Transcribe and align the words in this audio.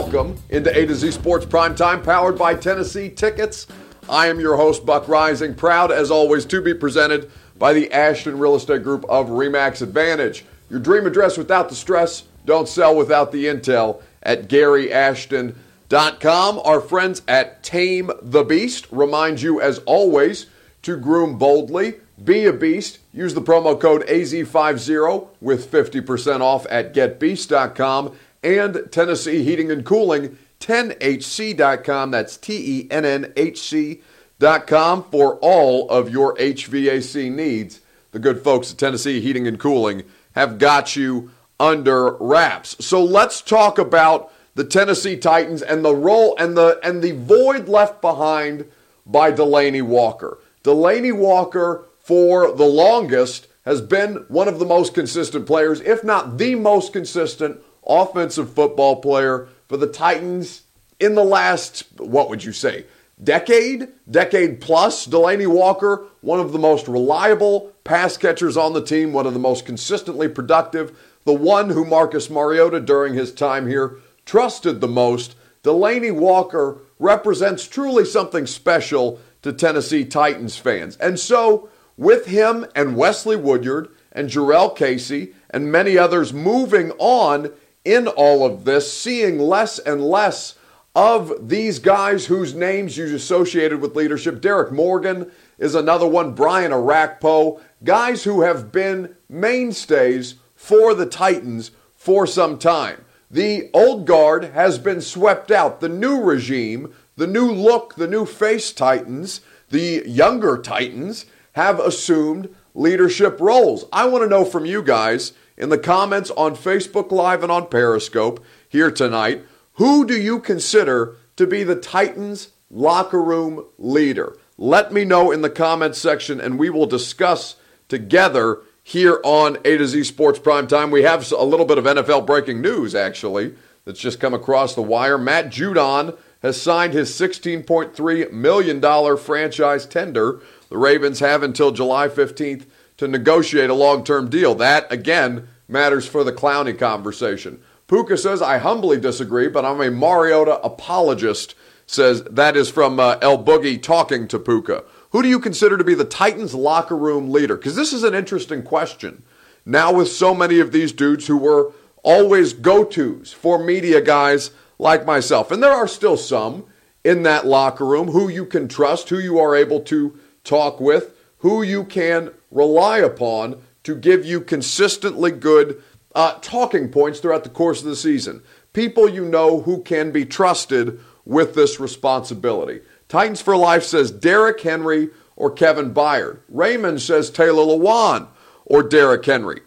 welcome 0.00 0.34
into 0.48 0.74
A 0.74 0.86
to 0.86 0.94
Z 0.94 1.10
Sports 1.10 1.44
Primetime, 1.44 2.02
powered 2.02 2.38
by 2.38 2.54
Tennessee 2.54 3.10
Tickets. 3.10 3.66
I 4.08 4.28
am 4.28 4.40
your 4.40 4.56
host, 4.56 4.86
Buck 4.86 5.06
Rising, 5.08 5.54
proud 5.54 5.92
as 5.92 6.10
always 6.10 6.46
to 6.46 6.62
be 6.62 6.72
presented 6.72 7.30
by 7.58 7.74
the 7.74 7.92
Ashton 7.92 8.38
Real 8.38 8.54
Estate 8.54 8.82
Group 8.82 9.04
of 9.10 9.26
Remax 9.26 9.82
Advantage. 9.82 10.46
Your 10.70 10.80
dream 10.80 11.06
address 11.06 11.36
without 11.36 11.68
the 11.68 11.74
stress, 11.74 12.22
don't 12.46 12.66
sell 12.66 12.96
without 12.96 13.30
the 13.30 13.44
intel 13.44 14.00
at 14.22 14.48
GaryAshton.com. 14.48 16.60
Our 16.64 16.80
friends 16.80 17.20
at 17.28 17.62
Tame 17.62 18.10
the 18.22 18.42
Beast 18.42 18.86
remind 18.90 19.42
you, 19.42 19.60
as 19.60 19.80
always, 19.80 20.46
to 20.80 20.96
groom 20.96 21.36
boldly, 21.36 21.96
be 22.24 22.46
a 22.46 22.54
beast. 22.54 23.00
Use 23.12 23.34
the 23.34 23.42
promo 23.42 23.78
code 23.78 24.06
AZ50 24.06 25.28
with 25.42 25.70
50% 25.70 26.40
off 26.40 26.66
at 26.70 26.94
GetBeast.com 26.94 28.16
and 28.42 28.88
Tennessee 28.90 29.42
Heating 29.44 29.70
and 29.70 29.84
Cooling, 29.84 30.38
TennHC.com. 30.60 32.10
That's 32.10 32.36
T 32.36 32.80
E 32.82 32.88
N 32.90 33.04
N 33.04 33.32
H 33.36 33.60
C.com 33.60 35.04
for 35.04 35.36
all 35.36 35.88
of 35.90 36.10
your 36.10 36.36
HVAC 36.36 37.30
needs. 37.30 37.80
The 38.12 38.18
good 38.18 38.42
folks 38.42 38.72
at 38.72 38.78
Tennessee 38.78 39.20
Heating 39.20 39.46
and 39.46 39.58
Cooling 39.58 40.04
have 40.34 40.58
got 40.58 40.96
you 40.96 41.30
under 41.58 42.16
wraps. 42.16 42.84
So 42.84 43.04
let's 43.04 43.40
talk 43.40 43.78
about 43.78 44.32
the 44.54 44.64
Tennessee 44.64 45.16
Titans 45.16 45.62
and 45.62 45.84
the 45.84 45.94
role 45.94 46.36
and 46.38 46.56
the 46.56 46.80
and 46.82 47.02
the 47.02 47.12
void 47.12 47.68
left 47.68 48.00
behind 48.00 48.66
by 49.06 49.30
Delanie 49.32 49.82
Walker. 49.82 50.38
Delanie 50.64 51.16
Walker 51.16 51.84
for 52.00 52.52
the 52.52 52.64
longest 52.64 53.46
has 53.64 53.80
been 53.80 54.24
one 54.28 54.48
of 54.48 54.58
the 54.58 54.64
most 54.64 54.94
consistent 54.94 55.46
players, 55.46 55.80
if 55.82 56.02
not 56.02 56.38
the 56.38 56.54
most 56.54 56.92
consistent 56.92 57.60
offensive 57.90 58.52
football 58.52 58.96
player 58.96 59.48
for 59.68 59.76
the 59.76 59.86
Titans 59.86 60.62
in 60.98 61.14
the 61.14 61.24
last, 61.24 61.84
what 61.98 62.28
would 62.28 62.44
you 62.44 62.52
say, 62.52 62.84
decade, 63.22 63.88
decade 64.10 64.60
plus. 64.60 65.06
Delanie 65.06 65.46
Walker, 65.46 66.04
one 66.20 66.40
of 66.40 66.52
the 66.52 66.58
most 66.58 66.88
reliable 66.88 67.72
pass 67.84 68.16
catchers 68.16 68.56
on 68.56 68.72
the 68.72 68.84
team, 68.84 69.12
one 69.12 69.26
of 69.26 69.34
the 69.34 69.40
most 69.40 69.66
consistently 69.66 70.28
productive, 70.28 70.96
the 71.24 71.34
one 71.34 71.70
who 71.70 71.84
Marcus 71.84 72.30
Mariota 72.30 72.80
during 72.80 73.14
his 73.14 73.32
time 73.32 73.66
here 73.66 73.96
trusted 74.24 74.80
the 74.80 74.88
most. 74.88 75.34
Delanie 75.62 76.14
Walker 76.14 76.78
represents 76.98 77.66
truly 77.66 78.04
something 78.04 78.46
special 78.46 79.20
to 79.42 79.52
Tennessee 79.52 80.04
Titans 80.04 80.56
fans. 80.56 80.96
And 80.96 81.18
so, 81.18 81.68
with 81.96 82.26
him 82.26 82.66
and 82.74 82.96
Wesley 82.96 83.36
Woodyard 83.36 83.88
and 84.12 84.28
Jurrell 84.28 84.74
Casey 84.74 85.34
and 85.50 85.70
many 85.70 85.98
others 85.98 86.32
moving 86.32 86.92
on 86.92 87.52
in 87.84 88.08
all 88.08 88.44
of 88.44 88.64
this, 88.64 88.92
seeing 88.92 89.38
less 89.38 89.78
and 89.78 90.02
less 90.02 90.56
of 90.94 91.48
these 91.48 91.78
guys 91.78 92.26
whose 92.26 92.54
names 92.54 92.96
you 92.96 93.14
associated 93.14 93.80
with 93.80 93.96
leadership. 93.96 94.40
Derrick 94.40 94.72
Morgan 94.72 95.30
is 95.58 95.74
another 95.74 96.06
one, 96.06 96.32
Brian 96.34 96.72
Orakpo, 96.72 97.60
guys 97.84 98.24
who 98.24 98.42
have 98.42 98.72
been 98.72 99.14
mainstays 99.28 100.34
for 100.54 100.94
the 100.94 101.06
Titans 101.06 101.70
for 101.94 102.26
some 102.26 102.58
time. 102.58 103.04
The 103.30 103.70
old 103.72 104.06
guard 104.06 104.44
has 104.44 104.78
been 104.78 105.00
swept 105.00 105.50
out. 105.50 105.80
The 105.80 105.88
new 105.88 106.20
regime, 106.20 106.92
the 107.16 107.28
new 107.28 107.50
look, 107.50 107.94
the 107.94 108.08
new 108.08 108.26
face 108.26 108.72
Titans, 108.72 109.40
the 109.68 110.02
younger 110.04 110.58
Titans 110.58 111.26
have 111.52 111.78
assumed 111.78 112.54
leadership 112.74 113.40
roles. 113.40 113.84
I 113.92 114.06
want 114.06 114.24
to 114.24 114.28
know 114.28 114.44
from 114.44 114.66
you 114.66 114.82
guys 114.82 115.32
in 115.60 115.68
the 115.68 115.78
comments 115.78 116.30
on 116.30 116.56
Facebook 116.56 117.12
Live 117.12 117.42
and 117.42 117.52
on 117.52 117.68
Periscope 117.68 118.42
here 118.68 118.90
tonight 118.90 119.44
who 119.74 120.06
do 120.06 120.20
you 120.20 120.40
consider 120.40 121.16
to 121.36 121.46
be 121.46 121.62
the 121.62 121.76
Titans 121.76 122.48
locker 122.70 123.22
room 123.22 123.64
leader? 123.78 124.36
Let 124.58 124.92
me 124.92 125.04
know 125.04 125.30
in 125.30 125.42
the 125.42 125.50
comments 125.50 125.98
section 125.98 126.40
and 126.40 126.58
we 126.58 126.70
will 126.70 126.86
discuss 126.86 127.56
together 127.88 128.60
here 128.82 129.20
on 129.22 129.58
A 129.64 129.76
to 129.76 129.86
Z 129.86 130.04
Sports 130.04 130.38
Prime 130.38 130.66
Time. 130.66 130.90
We 130.90 131.02
have 131.02 131.30
a 131.32 131.44
little 131.44 131.66
bit 131.66 131.78
of 131.78 131.84
NFL 131.84 132.26
breaking 132.26 132.60
news 132.60 132.94
actually 132.94 133.54
that's 133.84 134.00
just 134.00 134.20
come 134.20 134.34
across 134.34 134.74
the 134.74 134.82
wire. 134.82 135.18
Matt 135.18 135.46
Judon 135.46 136.16
has 136.42 136.60
signed 136.60 136.94
his 136.94 137.10
$16.3 137.10 138.32
million 138.32 139.16
franchise 139.16 139.86
tender. 139.86 140.40
The 140.68 140.78
Ravens 140.78 141.20
have 141.20 141.42
until 141.42 141.70
July 141.70 142.08
15th 142.08 142.64
to 142.98 143.08
negotiate 143.08 143.70
a 143.70 143.74
long 143.74 144.04
term 144.04 144.28
deal. 144.28 144.54
That, 144.54 144.90
again, 144.92 145.48
matters 145.70 146.06
for 146.06 146.24
the 146.24 146.32
Clowney 146.32 146.78
conversation. 146.78 147.60
Puka 147.86 148.16
says, 148.16 148.40
I 148.40 148.58
humbly 148.58 148.98
disagree, 148.98 149.48
but 149.48 149.64
I'm 149.64 149.80
a 149.80 149.90
Mariota 149.90 150.60
apologist. 150.62 151.54
Says 151.86 152.22
that 152.24 152.56
is 152.56 152.70
from 152.70 153.00
uh, 153.00 153.18
El 153.20 153.42
Boogie 153.42 153.82
talking 153.82 154.28
to 154.28 154.38
Puka. 154.38 154.84
Who 155.10 155.22
do 155.22 155.28
you 155.28 155.40
consider 155.40 155.76
to 155.76 155.82
be 155.82 155.94
the 155.94 156.04
Titans 156.04 156.54
locker 156.54 156.96
room 156.96 157.32
leader? 157.32 157.56
Because 157.56 157.74
this 157.74 157.92
is 157.92 158.04
an 158.04 158.14
interesting 158.14 158.62
question. 158.62 159.24
Now, 159.66 159.92
with 159.92 160.08
so 160.08 160.32
many 160.32 160.60
of 160.60 160.70
these 160.70 160.92
dudes 160.92 161.26
who 161.26 161.36
were 161.36 161.72
always 162.04 162.52
go 162.52 162.84
tos 162.84 163.32
for 163.32 163.58
media 163.58 164.00
guys 164.00 164.52
like 164.78 165.04
myself, 165.04 165.50
and 165.50 165.60
there 165.60 165.72
are 165.72 165.88
still 165.88 166.16
some 166.16 166.64
in 167.04 167.24
that 167.24 167.46
locker 167.46 167.84
room 167.84 168.08
who 168.08 168.28
you 168.28 168.46
can 168.46 168.68
trust, 168.68 169.08
who 169.08 169.18
you 169.18 169.38
are 169.40 169.56
able 169.56 169.80
to 169.80 170.16
talk 170.44 170.80
with, 170.80 171.16
who 171.38 171.62
you 171.62 171.84
can 171.84 172.30
rely 172.50 172.98
upon 172.98 173.60
to 173.84 173.94
give 173.94 174.24
you 174.24 174.40
consistently 174.40 175.30
good 175.30 175.82
uh, 176.14 176.34
talking 176.40 176.88
points 176.90 177.20
throughout 177.20 177.44
the 177.44 177.50
course 177.50 177.80
of 177.80 177.86
the 177.86 177.96
season. 177.96 178.42
People 178.72 179.08
you 179.08 179.24
know 179.24 179.62
who 179.62 179.82
can 179.82 180.10
be 180.10 180.24
trusted 180.24 181.00
with 181.24 181.54
this 181.54 181.80
responsibility. 181.80 182.80
Titans 183.08 183.40
for 183.40 183.56
Life 183.56 183.84
says 183.84 184.10
Derrick 184.10 184.60
Henry 184.60 185.10
or 185.36 185.50
Kevin 185.50 185.92
Byard. 185.92 186.40
Raymond 186.48 187.00
says 187.02 187.30
Taylor 187.30 187.64
Lewan 187.64 188.28
or 188.64 188.82
Derrick 188.82 189.24
Henry. 189.24 189.60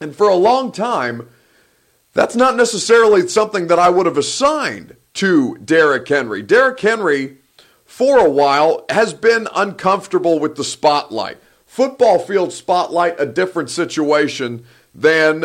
And 0.00 0.14
for 0.14 0.28
a 0.28 0.36
long 0.36 0.72
time, 0.72 1.28
that's 2.12 2.36
not 2.36 2.56
necessarily 2.56 3.26
something 3.28 3.66
that 3.66 3.78
I 3.78 3.90
would 3.90 4.06
have 4.06 4.16
assigned 4.16 4.96
to 5.14 5.56
Derrick 5.58 6.08
Henry. 6.08 6.42
Derrick 6.42 6.80
Henry, 6.80 7.38
for 7.84 8.18
a 8.18 8.30
while, 8.30 8.84
has 8.90 9.12
been 9.12 9.48
uncomfortable 9.54 10.38
with 10.38 10.56
the 10.56 10.64
spotlight. 10.64 11.38
Football 11.76 12.18
field 12.18 12.54
spotlight, 12.54 13.20
a 13.20 13.26
different 13.26 13.68
situation 13.68 14.64
than 14.94 15.44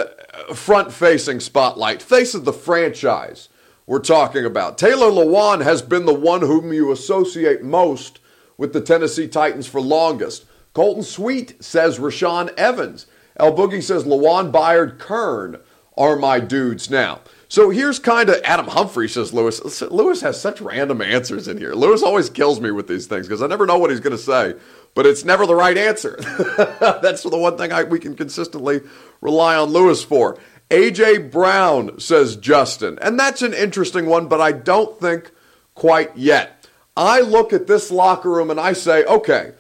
front 0.56 0.94
facing 0.94 1.42
spotlight. 1.42 2.02
Face 2.02 2.34
of 2.34 2.46
the 2.46 2.54
franchise 2.54 3.50
we're 3.86 4.00
talking 4.00 4.46
about. 4.46 4.78
Taylor 4.78 5.12
Lewan 5.12 5.62
has 5.62 5.82
been 5.82 6.06
the 6.06 6.14
one 6.14 6.40
whom 6.40 6.72
you 6.72 6.90
associate 6.90 7.64
most 7.64 8.22
with 8.58 8.72
the 8.72 8.80
Tennessee 8.80 9.28
Titans 9.28 9.68
for 9.68 9.82
longest. 9.82 10.46
Colton 10.72 11.04
Sweet 11.04 11.62
says 11.62 12.00
Rashaan 12.00 12.54
Evans. 12.56 13.08
El 13.36 13.52
Boogie 13.52 13.84
says 13.84 14.06
Lewan 14.06 14.54
Byard 14.54 15.00
Kern 15.00 15.60
are 15.98 16.16
my 16.16 16.40
dudes 16.40 16.90
now. 16.90 17.20
So 17.50 17.70
here's 17.70 18.00
kind 18.00 18.30
of 18.30 18.42
Adam 18.46 18.68
Humphrey 18.68 19.10
says 19.10 19.34
Lewis. 19.34 19.82
Lewis 19.82 20.22
has 20.22 20.40
such 20.40 20.62
random 20.62 21.02
answers 21.02 21.50
in 21.50 21.58
here. 21.58 21.74
Lewis 21.74 22.02
always 22.02 22.30
kills 22.30 22.62
me 22.62 22.72
with 22.72 22.88
these 22.88 23.08
things 23.08 23.28
because 23.28 23.42
I 23.42 23.48
never 23.48 23.66
know 23.66 23.78
what 23.78 23.90
he's 23.90 24.00
going 24.00 24.16
to 24.16 24.18
say, 24.18 24.56
but 24.94 25.06
it's 25.06 25.24
never 25.24 25.46
the 25.46 25.56
right 25.56 25.78
answer. 25.78 26.18
That's 26.80 27.24
the 27.24 27.38
one 27.38 27.58
thing 27.58 27.72
I, 27.72 27.84
we 27.84 28.00
can 28.00 28.16
consistently 28.16 28.82
rely 29.22 29.56
on 29.56 29.70
Lewis 29.70 30.04
for. 30.04 30.38
AJ 30.70 31.32
Brown 31.32 32.00
says 32.00 32.38
Justin, 32.38 32.98
and 33.02 33.20
that's 33.20 33.42
an 33.42 33.54
interesting 33.54 34.06
one, 34.06 34.28
but 34.28 34.40
I 34.40 34.54
don't 34.54 34.98
think 35.02 35.32
quite 35.76 36.16
yet. 36.16 36.66
I 36.96 37.20
look 37.20 37.52
at 37.52 37.68
this 37.68 37.92
locker 37.92 38.30
room 38.30 38.50
and 38.50 38.60
I 38.60 38.72
say, 38.72 39.04
okay, 39.04 39.52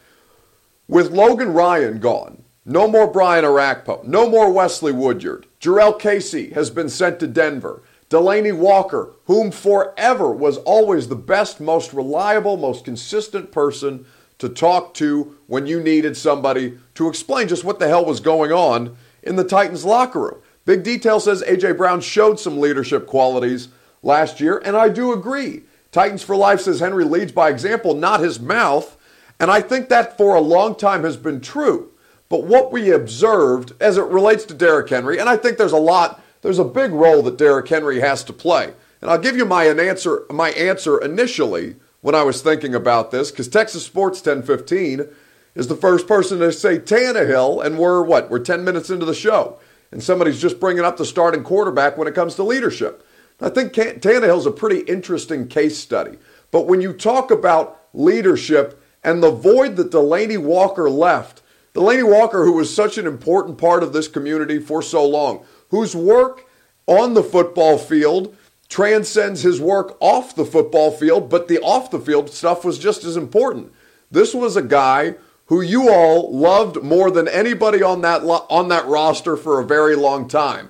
with 0.88 1.12
Logan 1.12 1.52
Ryan 1.52 2.00
gone, 2.00 2.44
no 2.64 2.88
more 2.88 3.08
Brian 3.08 3.44
Orakpo, 3.44 4.06
no 4.06 4.30
more 4.30 4.52
Wesley 4.52 4.94
Woodyard, 4.94 5.48
Jurrell 5.60 6.00
Casey 6.00 6.52
has 6.52 6.70
been 6.70 6.90
sent 6.90 7.20
to 7.20 7.28
Denver. 7.28 7.84
Delanie 8.10 8.56
Walker, 8.56 9.14
whom 9.26 9.52
forever 9.52 10.32
was 10.32 10.58
always 10.58 11.08
the 11.08 11.16
best, 11.16 11.62
most 11.62 11.94
reliable, 11.94 12.58
most 12.58 12.84
consistent 12.84 13.54
person 13.54 14.06
to 14.42 14.50
talk 14.50 14.94
to 14.96 15.38
when 15.48 15.68
you 15.68 15.80
needed 15.80 16.18
somebody 16.18 16.78
to 16.96 17.08
explain 17.08 17.48
just 17.48 17.64
what 17.64 17.80
the 17.80 17.88
hell 17.88 18.04
was 18.04 18.20
going 18.20 18.52
on 18.52 18.98
in 19.22 19.36
the 19.36 19.44
Titans 19.44 19.86
locker 19.86 20.20
room. 20.20 20.42
Big 20.66 20.84
Detail 20.84 21.20
says 21.20 21.44
A.J. 21.44 21.74
Brown 21.74 22.02
showed 22.02 22.40
some 22.40 22.60
leadership 22.60 23.06
qualities 23.06 23.70
last 24.02 24.40
year, 24.42 24.58
and 24.66 24.76
I 24.76 24.90
do 24.90 25.14
agree. 25.14 25.62
Titans 25.92 26.24
for 26.24 26.36
Life 26.36 26.62
says 26.62 26.80
Henry 26.80 27.04
leads 27.04 27.32
by 27.32 27.50
example, 27.50 27.94
not 27.94 28.20
his 28.20 28.40
mouth. 28.40 28.98
And 29.40 29.52
I 29.52 29.62
think 29.62 29.90
that 29.90 30.18
for 30.18 30.36
a 30.36 30.42
long 30.42 30.76
time 30.76 31.04
has 31.04 31.18
been 31.18 31.42
true. 31.42 31.92
But 32.30 32.44
what 32.44 32.72
we 32.72 32.92
observed 32.92 33.74
as 33.80 33.98
it 33.98 34.06
relates 34.06 34.46
to 34.46 34.54
Derrick 34.54 34.90
Henry, 34.90 35.20
and 35.20 35.30
I 35.30 35.38
think 35.38 35.58
there's 35.58 35.72
a 35.72 35.78
lot, 35.78 36.22
there's 36.42 36.60
a 36.60 36.64
big 36.64 36.92
role 36.92 37.22
that 37.24 37.38
Derrick 37.38 37.68
Henry 37.68 38.00
has 38.00 38.24
to 38.24 38.34
play. 38.34 38.74
And 39.02 39.12
I'll 39.12 39.20
give 39.20 39.36
you 39.36 39.46
my 39.46 39.66
answer, 39.66 40.26
my 40.32 40.52
answer 40.52 41.00
initially 41.00 41.76
when 42.02 42.16
I 42.16 42.24
was 42.24 42.42
thinking 42.42 42.76
about 42.76 43.12
this, 43.12 43.32
because 43.32 43.48
Texas 43.48 43.86
Sports 43.86 44.20
1015 44.20 45.08
is 45.56 45.68
the 45.68 45.76
first 45.76 46.08
person 46.08 46.40
to 46.40 46.52
say 46.52 46.80
Tannehill, 46.80 47.64
and 47.64 47.78
we're 47.78 48.04
what? 48.04 48.30
We're 48.30 48.40
10 48.40 48.64
minutes 48.64 48.90
into 48.90 49.06
the 49.06 49.14
show. 49.14 49.60
And 49.92 50.02
somebody's 50.02 50.42
just 50.42 50.60
bringing 50.60 50.86
up 50.86 50.98
the 50.98 51.06
starting 51.06 51.44
quarterback 51.44 51.98
when 51.98 52.08
it 52.08 52.16
comes 52.16 52.36
to 52.36 52.44
leadership. 52.44 53.06
I 53.40 53.50
think 53.50 53.74
Tannehill's 53.74 54.46
a 54.46 54.52
pretty 54.52 54.82
interesting 54.82 55.48
case 55.48 55.78
study. 55.78 56.18
But 56.52 56.68
when 56.68 56.80
you 56.80 56.94
talk 56.94 57.32
about 57.32 57.82
leadership 57.94 58.82
and 59.04 59.22
the 59.22 59.32
void 59.32 59.76
that 59.78 59.92
Delanie 59.92 60.38
Walker 60.38 60.90
left, 60.90 61.42
Delanie 61.74 62.10
Walker, 62.10 62.46
who 62.46 62.54
was 62.54 62.74
such 62.74 62.98
an 62.98 63.08
important 63.08 63.58
part 63.58 63.84
of 63.84 63.94
this 63.94 64.08
community 64.08 64.60
for 64.60 64.82
so 64.82 65.06
long, 65.06 65.44
whose 65.70 65.96
work 65.96 66.48
on 66.86 67.14
the 67.14 67.24
football 67.24 67.78
field 67.78 68.36
transcends 68.72 69.42
his 69.42 69.60
work 69.60 69.98
off 70.00 70.34
the 70.34 70.46
football 70.46 70.92
field, 70.92 71.30
but 71.30 71.50
the 71.50 71.60
off 71.60 71.92
the 71.92 72.00
field 72.00 72.30
stuff 72.30 72.64
was 72.64 72.80
just 72.80 73.04
as 73.04 73.18
important. 73.18 73.72
This 74.10 74.34
was 74.34 74.56
a 74.56 74.62
guy 74.62 75.16
who 75.48 75.60
you 75.62 75.90
all 75.90 76.34
loved 76.34 76.82
more 76.82 77.12
than 77.12 77.28
anybody 77.28 77.84
on 77.84 78.00
that 78.02 78.24
on 78.24 78.70
that 78.70 78.88
roster 78.88 79.36
for 79.36 79.60
a 79.60 79.66
very 79.66 79.96
long 79.96 80.26
time. 80.26 80.70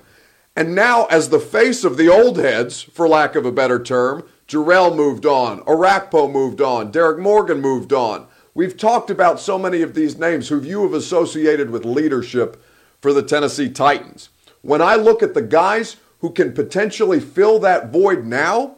And 0.56 0.74
now, 0.74 1.06
as 1.06 1.28
the 1.28 1.38
face 1.38 1.84
of 1.84 1.96
the 1.96 2.08
old 2.08 2.38
heads, 2.38 2.82
for 2.82 3.08
lack 3.08 3.36
of 3.36 3.46
a 3.46 3.52
better 3.52 3.80
term, 3.80 4.24
Jurrell 4.48 4.94
moved 4.94 5.24
on, 5.24 5.60
Orakpo 5.60 6.30
moved 6.30 6.60
on, 6.60 6.90
Derrick 6.90 7.20
Morgan 7.20 7.60
moved 7.60 7.92
on. 7.92 8.26
We've 8.52 8.76
talked 8.76 9.10
about 9.10 9.38
so 9.38 9.58
many 9.58 9.80
of 9.80 9.94
these 9.94 10.18
names 10.18 10.48
who 10.48 10.60
you 10.60 10.82
have 10.82 10.92
associated 10.92 11.70
with 11.70 11.84
leadership 11.84 12.62
for 13.00 13.12
the 13.12 13.22
Tennessee 13.22 13.70
Titans. 13.70 14.28
When 14.60 14.82
I 14.82 14.96
look 14.96 15.22
at 15.22 15.34
the 15.34 15.42
guys 15.42 15.96
who 16.22 16.30
can 16.30 16.52
potentially 16.52 17.20
fill 17.20 17.58
that 17.58 17.92
void 17.92 18.24
now, 18.24 18.76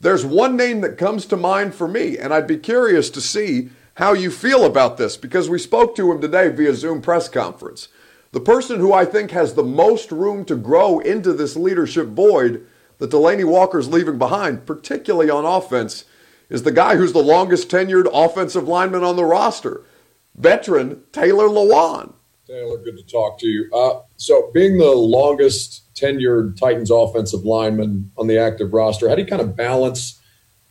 there's 0.00 0.26
one 0.26 0.56
name 0.56 0.80
that 0.82 0.98
comes 0.98 1.24
to 1.24 1.36
mind 1.36 1.74
for 1.74 1.88
me, 1.88 2.18
and 2.18 2.34
I'd 2.34 2.48
be 2.48 2.58
curious 2.58 3.08
to 3.10 3.20
see 3.20 3.70
how 3.94 4.12
you 4.12 4.28
feel 4.28 4.64
about 4.64 4.98
this 4.98 5.16
because 5.16 5.48
we 5.48 5.58
spoke 5.58 5.94
to 5.96 6.10
him 6.10 6.20
today 6.20 6.48
via 6.48 6.74
Zoom 6.74 7.00
press 7.00 7.28
conference. 7.28 7.88
The 8.32 8.40
person 8.40 8.80
who 8.80 8.92
I 8.92 9.04
think 9.04 9.30
has 9.30 9.54
the 9.54 9.62
most 9.62 10.10
room 10.10 10.44
to 10.46 10.56
grow 10.56 10.98
into 10.98 11.32
this 11.32 11.54
leadership 11.54 12.08
void 12.08 12.66
that 12.98 13.10
Delanie 13.10 13.44
Walker's 13.44 13.88
leaving 13.88 14.18
behind, 14.18 14.66
particularly 14.66 15.30
on 15.30 15.44
offense, 15.44 16.04
is 16.50 16.64
the 16.64 16.72
guy 16.72 16.96
who's 16.96 17.12
the 17.12 17.22
longest 17.22 17.68
tenured 17.68 18.08
offensive 18.12 18.66
lineman 18.66 19.04
on 19.04 19.14
the 19.14 19.24
roster, 19.24 19.82
veteran 20.34 21.04
Taylor 21.12 21.46
Lewan. 21.46 22.14
Taylor, 22.46 22.78
good 22.78 22.96
to 22.96 23.02
talk 23.04 23.38
to 23.40 23.46
you. 23.46 23.70
Uh, 23.72 24.00
so, 24.16 24.50
being 24.52 24.78
the 24.78 24.90
longest 24.90 25.82
tenured 25.94 26.58
Titans 26.58 26.90
offensive 26.90 27.44
lineman 27.44 28.10
on 28.18 28.26
the 28.26 28.38
active 28.38 28.72
roster, 28.72 29.08
how 29.08 29.14
do 29.14 29.22
you 29.22 29.28
kind 29.28 29.42
of 29.42 29.56
balance 29.56 30.20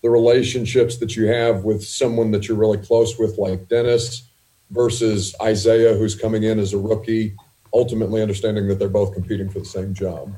the 0.01 0.09
relationships 0.09 0.97
that 0.97 1.15
you 1.15 1.27
have 1.27 1.63
with 1.63 1.83
someone 1.83 2.31
that 2.31 2.47
you're 2.47 2.57
really 2.57 2.77
close 2.77 3.17
with, 3.17 3.37
like 3.37 3.69
Dennis, 3.69 4.29
versus 4.69 5.35
Isaiah, 5.41 5.95
who's 5.95 6.15
coming 6.15 6.43
in 6.43 6.59
as 6.59 6.73
a 6.73 6.77
rookie? 6.77 7.35
ultimately 7.73 8.21
understanding 8.21 8.67
that 8.67 8.79
they're 8.79 8.87
both 8.87 9.13
competing 9.13 9.49
for 9.49 9.59
the 9.59 9.65
same 9.65 9.93
job? 9.93 10.33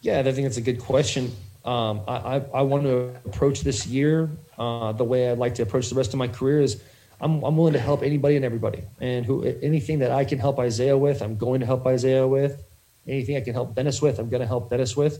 Yeah, 0.00 0.20
I 0.20 0.32
think 0.32 0.46
it's 0.46 0.56
a 0.56 0.62
good 0.62 0.80
question. 0.80 1.30
Um, 1.64 2.00
I, 2.08 2.14
I, 2.14 2.36
I, 2.54 2.62
want 2.62 2.84
to 2.84 3.14
approach 3.26 3.60
this 3.60 3.86
year 3.86 4.30
uh, 4.58 4.92
the 4.92 5.04
way 5.04 5.30
I'd 5.30 5.36
like 5.36 5.54
to 5.56 5.62
approach 5.62 5.90
the 5.90 5.94
rest 5.94 6.14
of 6.14 6.18
my 6.18 6.26
career 6.26 6.62
is 6.62 6.82
I'm, 7.20 7.42
I'm 7.42 7.56
willing 7.56 7.74
to 7.74 7.80
help 7.80 8.02
anybody 8.02 8.36
and 8.36 8.44
everybody. 8.44 8.82
And 9.00 9.26
who 9.26 9.44
anything 9.44 9.98
that 10.00 10.10
I 10.10 10.24
can 10.24 10.38
help 10.38 10.58
Isaiah 10.58 10.96
with, 10.96 11.22
I'm 11.22 11.36
going 11.36 11.60
to 11.60 11.66
help 11.66 11.86
Isaiah 11.86 12.26
with. 12.26 12.62
Anything 13.06 13.36
I 13.36 13.40
can 13.40 13.54
help 13.54 13.74
Dennis 13.74 14.00
with, 14.00 14.18
I'm 14.18 14.28
going 14.28 14.40
to 14.40 14.46
help 14.46 14.70
Dennis 14.70 14.96
with. 14.96 15.18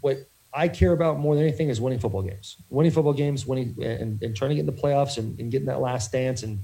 What 0.00 0.18
I 0.52 0.68
care 0.68 0.92
about 0.92 1.18
more 1.18 1.34
than 1.34 1.44
anything 1.44 1.68
is 1.68 1.80
winning 1.80 1.98
football 1.98 2.22
games. 2.22 2.56
Winning 2.70 2.92
football 2.92 3.12
games, 3.12 3.46
winning 3.46 3.74
and, 3.82 4.22
and 4.22 4.36
trying 4.36 4.50
to 4.50 4.54
get 4.54 4.60
in 4.60 4.66
the 4.66 4.72
playoffs 4.72 5.18
and, 5.18 5.38
and 5.40 5.50
getting 5.50 5.66
that 5.66 5.80
last 5.80 6.12
dance 6.12 6.42
and 6.42 6.60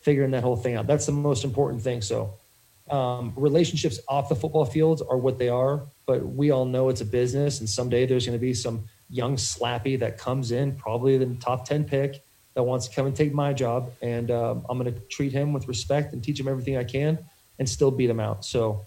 figuring 0.00 0.32
that 0.32 0.42
whole 0.42 0.56
thing 0.56 0.74
out. 0.74 0.86
That's 0.86 1.06
the 1.06 1.12
most 1.12 1.44
important 1.44 1.82
thing. 1.82 2.02
So 2.02 2.34
um, 2.90 3.32
relationships 3.36 4.00
off 4.08 4.28
the 4.28 4.34
football 4.34 4.64
fields 4.64 5.00
are 5.00 5.16
what 5.16 5.38
they 5.38 5.48
are, 5.48 5.84
but 6.06 6.26
we 6.26 6.50
all 6.50 6.64
know 6.64 6.88
it's 6.88 7.00
a 7.00 7.06
business, 7.06 7.60
and 7.60 7.68
someday 7.68 8.04
there's 8.04 8.26
going 8.26 8.38
to 8.38 8.42
be 8.42 8.52
some 8.52 8.84
young 9.08 9.36
slappy 9.36 9.98
that 10.00 10.18
comes 10.18 10.50
in, 10.50 10.74
probably 10.76 11.16
the 11.16 11.34
top 11.36 11.64
ten 11.64 11.84
pick, 11.84 12.22
that 12.54 12.62
wants 12.62 12.88
to 12.88 12.94
come 12.94 13.06
and 13.06 13.16
take 13.16 13.32
my 13.32 13.52
job, 13.52 13.92
and 14.02 14.30
um, 14.30 14.66
I'm 14.68 14.78
going 14.78 14.92
to 14.92 15.00
treat 15.08 15.32
him 15.32 15.52
with 15.52 15.68
respect 15.68 16.12
and 16.12 16.22
teach 16.22 16.38
him 16.38 16.48
everything 16.48 16.76
I 16.76 16.84
can, 16.84 17.18
and 17.58 17.68
still 17.68 17.90
beat 17.90 18.10
him 18.10 18.20
out. 18.20 18.44
So, 18.44 18.86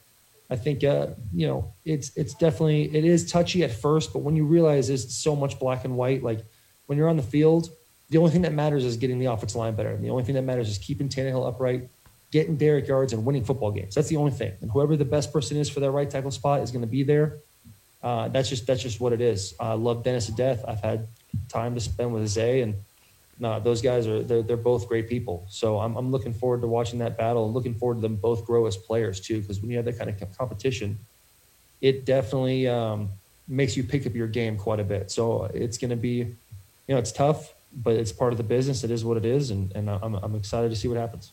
I 0.49 0.55
think 0.55 0.83
uh, 0.83 1.07
you 1.33 1.47
know 1.47 1.73
it's 1.85 2.15
it's 2.15 2.33
definitely 2.35 2.95
it 2.95 3.05
is 3.05 3.31
touchy 3.31 3.63
at 3.63 3.71
first, 3.71 4.13
but 4.13 4.19
when 4.19 4.35
you 4.35 4.45
realize 4.45 4.87
there's 4.87 5.11
so 5.13 5.35
much 5.35 5.59
black 5.59 5.85
and 5.85 5.97
white, 5.97 6.23
like 6.23 6.39
when 6.85 6.97
you're 6.97 7.09
on 7.09 7.17
the 7.17 7.23
field, 7.23 7.69
the 8.09 8.17
only 8.17 8.31
thing 8.31 8.43
that 8.43 8.53
matters 8.53 8.85
is 8.85 8.97
getting 8.97 9.19
the 9.19 9.25
offensive 9.25 9.57
line 9.57 9.75
better. 9.75 9.89
And 9.89 10.03
the 10.03 10.09
only 10.09 10.23
thing 10.23 10.35
that 10.35 10.43
matters 10.43 10.69
is 10.69 10.77
keeping 10.77 11.09
Tannehill 11.09 11.47
upright, 11.47 11.89
getting 12.31 12.57
Derrick 12.57 12.87
yards 12.87 13.13
and 13.13 13.25
winning 13.25 13.43
football 13.43 13.71
games. 13.71 13.95
That's 13.95 14.07
the 14.07 14.17
only 14.17 14.31
thing. 14.31 14.53
And 14.61 14.69
whoever 14.69 14.95
the 14.95 15.05
best 15.05 15.33
person 15.33 15.57
is 15.57 15.69
for 15.69 15.79
that 15.79 15.91
right 15.91 16.09
tackle 16.09 16.31
spot 16.31 16.61
is 16.61 16.71
going 16.71 16.83
to 16.83 16.87
be 16.87 17.03
there. 17.03 17.37
Uh, 18.03 18.27
that's 18.27 18.49
just 18.49 18.67
that's 18.67 18.83
just 18.83 19.01
what 19.01 19.13
it 19.13 19.21
is. 19.21 19.55
I 19.59 19.73
love 19.73 20.03
Dennis 20.03 20.27
to 20.27 20.31
death. 20.31 20.63
I've 20.67 20.81
had 20.81 21.07
time 21.49 21.73
to 21.73 21.81
spend 21.81 22.13
with 22.13 22.27
Zay, 22.27 22.61
and 22.61 22.75
no, 23.39 23.59
those 23.59 23.81
guys 23.81 24.07
are 24.07 24.23
they're, 24.23 24.41
they're 24.41 24.57
both 24.57 24.87
great 24.87 25.09
people. 25.09 25.45
So 25.49 25.79
I'm, 25.79 25.95
I'm 25.97 26.11
looking 26.11 26.33
forward 26.33 26.61
to 26.61 26.67
watching 26.67 26.99
that 26.99 27.17
battle 27.17 27.45
and 27.45 27.53
looking 27.53 27.75
forward 27.75 27.95
to 27.95 28.01
them 28.01 28.15
both 28.15 28.45
grow 28.45 28.65
as 28.65 28.77
players 28.77 29.19
too. 29.19 29.41
Because 29.41 29.61
when 29.61 29.69
you 29.69 29.77
have 29.77 29.85
that 29.85 29.97
kind 29.97 30.09
of 30.09 30.37
competition, 30.37 30.97
it 31.81 32.05
definitely 32.05 32.67
um, 32.67 33.09
makes 33.47 33.75
you 33.75 33.83
pick 33.83 34.07
up 34.07 34.15
your 34.15 34.27
game 34.27 34.57
quite 34.57 34.79
a 34.79 34.83
bit. 34.83 35.11
So 35.11 35.45
it's 35.53 35.77
going 35.77 35.89
to 35.89 35.97
be, 35.97 36.09
you 36.09 36.35
know, 36.87 36.97
it's 36.97 37.11
tough, 37.11 37.53
but 37.75 37.95
it's 37.95 38.11
part 38.11 38.31
of 38.31 38.37
the 38.37 38.43
business. 38.43 38.83
It 38.83 38.91
is 38.91 39.03
what 39.03 39.17
it 39.17 39.25
is, 39.25 39.51
and, 39.51 39.71
and 39.73 39.89
I'm, 39.89 40.15
I'm 40.15 40.35
excited 40.35 40.69
to 40.69 40.75
see 40.75 40.87
what 40.87 40.97
happens. 40.97 41.31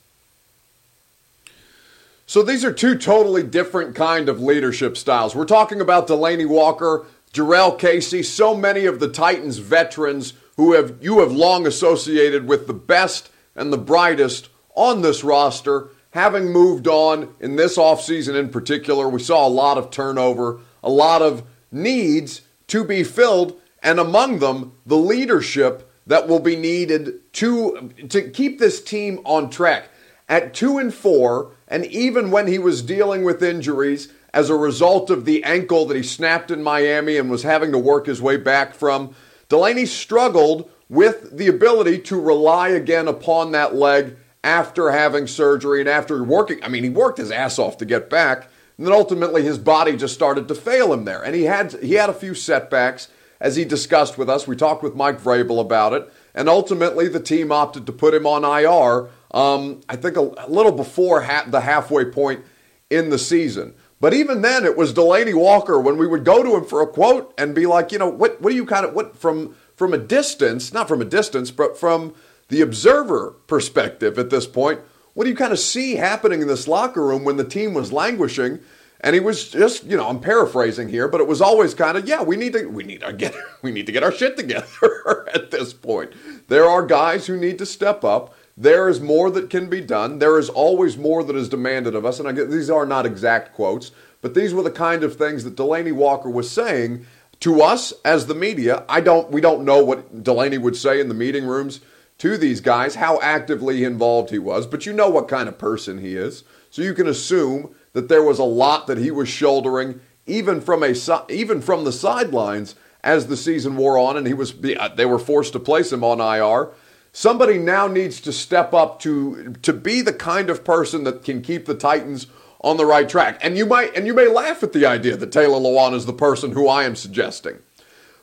So 2.26 2.42
these 2.42 2.64
are 2.64 2.72
two 2.72 2.96
totally 2.96 3.42
different 3.42 3.94
kind 3.94 4.28
of 4.28 4.40
leadership 4.40 4.96
styles. 4.96 5.34
We're 5.34 5.44
talking 5.44 5.80
about 5.80 6.08
Delanie 6.08 6.48
Walker, 6.48 7.04
Jurrell 7.32 7.78
Casey, 7.78 8.22
so 8.22 8.56
many 8.56 8.86
of 8.86 9.00
the 9.00 9.08
Titans 9.08 9.58
veterans 9.58 10.32
who 10.56 10.72
have 10.74 10.96
you 11.00 11.20
have 11.20 11.32
long 11.32 11.66
associated 11.66 12.46
with 12.46 12.66
the 12.66 12.74
best 12.74 13.30
and 13.54 13.72
the 13.72 13.78
brightest 13.78 14.48
on 14.74 15.02
this 15.02 15.22
roster 15.22 15.90
having 16.12 16.52
moved 16.52 16.86
on 16.86 17.34
in 17.40 17.56
this 17.56 17.76
offseason 17.76 18.34
in 18.38 18.48
particular. 18.50 19.08
We 19.08 19.20
saw 19.20 19.46
a 19.46 19.48
lot 19.48 19.78
of 19.78 19.90
turnover, 19.90 20.60
a 20.82 20.90
lot 20.90 21.22
of 21.22 21.42
needs 21.70 22.42
to 22.68 22.84
be 22.84 23.02
filled, 23.02 23.58
and 23.82 23.98
among 23.98 24.38
them, 24.38 24.72
the 24.86 24.96
leadership 24.96 25.90
that 26.06 26.28
will 26.28 26.40
be 26.40 26.56
needed 26.56 27.32
to 27.34 27.92
to 28.08 28.30
keep 28.30 28.58
this 28.58 28.82
team 28.82 29.20
on 29.24 29.50
track. 29.50 29.88
At 30.28 30.54
2 30.54 30.78
and 30.78 30.94
4, 30.94 31.50
and 31.68 31.84
even 31.86 32.30
when 32.30 32.46
he 32.46 32.58
was 32.58 32.80
dealing 32.80 33.22
with 33.22 33.42
injuries 33.42 34.10
as 34.32 34.48
a 34.48 34.56
result 34.56 35.10
of 35.10 35.24
the 35.26 35.44
ankle 35.44 35.84
that 35.86 35.96
he 35.96 36.02
snapped 36.02 36.50
in 36.50 36.62
Miami 36.62 37.18
and 37.18 37.30
was 37.30 37.42
having 37.42 37.70
to 37.72 37.78
work 37.78 38.06
his 38.06 38.22
way 38.22 38.38
back 38.38 38.74
from, 38.74 39.14
Delanie 39.52 39.86
struggled 39.86 40.70
with 40.88 41.36
the 41.36 41.48
ability 41.48 41.98
to 41.98 42.20
rely 42.20 42.70
again 42.70 43.08
upon 43.08 43.52
that 43.52 43.74
leg 43.74 44.16
after 44.42 44.90
having 44.90 45.26
surgery 45.26 45.80
and 45.80 45.88
after 45.88 46.24
working. 46.24 46.62
I 46.64 46.68
mean, 46.68 46.82
he 46.82 46.90
worked 46.90 47.18
his 47.18 47.30
ass 47.30 47.58
off 47.58 47.78
to 47.78 47.84
get 47.84 48.10
back, 48.10 48.48
and 48.76 48.86
then 48.86 48.94
ultimately 48.94 49.42
his 49.42 49.58
body 49.58 49.96
just 49.96 50.14
started 50.14 50.48
to 50.48 50.54
fail 50.54 50.92
him 50.92 51.04
there. 51.04 51.22
And 51.22 51.34
he 51.34 51.44
had 51.44 51.72
he 51.74 51.94
had 51.94 52.10
a 52.10 52.14
few 52.14 52.34
setbacks 52.34 53.08
as 53.40 53.56
he 53.56 53.64
discussed 53.64 54.18
with 54.18 54.30
us. 54.30 54.46
We 54.46 54.56
talked 54.56 54.82
with 54.82 54.94
Mike 54.94 55.20
Vrabel 55.20 55.60
about 55.60 55.92
it, 55.92 56.10
and 56.34 56.48
ultimately 56.48 57.08
the 57.08 57.20
team 57.20 57.52
opted 57.52 57.86
to 57.86 57.92
put 57.92 58.14
him 58.14 58.26
on 58.26 58.44
IR 58.44 59.10
um, 59.32 59.80
I 59.88 59.96
think 59.96 60.16
a, 60.16 60.20
a 60.20 60.48
little 60.48 60.72
before 60.72 61.22
ha- 61.22 61.46
the 61.46 61.60
halfway 61.60 62.04
point 62.04 62.44
in 62.90 63.10
the 63.10 63.18
season. 63.18 63.74
But 64.02 64.14
even 64.14 64.42
then, 64.42 64.64
it 64.64 64.76
was 64.76 64.92
Delanie 64.92 65.32
Walker 65.32 65.78
when 65.78 65.96
we 65.96 66.08
would 66.08 66.24
go 66.24 66.42
to 66.42 66.56
him 66.56 66.64
for 66.64 66.82
a 66.82 66.88
quote 66.88 67.32
and 67.38 67.54
be 67.54 67.66
like, 67.66 67.92
you 67.92 67.98
know, 67.98 68.08
what 68.08 68.42
what 68.42 68.50
do 68.50 68.56
you 68.56 68.66
kind 68.66 68.84
of 68.84 68.94
what 68.94 69.16
from 69.16 69.54
from 69.76 69.94
a 69.94 69.98
distance, 69.98 70.72
not 70.72 70.88
from 70.88 71.00
a 71.00 71.04
distance, 71.04 71.52
but 71.52 71.78
from 71.78 72.12
the 72.48 72.62
observer 72.62 73.36
perspective 73.46 74.18
at 74.18 74.28
this 74.28 74.44
point, 74.44 74.80
what 75.14 75.22
do 75.22 75.30
you 75.30 75.36
kind 75.36 75.52
of 75.52 75.60
see 75.60 75.94
happening 75.94 76.42
in 76.42 76.48
this 76.48 76.66
locker 76.66 77.06
room 77.06 77.22
when 77.22 77.36
the 77.36 77.44
team 77.44 77.74
was 77.74 77.92
languishing? 77.92 78.58
And 79.02 79.14
he 79.14 79.20
was 79.20 79.48
just, 79.48 79.84
you 79.84 79.96
know, 79.96 80.08
I'm 80.08 80.18
paraphrasing 80.18 80.88
here, 80.88 81.06
but 81.06 81.20
it 81.20 81.28
was 81.28 81.40
always 81.40 81.72
kind 81.72 81.96
of, 81.96 82.08
yeah, 82.08 82.22
we 82.24 82.34
need 82.34 82.54
to 82.54 82.66
we 82.66 82.82
need 82.82 83.02
to 83.02 83.12
get 83.12 83.36
we 83.62 83.70
need 83.70 83.86
to 83.86 83.92
get 83.92 84.02
our 84.02 84.10
shit 84.10 84.36
together 84.36 85.28
at 85.32 85.52
this 85.52 85.72
point. 85.72 86.12
There 86.48 86.64
are 86.64 86.84
guys 86.84 87.28
who 87.28 87.36
need 87.36 87.56
to 87.58 87.66
step 87.66 88.02
up. 88.02 88.34
There 88.62 88.88
is 88.88 89.00
more 89.00 89.28
that 89.32 89.50
can 89.50 89.68
be 89.68 89.80
done. 89.80 90.20
There 90.20 90.38
is 90.38 90.48
always 90.48 90.96
more 90.96 91.24
that 91.24 91.34
is 91.34 91.48
demanded 91.48 91.96
of 91.96 92.06
us. 92.06 92.20
And 92.20 92.28
I 92.28 92.32
get, 92.32 92.48
these 92.48 92.70
are 92.70 92.86
not 92.86 93.04
exact 93.04 93.54
quotes, 93.54 93.90
but 94.20 94.34
these 94.34 94.54
were 94.54 94.62
the 94.62 94.70
kind 94.70 95.02
of 95.02 95.16
things 95.16 95.42
that 95.42 95.56
Delanie 95.56 95.92
Walker 95.92 96.30
was 96.30 96.48
saying 96.48 97.04
to 97.40 97.60
us 97.60 97.92
as 98.04 98.26
the 98.26 98.36
media. 98.36 98.84
I 98.88 99.00
don't, 99.00 99.32
we 99.32 99.40
don't 99.40 99.64
know 99.64 99.82
what 99.82 100.22
Delanie 100.22 100.60
would 100.60 100.76
say 100.76 101.00
in 101.00 101.08
the 101.08 101.14
meeting 101.14 101.44
rooms 101.44 101.80
to 102.18 102.38
these 102.38 102.60
guys, 102.60 102.94
how 102.94 103.20
actively 103.20 103.82
involved 103.82 104.30
he 104.30 104.38
was, 104.38 104.64
but 104.64 104.86
you 104.86 104.92
know 104.92 105.08
what 105.08 105.26
kind 105.26 105.48
of 105.48 105.58
person 105.58 105.98
he 105.98 106.14
is. 106.14 106.44
So 106.70 106.82
you 106.82 106.94
can 106.94 107.08
assume 107.08 107.74
that 107.94 108.08
there 108.08 108.22
was 108.22 108.38
a 108.38 108.44
lot 108.44 108.86
that 108.86 108.98
he 108.98 109.10
was 109.10 109.28
shouldering, 109.28 110.00
even 110.24 110.60
from 110.60 110.84
a 110.84 110.94
even 111.28 111.60
from 111.60 111.82
the 111.82 111.90
sidelines 111.90 112.76
as 113.02 113.26
the 113.26 113.36
season 113.36 113.76
wore 113.76 113.98
on, 113.98 114.16
and 114.16 114.28
he 114.28 114.34
was 114.34 114.54
uh, 114.54 114.88
they 114.94 115.04
were 115.04 115.18
forced 115.18 115.52
to 115.54 115.58
place 115.58 115.92
him 115.92 116.04
on 116.04 116.20
IR. 116.20 116.70
Somebody 117.12 117.58
now 117.58 117.86
needs 117.86 118.20
to 118.22 118.32
step 118.32 118.72
up 118.72 118.98
to 119.00 119.54
to 119.62 119.72
be 119.72 120.00
the 120.00 120.14
kind 120.14 120.48
of 120.48 120.64
person 120.64 121.04
that 121.04 121.24
can 121.24 121.42
keep 121.42 121.66
the 121.66 121.74
Titans 121.74 122.26
on 122.62 122.78
the 122.78 122.86
right 122.86 123.08
track. 123.08 123.38
And 123.42 123.56
you 123.56 123.66
might 123.66 123.94
and 123.94 124.06
you 124.06 124.14
may 124.14 124.28
laugh 124.28 124.62
at 124.62 124.72
the 124.72 124.86
idea 124.86 125.16
that 125.16 125.30
Taylor 125.32 125.58
Lewan 125.58 125.94
is 125.94 126.06
the 126.06 126.12
person 126.12 126.52
who 126.52 126.68
I 126.68 126.84
am 126.84 126.96
suggesting. 126.96 127.58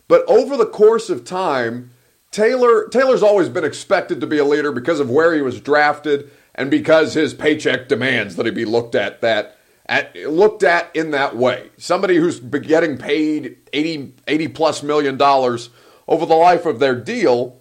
But 0.07 0.25
over 0.27 0.57
the 0.57 0.65
course 0.65 1.11
of 1.11 1.23
time, 1.23 1.91
Taylor 2.31 2.87
Taylor's 2.87 3.21
always 3.21 3.47
been 3.47 3.63
expected 3.63 4.19
to 4.21 4.27
be 4.27 4.39
a 4.39 4.45
leader 4.45 4.71
because 4.71 4.99
of 4.99 5.09
where 5.09 5.35
he 5.35 5.41
was 5.41 5.61
drafted 5.61 6.31
and 6.55 6.71
because 6.71 7.13
his 7.13 7.33
paycheck 7.35 7.87
demands 7.87 8.35
that 8.35 8.45
he 8.47 8.51
be 8.51 8.65
looked 8.65 8.95
at 8.95 9.21
that 9.21 9.55
at, 9.85 10.15
looked 10.15 10.63
at 10.63 10.95
in 10.95 11.11
that 11.11 11.35
way. 11.35 11.69
Somebody 11.77 12.17
who's 12.17 12.39
getting 12.39 12.97
paid 12.97 13.57
80, 13.71 14.13
80 14.27 14.47
plus 14.49 14.83
million 14.83 15.15
dollars 15.15 15.69
over 16.07 16.25
the 16.25 16.35
life 16.35 16.65
of 16.65 16.79
their 16.79 16.95
deal, 16.95 17.58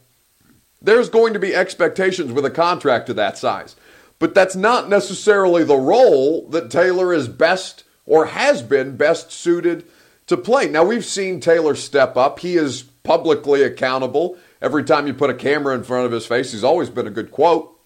there's 0.80 1.08
going 1.08 1.32
to 1.32 1.38
be 1.38 1.54
expectations 1.54 2.32
with 2.32 2.44
a 2.44 2.50
contract 2.50 3.08
of 3.08 3.16
that 3.16 3.38
size. 3.38 3.76
But 4.18 4.34
that's 4.34 4.56
not 4.56 4.88
necessarily 4.88 5.64
the 5.64 5.76
role 5.76 6.48
that 6.48 6.70
Taylor 6.70 7.12
is 7.12 7.28
best 7.28 7.84
or 8.04 8.26
has 8.26 8.62
been 8.62 8.96
best 8.96 9.30
suited 9.30 9.84
to 10.26 10.36
play. 10.36 10.68
Now, 10.68 10.84
we've 10.84 11.04
seen 11.04 11.40
Taylor 11.40 11.74
step 11.74 12.16
up. 12.16 12.40
He 12.40 12.56
is 12.56 12.82
publicly 13.02 13.62
accountable. 13.62 14.36
Every 14.60 14.82
time 14.82 15.06
you 15.06 15.14
put 15.14 15.30
a 15.30 15.34
camera 15.34 15.74
in 15.74 15.84
front 15.84 16.06
of 16.06 16.12
his 16.12 16.26
face, 16.26 16.52
he's 16.52 16.64
always 16.64 16.90
been 16.90 17.06
a 17.06 17.10
good 17.10 17.30
quote. 17.30 17.78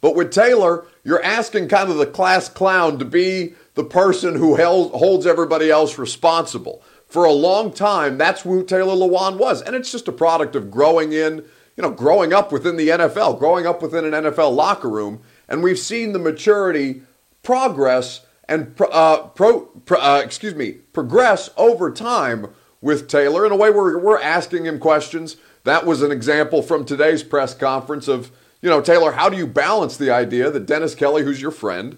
But 0.00 0.14
with 0.14 0.30
Taylor, 0.30 0.86
you're 1.02 1.22
asking 1.22 1.68
kind 1.68 1.90
of 1.90 1.96
the 1.96 2.06
class 2.06 2.48
clown 2.48 2.98
to 2.98 3.04
be 3.04 3.54
the 3.74 3.84
person 3.84 4.36
who 4.36 4.56
holds 4.56 5.26
everybody 5.26 5.70
else 5.70 5.98
responsible. 5.98 6.82
For 7.08 7.24
a 7.24 7.32
long 7.32 7.72
time, 7.72 8.18
that's 8.18 8.42
who 8.42 8.64
Taylor 8.64 8.94
Lewan 8.94 9.38
was. 9.38 9.62
And 9.62 9.74
it's 9.74 9.90
just 9.90 10.08
a 10.08 10.12
product 10.12 10.54
of 10.54 10.70
growing 10.70 11.12
in, 11.12 11.44
you 11.76 11.82
know, 11.82 11.90
growing 11.90 12.32
up 12.32 12.52
within 12.52 12.76
the 12.76 12.88
NFL, 12.88 13.38
growing 13.38 13.66
up 13.66 13.82
within 13.82 14.04
an 14.04 14.24
NFL 14.24 14.54
locker 14.54 14.88
room. 14.88 15.20
And 15.48 15.62
we've 15.62 15.78
seen 15.78 16.12
the 16.12 16.18
maturity 16.18 17.02
progress 17.42 18.24
and, 18.48 18.74
uh, 18.80 19.28
pro, 19.28 19.60
pro, 19.60 19.98
uh, 19.98 20.22
excuse 20.24 20.54
me, 20.54 20.72
progress 20.72 21.50
over 21.56 21.90
time 21.90 22.48
with 22.80 23.08
Taylor 23.08 23.46
in 23.46 23.52
a 23.52 23.56
way 23.56 23.70
where 23.70 23.98
we're 23.98 24.20
asking 24.20 24.66
him 24.66 24.78
questions. 24.78 25.36
That 25.64 25.86
was 25.86 26.02
an 26.02 26.12
example 26.12 26.62
from 26.62 26.84
today's 26.84 27.22
press 27.22 27.54
conference 27.54 28.08
of, 28.08 28.30
you 28.60 28.68
know, 28.68 28.80
Taylor, 28.80 29.12
how 29.12 29.28
do 29.28 29.36
you 29.36 29.46
balance 29.46 29.96
the 29.96 30.10
idea 30.10 30.50
that 30.50 30.66
Dennis 30.66 30.94
Kelly, 30.94 31.22
who's 31.22 31.40
your 31.40 31.50
friend, 31.50 31.96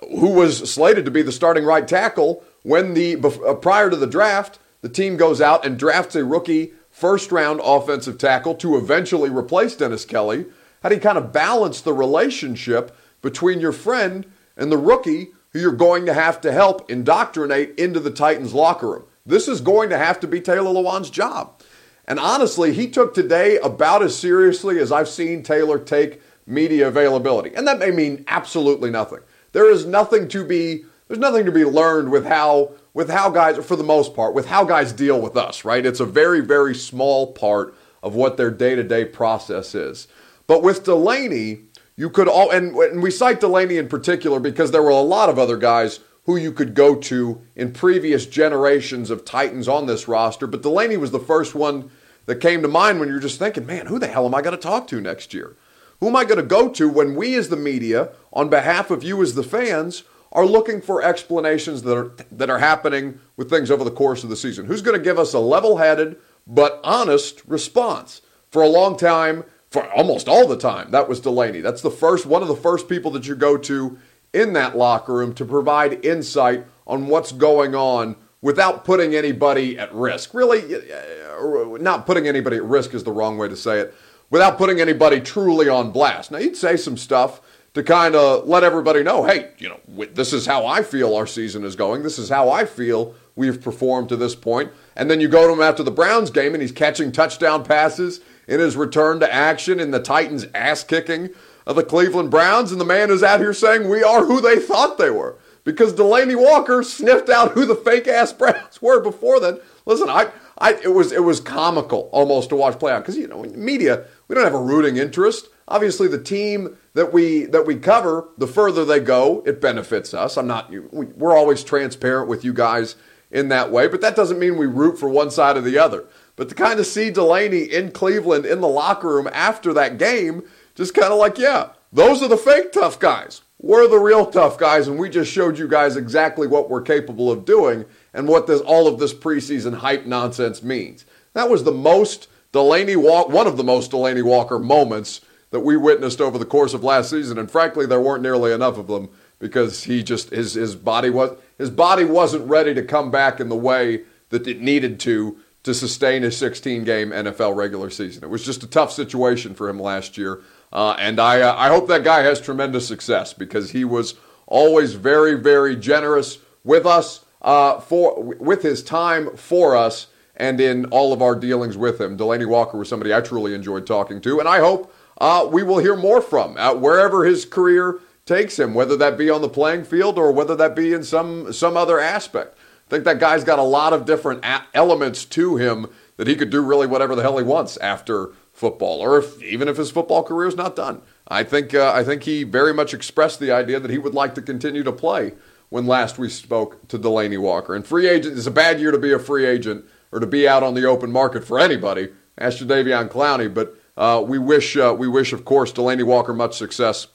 who 0.00 0.30
was 0.30 0.70
slated 0.70 1.04
to 1.04 1.10
be 1.10 1.22
the 1.22 1.32
starting 1.32 1.64
right 1.64 1.86
tackle 1.86 2.42
when 2.62 2.94
the 2.94 3.16
uh, 3.46 3.54
prior 3.54 3.90
to 3.90 3.96
the 3.96 4.06
draft, 4.06 4.58
the 4.80 4.88
team 4.88 5.16
goes 5.16 5.40
out 5.40 5.64
and 5.64 5.78
drafts 5.78 6.16
a 6.16 6.24
rookie 6.24 6.72
first 6.94 7.32
round 7.32 7.60
offensive 7.64 8.16
tackle 8.18 8.54
to 8.54 8.76
eventually 8.76 9.28
replace 9.28 9.74
Dennis 9.74 10.04
Kelly. 10.04 10.46
How 10.80 10.88
do 10.88 10.94
you 10.94 11.00
kind 11.00 11.18
of 11.18 11.32
balance 11.32 11.80
the 11.80 11.92
relationship 11.92 12.96
between 13.20 13.58
your 13.58 13.72
friend 13.72 14.24
and 14.56 14.70
the 14.70 14.78
rookie 14.78 15.32
who 15.50 15.58
you're 15.58 15.72
going 15.72 16.06
to 16.06 16.14
have 16.14 16.40
to 16.42 16.52
help 16.52 16.88
indoctrinate 16.88 17.76
into 17.80 17.98
the 17.98 18.12
Titans 18.12 18.54
locker 18.54 18.92
room? 18.92 19.04
This 19.26 19.48
is 19.48 19.60
going 19.60 19.90
to 19.90 19.98
have 19.98 20.20
to 20.20 20.28
be 20.28 20.40
Taylor 20.40 20.70
Lewan's 20.70 21.10
job. 21.10 21.60
And 22.06 22.20
honestly, 22.20 22.72
he 22.72 22.86
took 22.86 23.12
today 23.12 23.58
about 23.58 24.02
as 24.02 24.16
seriously 24.16 24.78
as 24.78 24.92
I've 24.92 25.08
seen 25.08 25.42
Taylor 25.42 25.80
take 25.80 26.22
media 26.46 26.86
availability. 26.86 27.52
And 27.56 27.66
that 27.66 27.80
may 27.80 27.90
mean 27.90 28.24
absolutely 28.28 28.90
nothing. 28.90 29.20
There 29.50 29.68
is 29.68 29.84
nothing 29.84 30.28
to 30.28 30.44
be 30.44 30.84
there's 31.08 31.18
nothing 31.18 31.44
to 31.44 31.52
be 31.52 31.64
learned 31.64 32.10
with 32.10 32.24
how 32.24 32.72
with 32.94 33.10
how 33.10 33.28
guys 33.28 33.62
for 33.64 33.76
the 33.76 33.84
most 33.84 34.14
part 34.14 34.34
with 34.34 34.46
how 34.46 34.64
guys 34.64 34.92
deal 34.92 35.20
with 35.20 35.36
us, 35.36 35.64
right? 35.64 35.84
It's 35.84 36.00
a 36.00 36.06
very 36.06 36.40
very 36.40 36.74
small 36.74 37.32
part 37.32 37.74
of 38.02 38.14
what 38.14 38.36
their 38.36 38.50
day-to-day 38.50 39.06
process 39.06 39.74
is. 39.74 40.08
But 40.46 40.62
with 40.62 40.84
Delanie, 40.84 41.64
you 41.96 42.08
could 42.08 42.28
all 42.28 42.50
and, 42.50 42.74
and 42.74 43.02
we 43.02 43.10
cite 43.10 43.40
Delanie 43.40 43.78
in 43.78 43.88
particular 43.88 44.40
because 44.40 44.70
there 44.70 44.82
were 44.82 44.90
a 44.90 45.00
lot 45.00 45.28
of 45.28 45.38
other 45.38 45.56
guys 45.56 46.00
who 46.26 46.36
you 46.36 46.52
could 46.52 46.74
go 46.74 46.94
to 46.94 47.42
in 47.54 47.72
previous 47.72 48.24
generations 48.24 49.10
of 49.10 49.24
Titans 49.24 49.68
on 49.68 49.86
this 49.86 50.08
roster, 50.08 50.46
but 50.46 50.62
Delanie 50.62 50.98
was 50.98 51.10
the 51.10 51.18
first 51.18 51.54
one 51.54 51.90
that 52.26 52.36
came 52.36 52.62
to 52.62 52.68
mind 52.68 52.98
when 52.98 53.08
you're 53.08 53.18
just 53.18 53.38
thinking, 53.38 53.66
man, 53.66 53.86
who 53.86 53.98
the 53.98 54.06
hell 54.06 54.24
am 54.24 54.34
I 54.34 54.40
going 54.40 54.56
to 54.56 54.62
talk 54.62 54.86
to 54.88 55.00
next 55.00 55.34
year? 55.34 55.56
Who 56.00 56.08
am 56.08 56.16
I 56.16 56.24
going 56.24 56.38
to 56.38 56.42
go 56.42 56.68
to 56.70 56.88
when 56.88 57.14
we, 57.14 57.34
as 57.34 57.50
the 57.50 57.56
media, 57.56 58.10
on 58.32 58.48
behalf 58.48 58.90
of 58.90 59.04
you 59.04 59.22
as 59.22 59.34
the 59.34 59.42
fans, 59.42 60.04
are 60.34 60.44
looking 60.44 60.80
for 60.80 61.02
explanations 61.02 61.82
that 61.82 61.96
are 61.96 62.12
that 62.32 62.50
are 62.50 62.58
happening 62.58 63.20
with 63.36 63.48
things 63.48 63.70
over 63.70 63.84
the 63.84 63.90
course 63.90 64.24
of 64.24 64.30
the 64.30 64.36
season? 64.36 64.66
Who's 64.66 64.82
going 64.82 64.98
to 64.98 65.02
give 65.04 65.18
us 65.18 65.32
a 65.32 65.38
level-headed 65.38 66.16
but 66.46 66.80
honest 66.82 67.42
response? 67.46 68.20
For 68.50 68.62
a 68.62 68.68
long 68.68 68.96
time, 68.96 69.44
for 69.70 69.90
almost 69.92 70.28
all 70.28 70.46
the 70.46 70.56
time, 70.56 70.92
that 70.92 71.08
was 71.08 71.20
Delanie. 71.20 71.62
That's 71.62 71.82
the 71.82 71.90
first 71.90 72.26
one 72.26 72.42
of 72.42 72.48
the 72.48 72.54
first 72.54 72.88
people 72.88 73.10
that 73.12 73.26
you 73.26 73.34
go 73.34 73.56
to 73.58 73.98
in 74.32 74.52
that 74.52 74.76
locker 74.76 75.14
room 75.14 75.34
to 75.34 75.44
provide 75.44 76.04
insight 76.04 76.64
on 76.86 77.08
what's 77.08 77.32
going 77.32 77.74
on 77.74 78.14
without 78.42 78.84
putting 78.84 79.14
anybody 79.14 79.78
at 79.78 79.92
risk. 79.92 80.34
Really, 80.34 80.76
uh, 80.76 81.78
not 81.80 82.06
putting 82.06 82.28
anybody 82.28 82.56
at 82.56 82.64
risk 82.64 82.94
is 82.94 83.02
the 83.02 83.10
wrong 83.10 83.38
way 83.38 83.48
to 83.48 83.56
say 83.56 83.80
it. 83.80 83.94
Without 84.30 84.58
putting 84.58 84.80
anybody 84.80 85.20
truly 85.20 85.68
on 85.68 85.90
blast. 85.90 86.30
Now, 86.30 86.38
you'd 86.38 86.56
say 86.56 86.76
some 86.76 86.96
stuff 86.96 87.40
to 87.74 87.82
kind 87.82 88.14
of 88.14 88.46
let 88.46 88.62
everybody 88.64 89.02
know, 89.02 89.24
hey, 89.24 89.50
you 89.58 89.68
know, 89.68 89.80
this 90.14 90.32
is 90.32 90.46
how 90.46 90.64
I 90.64 90.82
feel 90.82 91.14
our 91.14 91.26
season 91.26 91.64
is 91.64 91.76
going. 91.76 92.02
This 92.02 92.18
is 92.18 92.28
how 92.28 92.48
I 92.48 92.64
feel 92.64 93.14
we've 93.34 93.60
performed 93.60 94.08
to 94.10 94.16
this 94.16 94.34
point. 94.36 94.72
And 94.96 95.10
then 95.10 95.20
you 95.20 95.28
go 95.28 95.46
to 95.46 95.52
him 95.52 95.60
after 95.60 95.82
the 95.82 95.90
Browns 95.90 96.30
game 96.30 96.54
and 96.54 96.62
he's 96.62 96.72
catching 96.72 97.10
touchdown 97.10 97.64
passes 97.64 98.20
in 98.46 98.60
his 98.60 98.76
return 98.76 99.18
to 99.20 99.32
action 99.32 99.80
in 99.80 99.90
the 99.90 100.00
Titans' 100.00 100.46
ass 100.54 100.84
kicking 100.84 101.30
of 101.66 101.74
the 101.74 101.82
Cleveland 101.82 102.30
Browns. 102.30 102.70
And 102.70 102.80
the 102.80 102.84
man 102.84 103.10
is 103.10 103.24
out 103.24 103.40
here 103.40 103.52
saying 103.52 103.88
we 103.88 104.04
are 104.04 104.24
who 104.24 104.40
they 104.40 104.60
thought 104.60 104.96
they 104.96 105.10
were 105.10 105.36
because 105.64 105.94
Delanie 105.94 106.40
Walker 106.40 106.84
sniffed 106.84 107.28
out 107.28 107.52
who 107.52 107.66
the 107.66 107.74
fake 107.74 108.06
ass 108.06 108.32
Browns 108.34 108.80
were 108.80 109.00
before 109.00 109.40
then. 109.40 109.58
Listen, 109.84 110.08
I, 110.08 110.30
I, 110.58 110.74
it 110.74 110.94
was 110.94 111.10
it 111.10 111.24
was 111.24 111.40
comical 111.40 112.08
almost 112.12 112.50
to 112.50 112.56
watch 112.56 112.78
play 112.78 112.92
out 112.92 113.02
because 113.02 113.16
you 113.16 113.26
know 113.26 113.42
in 113.42 113.62
media 113.62 114.04
we 114.28 114.34
don't 114.34 114.44
have 114.44 114.54
a 114.54 114.62
rooting 114.62 114.96
interest. 114.96 115.48
Obviously, 115.66 116.08
the 116.08 116.22
team 116.22 116.76
that 116.94 117.12
we 117.12 117.44
that 117.46 117.66
we 117.66 117.76
cover, 117.76 118.28
the 118.36 118.46
further 118.46 118.84
they 118.84 119.00
go, 119.00 119.42
it 119.46 119.60
benefits 119.60 120.12
us. 120.12 120.36
I'm 120.36 120.46
not 120.46 120.70
we're 120.92 121.36
always 121.36 121.64
transparent 121.64 122.28
with 122.28 122.44
you 122.44 122.52
guys 122.52 122.96
in 123.30 123.48
that 123.48 123.70
way, 123.70 123.88
but 123.88 124.00
that 124.00 124.16
doesn't 124.16 124.38
mean 124.38 124.56
we 124.56 124.66
root 124.66 124.98
for 124.98 125.08
one 125.08 125.30
side 125.30 125.56
or 125.56 125.62
the 125.62 125.78
other. 125.78 126.04
But 126.36 126.48
to 126.50 126.54
kind 126.54 126.78
of 126.80 126.86
see 126.86 127.10
Delanie 127.10 127.68
in 127.68 127.92
Cleveland 127.92 128.44
in 128.44 128.60
the 128.60 128.68
locker 128.68 129.08
room 129.08 129.28
after 129.32 129.72
that 129.72 129.98
game, 129.98 130.42
just 130.74 130.94
kind 130.94 131.12
of 131.12 131.18
like, 131.18 131.38
yeah, 131.38 131.70
those 131.92 132.22
are 132.22 132.28
the 132.28 132.36
fake 132.36 132.72
tough 132.72 132.98
guys. 132.98 133.42
We're 133.58 133.88
the 133.88 133.98
real 133.98 134.26
tough 134.26 134.58
guys, 134.58 134.88
and 134.88 134.98
we 134.98 135.08
just 135.08 135.32
showed 135.32 135.58
you 135.58 135.66
guys 135.66 135.96
exactly 135.96 136.46
what 136.46 136.68
we're 136.68 136.82
capable 136.82 137.30
of 137.30 137.46
doing 137.46 137.86
and 138.12 138.28
what 138.28 138.46
this 138.46 138.60
all 138.60 138.86
of 138.86 138.98
this 138.98 139.14
preseason 139.14 139.76
hype 139.76 140.04
nonsense 140.04 140.62
means. 140.62 141.06
That 141.32 141.48
was 141.48 141.64
the 141.64 141.72
most 141.72 142.28
Delanie 142.52 142.96
Walk, 142.96 143.30
one 143.30 143.46
of 143.46 143.56
the 143.56 143.64
most 143.64 143.90
Delanie 143.90 144.22
Walker 144.22 144.58
moments 144.58 145.22
that 145.54 145.60
we 145.60 145.76
witnessed 145.76 146.20
over 146.20 146.36
the 146.36 146.44
course 146.44 146.74
of 146.74 146.82
last 146.82 147.10
season, 147.10 147.38
and 147.38 147.48
frankly, 147.48 147.86
there 147.86 148.00
weren't 148.00 148.24
nearly 148.24 148.50
enough 148.50 148.76
of 148.76 148.88
them 148.88 149.08
because 149.38 149.84
he 149.84 150.02
just 150.02 150.30
his 150.30 150.54
his 150.54 150.74
body 150.74 151.10
was 151.10 151.38
his 151.56 151.70
body 151.70 152.04
wasn't 152.04 152.44
ready 152.48 152.74
to 152.74 152.82
come 152.82 153.08
back 153.12 153.38
in 153.38 153.48
the 153.48 153.54
way 153.54 154.02
that 154.30 154.48
it 154.48 154.60
needed 154.60 154.98
to 154.98 155.38
to 155.62 155.72
sustain 155.72 156.24
a 156.24 156.32
16 156.32 156.82
game 156.82 157.10
NFL 157.10 157.54
regular 157.54 157.88
season. 157.88 158.24
It 158.24 158.30
was 158.30 158.44
just 158.44 158.64
a 158.64 158.66
tough 158.66 158.90
situation 158.90 159.54
for 159.54 159.68
him 159.68 159.78
last 159.78 160.18
year. 160.18 160.42
Uh, 160.72 160.96
and 160.98 161.20
I, 161.20 161.40
uh, 161.40 161.54
I 161.56 161.68
hope 161.68 161.86
that 161.86 162.02
guy 162.02 162.22
has 162.22 162.40
tremendous 162.40 162.88
success 162.88 163.32
because 163.32 163.70
he 163.70 163.84
was 163.84 164.14
always 164.48 164.94
very, 164.94 165.34
very 165.34 165.76
generous 165.76 166.38
with 166.64 166.84
us, 166.84 167.24
uh, 167.42 167.78
for 167.78 168.20
with 168.20 168.62
his 168.62 168.82
time 168.82 169.36
for 169.36 169.76
us, 169.76 170.08
and 170.34 170.60
in 170.60 170.86
all 170.86 171.12
of 171.12 171.22
our 171.22 171.36
dealings 171.36 171.76
with 171.76 172.00
him. 172.00 172.18
Delanie 172.18 172.48
Walker 172.48 172.76
was 172.76 172.88
somebody 172.88 173.14
I 173.14 173.20
truly 173.20 173.54
enjoyed 173.54 173.86
talking 173.86 174.20
to, 174.22 174.40
and 174.40 174.48
I 174.48 174.58
hope 174.58 174.92
uh, 175.18 175.48
we 175.50 175.62
will 175.62 175.78
hear 175.78 175.96
more 175.96 176.20
from 176.20 176.56
wherever 176.80 177.24
his 177.24 177.44
career 177.44 178.00
takes 178.26 178.58
him, 178.58 178.74
whether 178.74 178.96
that 178.96 179.18
be 179.18 179.30
on 179.30 179.42
the 179.42 179.48
playing 179.48 179.84
field 179.84 180.18
or 180.18 180.32
whether 180.32 180.56
that 180.56 180.74
be 180.74 180.92
in 180.92 181.02
some 181.02 181.52
some 181.52 181.76
other 181.76 182.00
aspect. 182.00 182.56
I 182.86 182.90
think 182.90 183.04
that 183.04 183.18
guy's 183.18 183.44
got 183.44 183.58
a 183.58 183.62
lot 183.62 183.92
of 183.92 184.04
different 184.04 184.44
a- 184.44 184.64
elements 184.74 185.24
to 185.26 185.56
him 185.56 185.88
that 186.16 186.26
he 186.26 186.36
could 186.36 186.50
do 186.50 186.62
really 186.62 186.86
whatever 186.86 187.14
the 187.14 187.22
hell 187.22 187.38
he 187.38 187.44
wants 187.44 187.76
after 187.78 188.30
football, 188.52 189.00
or 189.00 189.18
if, 189.18 189.42
even 189.42 189.68
if 189.68 189.76
his 189.76 189.90
football 189.90 190.22
career 190.22 190.46
is 190.46 190.56
not 190.56 190.76
done. 190.76 191.02
I 191.26 191.42
think 191.42 191.74
uh, 191.74 191.92
I 191.94 192.04
think 192.04 192.22
he 192.22 192.44
very 192.44 192.72
much 192.72 192.94
expressed 192.94 193.40
the 193.40 193.50
idea 193.50 193.80
that 193.80 193.90
he 193.90 193.98
would 193.98 194.14
like 194.14 194.34
to 194.36 194.42
continue 194.42 194.82
to 194.84 194.92
play 194.92 195.32
when 195.70 195.86
last 195.86 196.18
we 196.18 196.28
spoke 196.28 196.86
to 196.88 196.98
Delanie 196.98 197.40
Walker. 197.40 197.74
And 197.74 197.86
free 197.86 198.08
agent 198.08 198.38
is 198.38 198.46
a 198.46 198.50
bad 198.50 198.80
year 198.80 198.90
to 198.90 198.98
be 198.98 199.12
a 199.12 199.18
free 199.18 199.44
agent 199.44 199.84
or 200.12 200.20
to 200.20 200.26
be 200.26 200.46
out 200.46 200.62
on 200.62 200.74
the 200.74 200.84
open 200.84 201.10
market 201.10 201.44
for 201.44 201.58
anybody. 201.58 202.10
Ask 202.38 202.58
Jadeveon 202.58 203.08
Clowney, 203.08 203.52
but 203.52 203.76
uh, 203.96 204.22
we 204.26 204.38
wish 204.38 204.76
uh, 204.76 204.94
we 204.96 205.08
wish, 205.08 205.32
of 205.32 205.44
course, 205.44 205.72
Delanie 205.72 206.04
Walker 206.04 206.32
much 206.32 206.56
success 206.56 207.06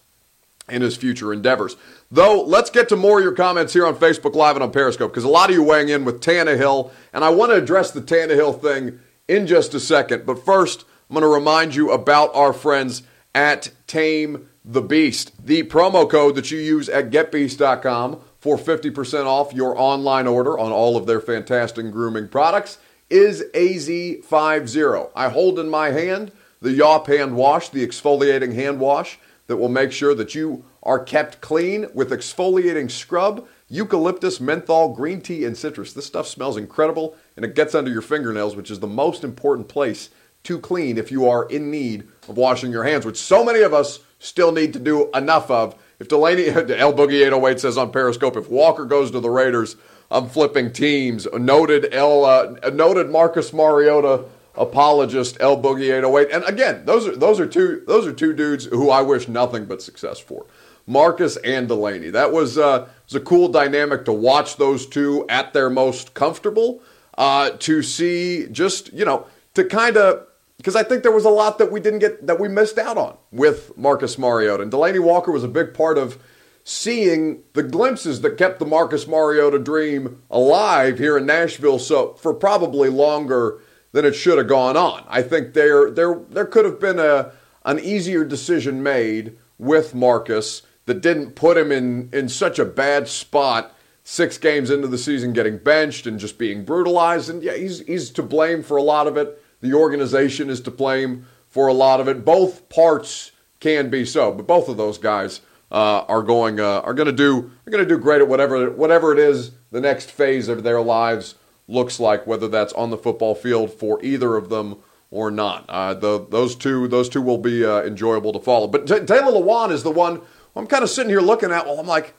in 0.69 0.81
his 0.81 0.95
future 0.95 1.33
endeavors. 1.33 1.75
Though, 2.12 2.41
let's 2.41 2.69
get 2.69 2.89
to 2.89 2.95
more 2.95 3.19
of 3.19 3.24
your 3.24 3.33
comments 3.33 3.74
here 3.74 3.86
on 3.86 3.95
Facebook 3.95 4.36
Live 4.36 4.55
and 4.55 4.63
on 4.63 4.71
Periscope 4.71 5.12
because 5.12 5.24
a 5.24 5.29
lot 5.29 5.50
of 5.50 5.55
you 5.55 5.63
weighing 5.63 5.89
in 5.89 6.05
with 6.05 6.21
Tannehill, 6.21 6.91
and 7.13 7.24
I 7.24 7.29
want 7.29 7.51
to 7.51 7.57
address 7.57 7.91
the 7.91 8.01
Tannehill 8.01 8.62
thing 8.62 9.00
in 9.27 9.48
just 9.48 9.74
a 9.74 9.79
second. 9.79 10.25
But 10.25 10.43
first, 10.43 10.86
I'm 11.09 11.15
going 11.15 11.21
to 11.24 11.27
remind 11.27 11.75
you 11.75 11.91
about 11.91 12.33
our 12.36 12.53
friends 12.53 13.03
at 13.33 13.71
Tame 13.88 14.50
the 14.63 14.81
Beast. 14.81 15.31
The 15.43 15.63
promo 15.63 16.09
code 16.09 16.36
that 16.36 16.51
you 16.51 16.59
use 16.59 16.89
at 16.89 17.09
getbeast.com 17.09 18.19
for 18.39 18.57
50% 18.57 19.25
off 19.25 19.53
your 19.53 19.77
online 19.77 20.27
order 20.27 20.57
on 20.57 20.71
all 20.71 20.95
of 20.95 21.05
their 21.05 21.19
fantastic 21.19 21.91
grooming 21.91 22.27
products 22.27 22.77
is 23.09 23.43
AZ50. 23.53 25.12
I 25.15 25.29
hold 25.29 25.59
in 25.59 25.69
my 25.69 25.89
hand 25.91 26.31
the 26.62 26.74
Yawp 26.74 27.08
hand 27.08 27.36
wash, 27.36 27.70
the 27.70 27.86
exfoliating 27.86 28.54
hand 28.54 28.80
wash 28.80 29.20
that 29.48 29.58
will 29.58 29.70
make 29.70 29.92
sure 29.92 30.13
that 30.13 30.36
you 30.36 30.63
are 30.84 31.00
kept 31.00 31.42
clean 31.42 31.88
with 31.94 32.12
exfoliating 32.12 32.89
scrub, 32.89 33.48
eucalyptus, 33.68 34.39
menthol, 34.39 34.94
green 34.94 35.22
tea, 35.22 35.44
and 35.44 35.58
citrus. 35.58 35.94
This 35.94 36.06
stuff 36.06 36.28
smells 36.28 36.58
incredible 36.58 37.16
and 37.36 37.44
it 37.44 37.56
gets 37.56 37.74
under 37.74 37.92
your 37.92 38.01
fingernails, 38.01 38.56
which 38.56 38.72
is 38.72 38.80
the 38.80 38.88
most 38.88 39.24
important 39.24 39.68
place 39.68 40.10
to 40.44 40.60
clean 40.60 40.98
if 40.98 41.12
you 41.12 41.28
are 41.28 41.48
in 41.50 41.70
need 41.70 42.08
of 42.28 42.38
washing 42.38 42.72
your 42.72 42.84
hands, 42.84 43.06
which 43.06 43.18
so 43.18 43.44
many 43.44 43.62
of 43.62 43.74
us 43.74 44.00
still 44.20 44.51
need 44.51 44.74
to 44.74 44.80
do 44.80 45.10
enough 45.13 45.50
of. 45.50 45.75
If 46.00 46.08
Delanie, 46.08 46.48
L 46.78 46.94
Boogie 46.94 47.25
808 47.25 47.60
says 47.60 47.78
on 47.78 47.92
Periscope, 47.92 48.38
if 48.38 48.50
Walker 48.50 48.86
goes 48.86 49.12
to 49.12 49.20
the 49.20 49.30
Raiders, 49.30 49.75
I'm 50.12 50.30
flipping 50.30 50.72
teams. 50.72 51.28
Noted 51.34 51.94
L, 51.94 52.25
uh, 52.25 52.70
noted 52.72 53.10
Marcus 53.10 53.54
Mariota 53.54 54.25
apologist 54.60 55.38
L 55.39 55.60
Boogie 55.60 55.92
808. 55.98 56.30
And 56.32 56.44
again, 56.44 56.86
those 56.86 57.08
are 57.08 57.16
those 57.16 57.39
are 57.39 57.48
two 57.48 57.84
those 57.88 58.06
are 58.06 58.13
two 58.13 58.34
dudes 58.34 58.66
who 58.66 58.89
I 58.89 59.01
wish 59.01 59.28
nothing 59.28 59.66
but 59.66 59.82
success 59.82 60.20
for. 60.20 60.46
Marcus 60.86 61.38
and 61.38 61.70
Delanie. 61.70 62.12
That 62.12 62.32
was 62.32 62.58
uh, 62.58 62.88
was 63.06 63.16
a 63.16 63.20
cool 63.20 63.48
dynamic 63.48 64.06
to 64.06 64.13
watch 64.13 64.58
those 64.58 64.86
two 64.86 65.25
at 65.30 65.54
their 65.54 65.70
most 65.70 66.13
comfortable. 66.13 66.82
Uh, 67.18 67.50
to 67.60 67.84
see 67.84 68.48
just 68.50 68.94
you 68.94 69.06
know 69.06 69.25
to 69.54 69.66
kind 69.66 69.98
of 69.98 70.25
because 70.58 70.75
I 70.75 70.84
think 70.84 71.04
there 71.04 71.12
was 71.12 71.25
a 71.25 71.30
lot 71.30 71.58
that 71.58 71.72
we 71.72 71.80
didn't 71.80 72.00
get 72.00 72.25
that 72.28 72.39
we 72.39 72.48
missed 72.48 72.78
out 72.78 72.98
on 72.98 73.18
with 73.32 73.78
Marcus 73.78 74.18
Mariota 74.18 74.63
and 74.63 74.72
Delanie 74.72 75.04
Walker 75.04 75.32
was 75.32 75.44
a 75.44 75.50
big 75.50 75.74
part 75.74 75.98
of 75.98 76.18
seeing 76.63 77.44
the 77.54 77.63
glimpses 77.63 78.22
that 78.22 78.38
kept 78.38 78.60
the 78.60 78.66
Marcus 78.66 79.08
Mariota 79.08 79.60
dream 79.60 80.22
alive 80.32 80.98
here 80.98 81.18
in 81.18 81.25
Nashville 81.25 81.80
so 81.80 82.13
for 82.13 82.34
probably 82.34 82.89
longer 82.89 83.60
than 83.91 84.05
it 84.05 84.13
should 84.13 84.38
have 84.38 84.48
gone 84.48 84.77
on. 84.77 85.03
I 85.08 85.22
think 85.22 85.53
there 85.53 85.89
there 85.89 86.19
there 86.29 86.46
could 86.46 86.65
have 86.65 86.79
been 86.79 87.00
a 87.00 87.31
an 87.65 87.79
easier 87.79 88.24
decision 88.24 88.81
made 88.81 89.38
with 89.58 89.93
Marcus 89.93 90.62
that 90.86 91.01
didn't 91.01 91.36
put 91.36 91.58
him 91.58 91.72
in 91.72 92.10
in 92.13 92.29
such 92.29 92.60
a 92.60 92.65
bad 92.65 93.08
spot 93.08 93.75
6 94.05 94.38
games 94.39 94.72
into 94.72 94.88
the 94.88 94.98
season 94.98 95.34
getting 95.34 95.58
benched 95.58 96.08
and 96.08 96.19
just 96.19 96.39
being 96.39 96.65
brutalized 96.65 97.29
and 97.29 97.43
yeah 97.43 97.53
he's 97.55 97.79
he's 97.81 98.10
to 98.12 98.24
blame 98.24 98.63
for 98.63 98.77
a 98.77 98.81
lot 98.81 99.05
of 99.05 99.17
it 99.17 99.43
the 99.62 99.74
organization 99.74 100.50
is 100.50 100.62
to 100.62 100.72
blame 100.72 101.25
for 101.50 101.67
a 101.67 101.74
lot 101.74 102.00
of 102.00 102.08
it. 102.08 102.24
Both 102.24 102.69
parts 102.69 103.31
can 103.60 103.89
be 103.89 104.05
so, 104.05 104.31
but 104.31 104.48
both 104.48 104.69
of 104.69 104.77
those 104.77 104.98
guys 104.98 105.41
uh, 105.72 106.03
are 106.08 106.24
going 106.24 106.60
uh, 106.60 106.81
are 106.81 106.93
going 106.93 107.08
to 107.08 107.12
do 107.12 107.51
are 107.67 107.72
going 107.72 107.84
to 107.84 107.89
do 107.89 107.98
great 107.98 108.22
at 108.22 108.27
whatever 108.27 108.72
whatever 108.72 109.12
it 109.12 109.19
is 109.19 109.51
the 109.72 109.81
next 109.81 110.10
phase 110.10 110.48
of 110.48 110.63
their 110.63 110.81
lives 110.81 111.36
looks 111.69 111.99
like, 111.99 112.27
whether 112.27 112.47
that's 112.47 112.73
on 112.73 112.89
the 112.89 112.97
football 112.97 113.35
field 113.35 113.71
for 113.71 114.03
either 114.03 114.35
of 114.35 114.49
them 114.49 114.77
or 115.11 115.31
not. 115.31 115.65
Uh, 115.69 115.93
the, 115.93 116.25
those 116.29 116.55
two 116.55 116.88
those 116.88 117.09
two 117.09 117.21
will 117.21 117.38
be 117.38 117.65
uh, 117.65 117.81
enjoyable 117.83 118.33
to 118.33 118.39
follow. 118.39 118.67
But 118.67 118.88
T- 118.88 119.05
Taylor 119.05 119.31
Lewan 119.31 119.71
is 119.71 119.83
the 119.83 119.91
one 119.91 120.21
I'm 120.55 120.67
kind 120.67 120.83
of 120.83 120.89
sitting 120.89 121.09
here 121.09 121.21
looking 121.21 121.51
at. 121.51 121.65
Well, 121.65 121.79
I'm 121.79 121.88
like, 121.88 122.13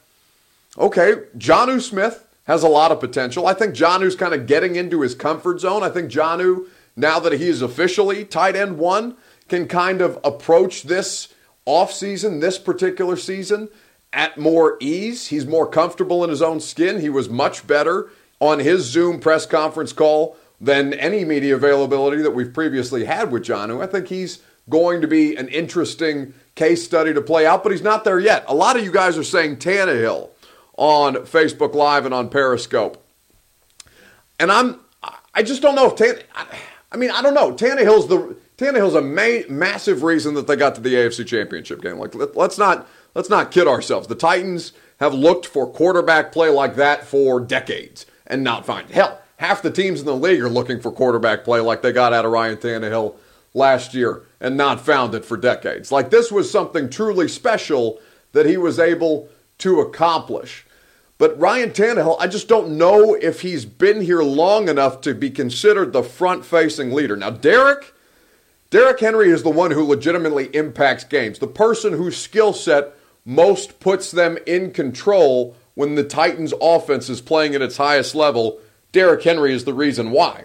okay, 0.79 1.25
Jonnu 1.37 1.81
Smith 1.81 2.27
has 2.45 2.63
a 2.63 2.69
lot 2.69 2.91
of 2.91 3.01
potential. 3.01 3.47
I 3.47 3.55
think 3.55 3.75
Jonnu's 3.75 4.17
kind 4.17 4.35
of 4.35 4.47
getting 4.47 4.77
into 4.77 5.03
his 5.03 5.15
comfort 5.15 5.61
zone. 5.61 5.83
I 5.83 5.91
think 5.91 6.11
Jonnu 6.11 6.67
now 6.97 7.19
that 7.21 7.35
he 7.35 7.49
is 7.49 7.63
officially 7.63 8.25
tight 8.25 8.57
end 8.57 8.79
one, 8.79 9.17
can 9.49 9.67
kind 9.67 10.01
of 10.01 10.19
approach 10.23 10.85
this 10.85 11.35
offseason, 11.67 12.41
this 12.41 12.59
particular 12.59 13.17
season, 13.17 13.69
at 14.13 14.39
more 14.39 14.77
ease. 14.81 15.29
He's 15.29 15.47
more 15.47 15.67
comfortable 15.67 16.23
in 16.25 16.31
his 16.31 16.43
own 16.43 16.61
skin. 16.61 17.01
He 17.01 17.09
was 17.09 17.29
much 17.29 17.67
better 17.67 18.11
on 18.41 18.59
his 18.59 18.85
Zoom 18.85 19.21
press 19.21 19.47
conference 19.47 19.93
call 19.93 20.37
than 20.61 20.93
any 20.95 21.25
media 21.25 21.55
availability 21.55 22.23
that 22.23 22.33
we've 22.33 22.53
previously 22.53 23.05
had 23.05 23.31
with 23.31 23.45
Jonnu. 23.45 23.83
I 23.83 23.87
think 23.87 24.09
he's 24.09 24.43
going 24.69 25.01
to 25.01 25.07
be 25.07 25.37
an 25.37 25.49
interesting 25.49 26.35
case 26.55 26.85
study 26.85 27.15
to 27.15 27.21
play 27.23 27.47
out, 27.47 27.63
but 27.63 27.73
he's 27.73 27.83
not 27.83 28.05
there 28.05 28.21
yet. 28.21 28.45
A 28.49 28.55
lot 28.55 28.77
of 28.77 28.85
you 28.85 28.93
guys 28.93 29.17
are 29.17 29.25
saying 29.25 29.57
Tannehill 29.57 30.31
on 30.77 31.15
Facebook 31.17 31.75
Live 31.75 32.05
and 32.05 32.15
on 32.15 32.29
Periscope. 32.29 33.03
And 34.39 34.51
I'm 34.51 34.81
I 35.33 35.43
just 35.43 35.63
don't 35.63 35.75
know 35.75 35.87
if 35.87 35.97
Tannehill 35.97 36.25
I 36.93 36.97
mean, 36.97 37.11
I 37.11 37.23
don't 37.23 37.35
know. 37.35 37.53
Tannehill's 37.53 38.09
the 38.09 38.37
Tannehill's 38.59 38.95
a 38.95 39.01
ma- 39.01 39.49
massive 39.49 40.03
reason 40.03 40.35
that 40.35 40.47
they 40.47 40.57
got 40.57 40.75
to 40.75 40.81
the 40.81 40.95
AFC 40.95 41.27
Championship 41.27 41.81
game. 41.81 41.99
Like, 41.99 42.15
let, 42.15 42.37
let's 42.37 42.59
not 42.59 42.87
let's 43.15 43.31
not 43.31 43.51
kid 43.51 43.67
ourselves. 43.67 44.09
The 44.09 44.15
Titans 44.15 44.73
have 44.99 45.15
looked 45.15 45.47
for 45.47 45.67
quarterback 45.67 46.33
play 46.33 46.51
like 46.51 46.77
that 46.77 47.07
for 47.07 47.41
decades 47.41 48.07
and 48.31 48.43
not 48.43 48.65
find 48.65 48.89
it. 48.89 48.95
Hell, 48.95 49.21
half 49.37 49.61
the 49.61 49.71
teams 49.71 50.01
in 50.01 50.07
the 50.07 50.17
league 50.17 50.41
are 50.41 50.49
looking 50.49 50.81
for 50.81 50.91
quarterback 50.91 51.45
play 51.45 51.61
like 51.61 51.83
they 51.83 51.93
got 51.93 52.13
out 52.13 52.25
of 52.25 52.33
Ryan 52.33 52.57
Tannehill 52.57 53.17
last 53.53 53.93
year 53.93 54.23
and 54.41 54.57
not 54.57 54.81
found 54.81 55.15
it 55.15 55.25
for 55.25 55.37
decades. 55.37 55.93
Like 55.93 56.11
this 56.11 56.31
was 56.31 56.51
something 56.51 56.89
truly 56.89 57.29
special 57.29 58.01
that 58.33 58.47
he 58.47 58.57
was 58.57 58.79
able 58.79 59.29
to 59.59 59.81
accomplish. 59.81 60.65
But 61.19 61.39
Ryan 61.39 61.71
Tannehill, 61.71 62.17
I 62.19 62.29
just 62.29 62.49
don't 62.49 62.79
know 62.79 63.15
if 63.15 63.43
he's 63.43 63.67
been 63.67 64.01
here 64.01 64.23
long 64.23 64.69
enough 64.69 65.03
to 65.03 65.13
be 65.13 65.29
considered 65.29 65.93
the 65.93 66.03
front 66.03 66.47
facing 66.47 66.93
leader. 66.93 67.15
Now, 67.15 67.29
Derek, 67.29 67.93
Derrick 68.71 69.01
Henry 69.01 69.31
is 69.31 69.43
the 69.43 69.51
one 69.51 69.73
who 69.73 69.85
legitimately 69.85 70.47
impacts 70.55 71.05
games, 71.05 71.39
the 71.39 71.47
person 71.47 71.93
whose 71.93 72.17
skill 72.17 72.55
set 72.55 72.95
most 73.27 73.81
puts 73.81 74.11
them 74.11 74.39
in 74.47 74.73
control 74.73 75.57
when 75.75 75.95
the 75.95 76.05
Titans' 76.05 76.55
offense 76.61 77.09
is 77.09 77.21
playing 77.21 77.55
at 77.55 77.63
its 77.63 77.77
highest 77.77 78.15
level. 78.15 78.59
Derrick 78.93 79.23
Henry 79.23 79.55
is 79.55 79.65
the 79.65 79.75
reason 79.75 80.11
why. 80.11 80.45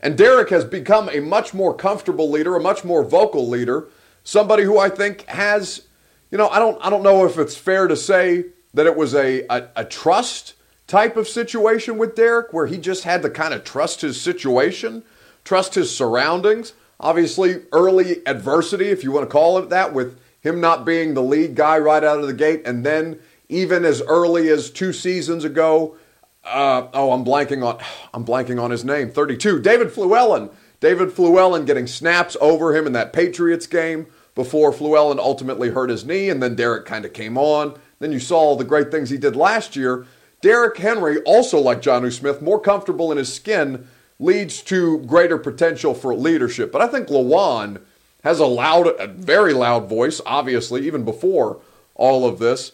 And 0.00 0.18
Derrick 0.18 0.50
has 0.50 0.64
become 0.64 1.08
a 1.08 1.20
much 1.20 1.54
more 1.54 1.74
comfortable 1.74 2.30
leader, 2.30 2.56
a 2.56 2.60
much 2.60 2.84
more 2.84 3.02
vocal 3.02 3.48
leader, 3.48 3.88
somebody 4.22 4.64
who 4.64 4.78
I 4.78 4.88
think 4.88 5.22
has, 5.26 5.82
you 6.30 6.38
know, 6.38 6.48
I 6.48 6.58
don't 6.58 6.78
I 6.84 6.90
don't 6.90 7.02
know 7.02 7.24
if 7.24 7.38
it's 7.38 7.56
fair 7.56 7.86
to 7.88 7.96
say 7.96 8.46
that 8.74 8.86
it 8.86 8.96
was 8.96 9.14
a, 9.14 9.46
a, 9.48 9.68
a 9.76 9.84
trust 9.84 10.54
type 10.86 11.16
of 11.16 11.28
situation 11.28 11.96
with 11.96 12.14
Derrick 12.14 12.52
where 12.52 12.66
he 12.66 12.76
just 12.76 13.04
had 13.04 13.22
to 13.22 13.30
kind 13.30 13.54
of 13.54 13.64
trust 13.64 14.02
his 14.02 14.20
situation, 14.20 15.02
trust 15.44 15.74
his 15.74 15.94
surroundings. 15.94 16.74
Obviously, 17.00 17.62
early 17.72 18.26
adversity, 18.26 18.88
if 18.88 19.02
you 19.04 19.12
want 19.12 19.28
to 19.28 19.32
call 19.32 19.58
it 19.58 19.68
that, 19.70 19.92
with 19.92 20.18
him 20.40 20.60
not 20.60 20.84
being 20.84 21.14
the 21.14 21.22
lead 21.22 21.54
guy 21.54 21.78
right 21.78 22.04
out 22.04 22.20
of 22.20 22.26
the 22.26 22.34
gate. 22.34 22.62
And 22.66 22.84
then, 22.84 23.18
even 23.48 23.84
as 23.84 24.02
early 24.02 24.48
as 24.48 24.70
two 24.70 24.92
seasons 24.92 25.44
ago, 25.44 25.96
uh, 26.44 26.88
oh, 26.92 27.12
I'm 27.12 27.24
blanking 27.24 27.64
on 27.64 27.82
I'm 28.12 28.24
blanking 28.24 28.62
on 28.62 28.70
his 28.70 28.84
name. 28.84 29.10
32, 29.10 29.60
David 29.60 29.88
Fluellen. 29.88 30.50
David 30.80 31.08
Fluellen 31.08 31.64
getting 31.64 31.86
snaps 31.86 32.36
over 32.40 32.76
him 32.76 32.86
in 32.86 32.92
that 32.92 33.12
Patriots 33.12 33.66
game 33.66 34.06
before 34.34 34.72
Fluellen 34.72 35.18
ultimately 35.18 35.70
hurt 35.70 35.88
his 35.88 36.04
knee, 36.04 36.28
and 36.28 36.42
then 36.42 36.54
Derrick 36.54 36.84
kind 36.84 37.04
of 37.04 37.12
came 37.12 37.38
on. 37.38 37.78
Then 38.00 38.12
you 38.12 38.20
saw 38.20 38.36
all 38.38 38.56
the 38.56 38.64
great 38.64 38.90
things 38.90 39.08
he 39.08 39.16
did 39.16 39.36
last 39.36 39.76
year. 39.76 40.06
Derrick 40.42 40.76
Henry, 40.76 41.22
also 41.22 41.58
like 41.58 41.80
Jonnu 41.80 42.12
Smith, 42.12 42.42
more 42.42 42.60
comfortable 42.60 43.10
in 43.10 43.16
his 43.16 43.32
skin, 43.32 43.86
leads 44.18 44.60
to 44.62 44.98
greater 45.00 45.38
potential 45.38 45.94
for 45.94 46.14
leadership. 46.14 46.70
But 46.70 46.82
I 46.82 46.86
think 46.86 47.08
Lewan 47.08 47.80
has 48.22 48.40
a 48.40 48.46
loud, 48.46 48.88
a 48.98 49.06
very 49.06 49.54
loud 49.54 49.88
voice, 49.88 50.20
obviously, 50.26 50.86
even 50.86 51.04
before 51.04 51.60
all 51.94 52.28
of 52.28 52.38
this. 52.38 52.72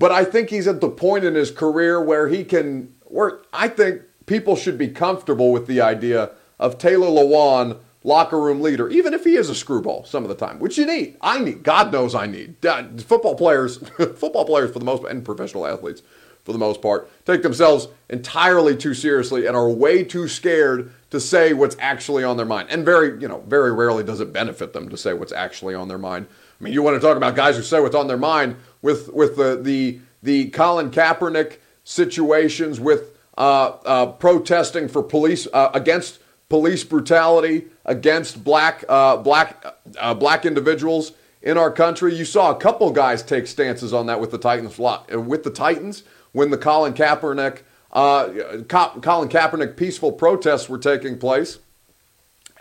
But 0.00 0.12
I 0.12 0.24
think 0.24 0.48
he's 0.48 0.66
at 0.66 0.80
the 0.80 0.88
point 0.88 1.24
in 1.26 1.34
his 1.34 1.50
career 1.50 2.02
where 2.02 2.26
he 2.28 2.42
can, 2.42 2.94
where 3.04 3.42
I 3.52 3.68
think 3.68 4.00
people 4.24 4.56
should 4.56 4.78
be 4.78 4.88
comfortable 4.88 5.52
with 5.52 5.66
the 5.66 5.82
idea 5.82 6.30
of 6.58 6.78
Taylor 6.78 7.08
Lewan 7.08 7.76
locker 8.02 8.40
room 8.40 8.62
leader, 8.62 8.88
even 8.88 9.12
if 9.12 9.24
he 9.24 9.36
is 9.36 9.50
a 9.50 9.54
screwball 9.54 10.06
some 10.06 10.22
of 10.22 10.30
the 10.30 10.34
time, 10.34 10.58
which 10.58 10.78
you 10.78 10.86
need. 10.86 11.18
I 11.20 11.38
need. 11.38 11.64
God 11.64 11.92
knows 11.92 12.14
I 12.14 12.24
need. 12.24 12.56
Football 13.02 13.34
players, 13.34 13.76
football 14.16 14.46
players 14.46 14.72
for 14.72 14.78
the 14.78 14.86
most, 14.86 15.04
and 15.04 15.22
professional 15.22 15.66
athletes 15.66 16.02
for 16.44 16.52
the 16.52 16.58
most 16.58 16.80
part, 16.80 17.10
take 17.26 17.42
themselves 17.42 17.88
entirely 18.08 18.74
too 18.74 18.94
seriously 18.94 19.44
and 19.44 19.54
are 19.54 19.68
way 19.68 20.02
too 20.02 20.26
scared 20.26 20.90
to 21.10 21.20
say 21.20 21.52
what's 21.52 21.76
actually 21.78 22.24
on 22.24 22.38
their 22.38 22.46
mind. 22.46 22.68
And 22.70 22.86
very, 22.86 23.20
you 23.20 23.28
know, 23.28 23.44
very 23.46 23.70
rarely 23.70 24.02
does 24.02 24.20
it 24.20 24.32
benefit 24.32 24.72
them 24.72 24.88
to 24.88 24.96
say 24.96 25.12
what's 25.12 25.32
actually 25.32 25.74
on 25.74 25.88
their 25.88 25.98
mind. 25.98 26.26
I 26.58 26.64
mean, 26.64 26.72
you 26.72 26.82
want 26.82 26.94
to 26.94 27.06
talk 27.06 27.18
about 27.18 27.36
guys 27.36 27.56
who 27.56 27.62
say 27.62 27.80
what's 27.80 27.94
on 27.94 28.06
their 28.06 28.16
mind 28.16 28.56
with 28.82 29.12
with 29.12 29.36
the 29.36 29.56
the 29.56 30.00
the 30.22 30.50
Colin 30.50 30.90
Kaepernick 30.90 31.58
situations 31.84 32.78
with 32.78 33.16
uh, 33.38 33.76
uh, 33.84 34.06
protesting 34.06 34.88
for 34.88 35.02
police 35.02 35.46
uh, 35.52 35.70
against 35.72 36.20
police 36.48 36.84
brutality 36.84 37.66
against 37.84 38.44
black 38.44 38.84
uh, 38.88 39.16
black 39.16 39.64
uh, 39.98 40.14
black 40.14 40.44
individuals 40.44 41.12
in 41.42 41.56
our 41.56 41.70
country. 41.70 42.14
You 42.14 42.24
saw 42.24 42.50
a 42.50 42.56
couple 42.56 42.90
guys 42.90 43.22
take 43.22 43.46
stances 43.46 43.92
on 43.92 44.06
that 44.06 44.20
with 44.20 44.30
the 44.30 44.38
Titans 44.38 44.78
with 44.78 45.44
the 45.44 45.50
Titans 45.50 46.02
when 46.32 46.50
the 46.50 46.58
Colin 46.58 46.92
Kaepernick 46.92 47.62
uh, 47.92 48.62
Colin 48.68 49.28
Kaepernick 49.28 49.76
peaceful 49.76 50.12
protests 50.12 50.68
were 50.68 50.78
taking 50.78 51.18
place, 51.18 51.58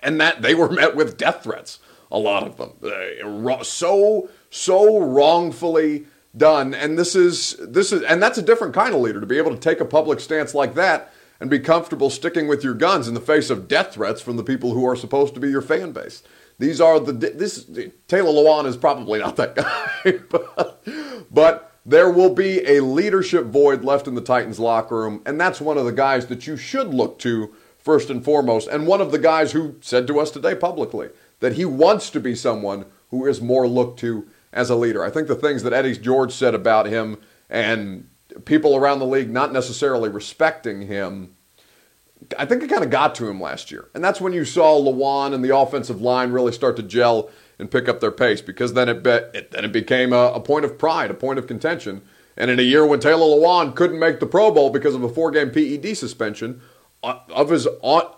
and 0.02 0.20
that 0.20 0.42
they 0.42 0.56
were 0.56 0.70
met 0.70 0.96
with 0.96 1.18
death 1.18 1.44
threats 1.44 1.80
A 2.12 2.18
lot 2.18 2.44
of 2.44 2.58
them. 2.58 3.64
So, 3.64 4.30
so 4.50 5.00
wrongfully 5.00 6.06
done. 6.36 6.74
And 6.74 6.98
this 6.98 7.16
is, 7.16 7.56
this 7.60 7.92
is, 7.92 8.04
and 8.04 8.22
that's 8.22 8.38
a 8.38 8.44
different 8.44 8.74
kind 8.74 8.94
of 8.94 9.02
leader 9.02 9.20
to 9.20 9.26
be 9.26 9.38
able 9.38 9.52
to 9.52 9.60
take 9.60 9.80
a 9.80 9.86
public 9.86 10.20
stance 10.20 10.54
like 10.54 10.76
that 10.76 11.14
and 11.40 11.50
be 11.50 11.60
comfortable 11.60 12.10
sticking 12.10 12.48
with 12.48 12.64
your 12.64 12.74
guns 12.74 13.08
in 13.08 13.14
the 13.14 13.22
face 13.22 13.50
of 13.50 13.68
death 13.68 13.94
threats 13.94 14.22
from 14.22 14.38
the 14.38 14.44
people 14.44 14.74
who 14.74 14.86
are 14.86 14.96
supposed 14.96 15.34
to 15.34 15.40
be 15.40 15.50
your 15.50 15.62
fan 15.62 15.92
base. 15.92 16.24
These 16.58 16.82
are 16.82 17.00
the, 17.00 17.14
this, 17.14 17.66
Taylor 18.08 18.32
Lewan 18.32 18.66
is 18.66 18.76
probably 18.76 19.20
not 19.20 19.38
that 19.38 19.56
guy, 20.04 20.20
but, 20.30 20.82
but 21.32 21.70
there 21.86 22.10
will 22.10 22.34
be 22.34 22.66
a 22.68 22.82
leadership 22.82 23.46
void 23.46 23.84
left 23.84 24.08
in 24.08 24.16
the 24.16 24.22
Titans 24.22 24.60
locker 24.60 24.98
room. 24.98 25.22
And 25.26 25.40
that's 25.40 25.62
one 25.62 25.78
of 25.78 25.86
the 25.86 25.94
guys 25.94 26.28
that 26.28 26.46
you 26.46 26.58
should 26.58 26.94
look 26.94 27.18
to 27.20 27.54
first 27.78 28.10
and 28.10 28.24
foremost. 28.24 28.68
And 28.68 28.86
one 28.86 29.00
of 29.00 29.12
the 29.12 29.20
guys 29.20 29.54
who 29.54 29.76
said 29.80 30.06
to 30.08 30.20
us 30.20 30.32
today 30.32 30.54
publicly 30.54 31.10
that 31.40 31.54
he 31.54 31.64
wants 31.64 32.10
to 32.10 32.20
be 32.20 32.36
someone 32.36 32.86
who 33.10 33.26
is 33.26 33.42
more 33.42 33.68
looked 33.68 34.00
to 34.00 34.28
as 34.52 34.70
a 34.70 34.76
leader. 34.76 35.04
I 35.04 35.10
think 35.10 35.28
the 35.28 35.36
things 35.36 35.64
that 35.64 35.74
Eddie 35.74 35.98
George 35.98 36.34
said 36.34 36.56
about 36.56 36.86
him 36.88 37.18
and 37.50 38.10
people 38.46 38.76
around 38.76 39.00
the 39.00 39.06
league 39.06 39.30
not 39.30 39.54
necessarily 39.54 40.10
respecting 40.10 40.82
him, 40.82 41.36
I 42.38 42.46
think 42.46 42.64
it 42.64 42.70
kind 42.70 42.84
of 42.84 42.90
got 42.90 43.16
to 43.16 43.28
him 43.28 43.40
last 43.42 43.72
year. 43.72 43.90
And 43.94 44.04
that's 44.04 44.22
when 44.22 44.34
you 44.34 44.46
saw 44.46 44.80
Lewan 44.80 45.34
and 45.34 45.44
the 45.44 45.56
offensive 45.56 46.02
line 46.02 46.32
really 46.32 46.52
start 46.52 46.76
to 46.78 46.84
gel 46.84 47.30
and 47.58 47.70
pick 47.70 47.88
up 47.90 48.00
their 48.00 48.12
pace 48.12 48.42
because 48.42 48.74
then 48.74 48.90
it, 48.90 49.04
be, 49.04 49.10
it 49.10 49.52
then 49.52 49.66
it 49.66 49.72
became 49.72 50.14
a, 50.14 50.32
a 50.34 50.40
point 50.40 50.66
of 50.66 50.78
pride, 50.78 51.12
a 51.12 51.16
point 51.16 51.40
of 51.40 51.48
contention. 51.48 52.02
And 52.38 52.50
in 52.50 52.60
a 52.60 52.64
year 52.64 52.86
when 52.86 53.00
Taylor 53.00 53.26
Lewan 53.26 53.76
couldn't 53.76 54.00
make 54.00 54.20
the 54.20 54.26
Pro 54.26 54.52
Bowl 54.52 54.70
because 54.70 54.96
of 54.96 55.04
a 55.04 55.10
four-game 55.10 55.52
PED 55.52 55.98
suspension, 55.98 56.62
uh, 57.04 57.20
of 57.30 57.50
his 57.50 57.68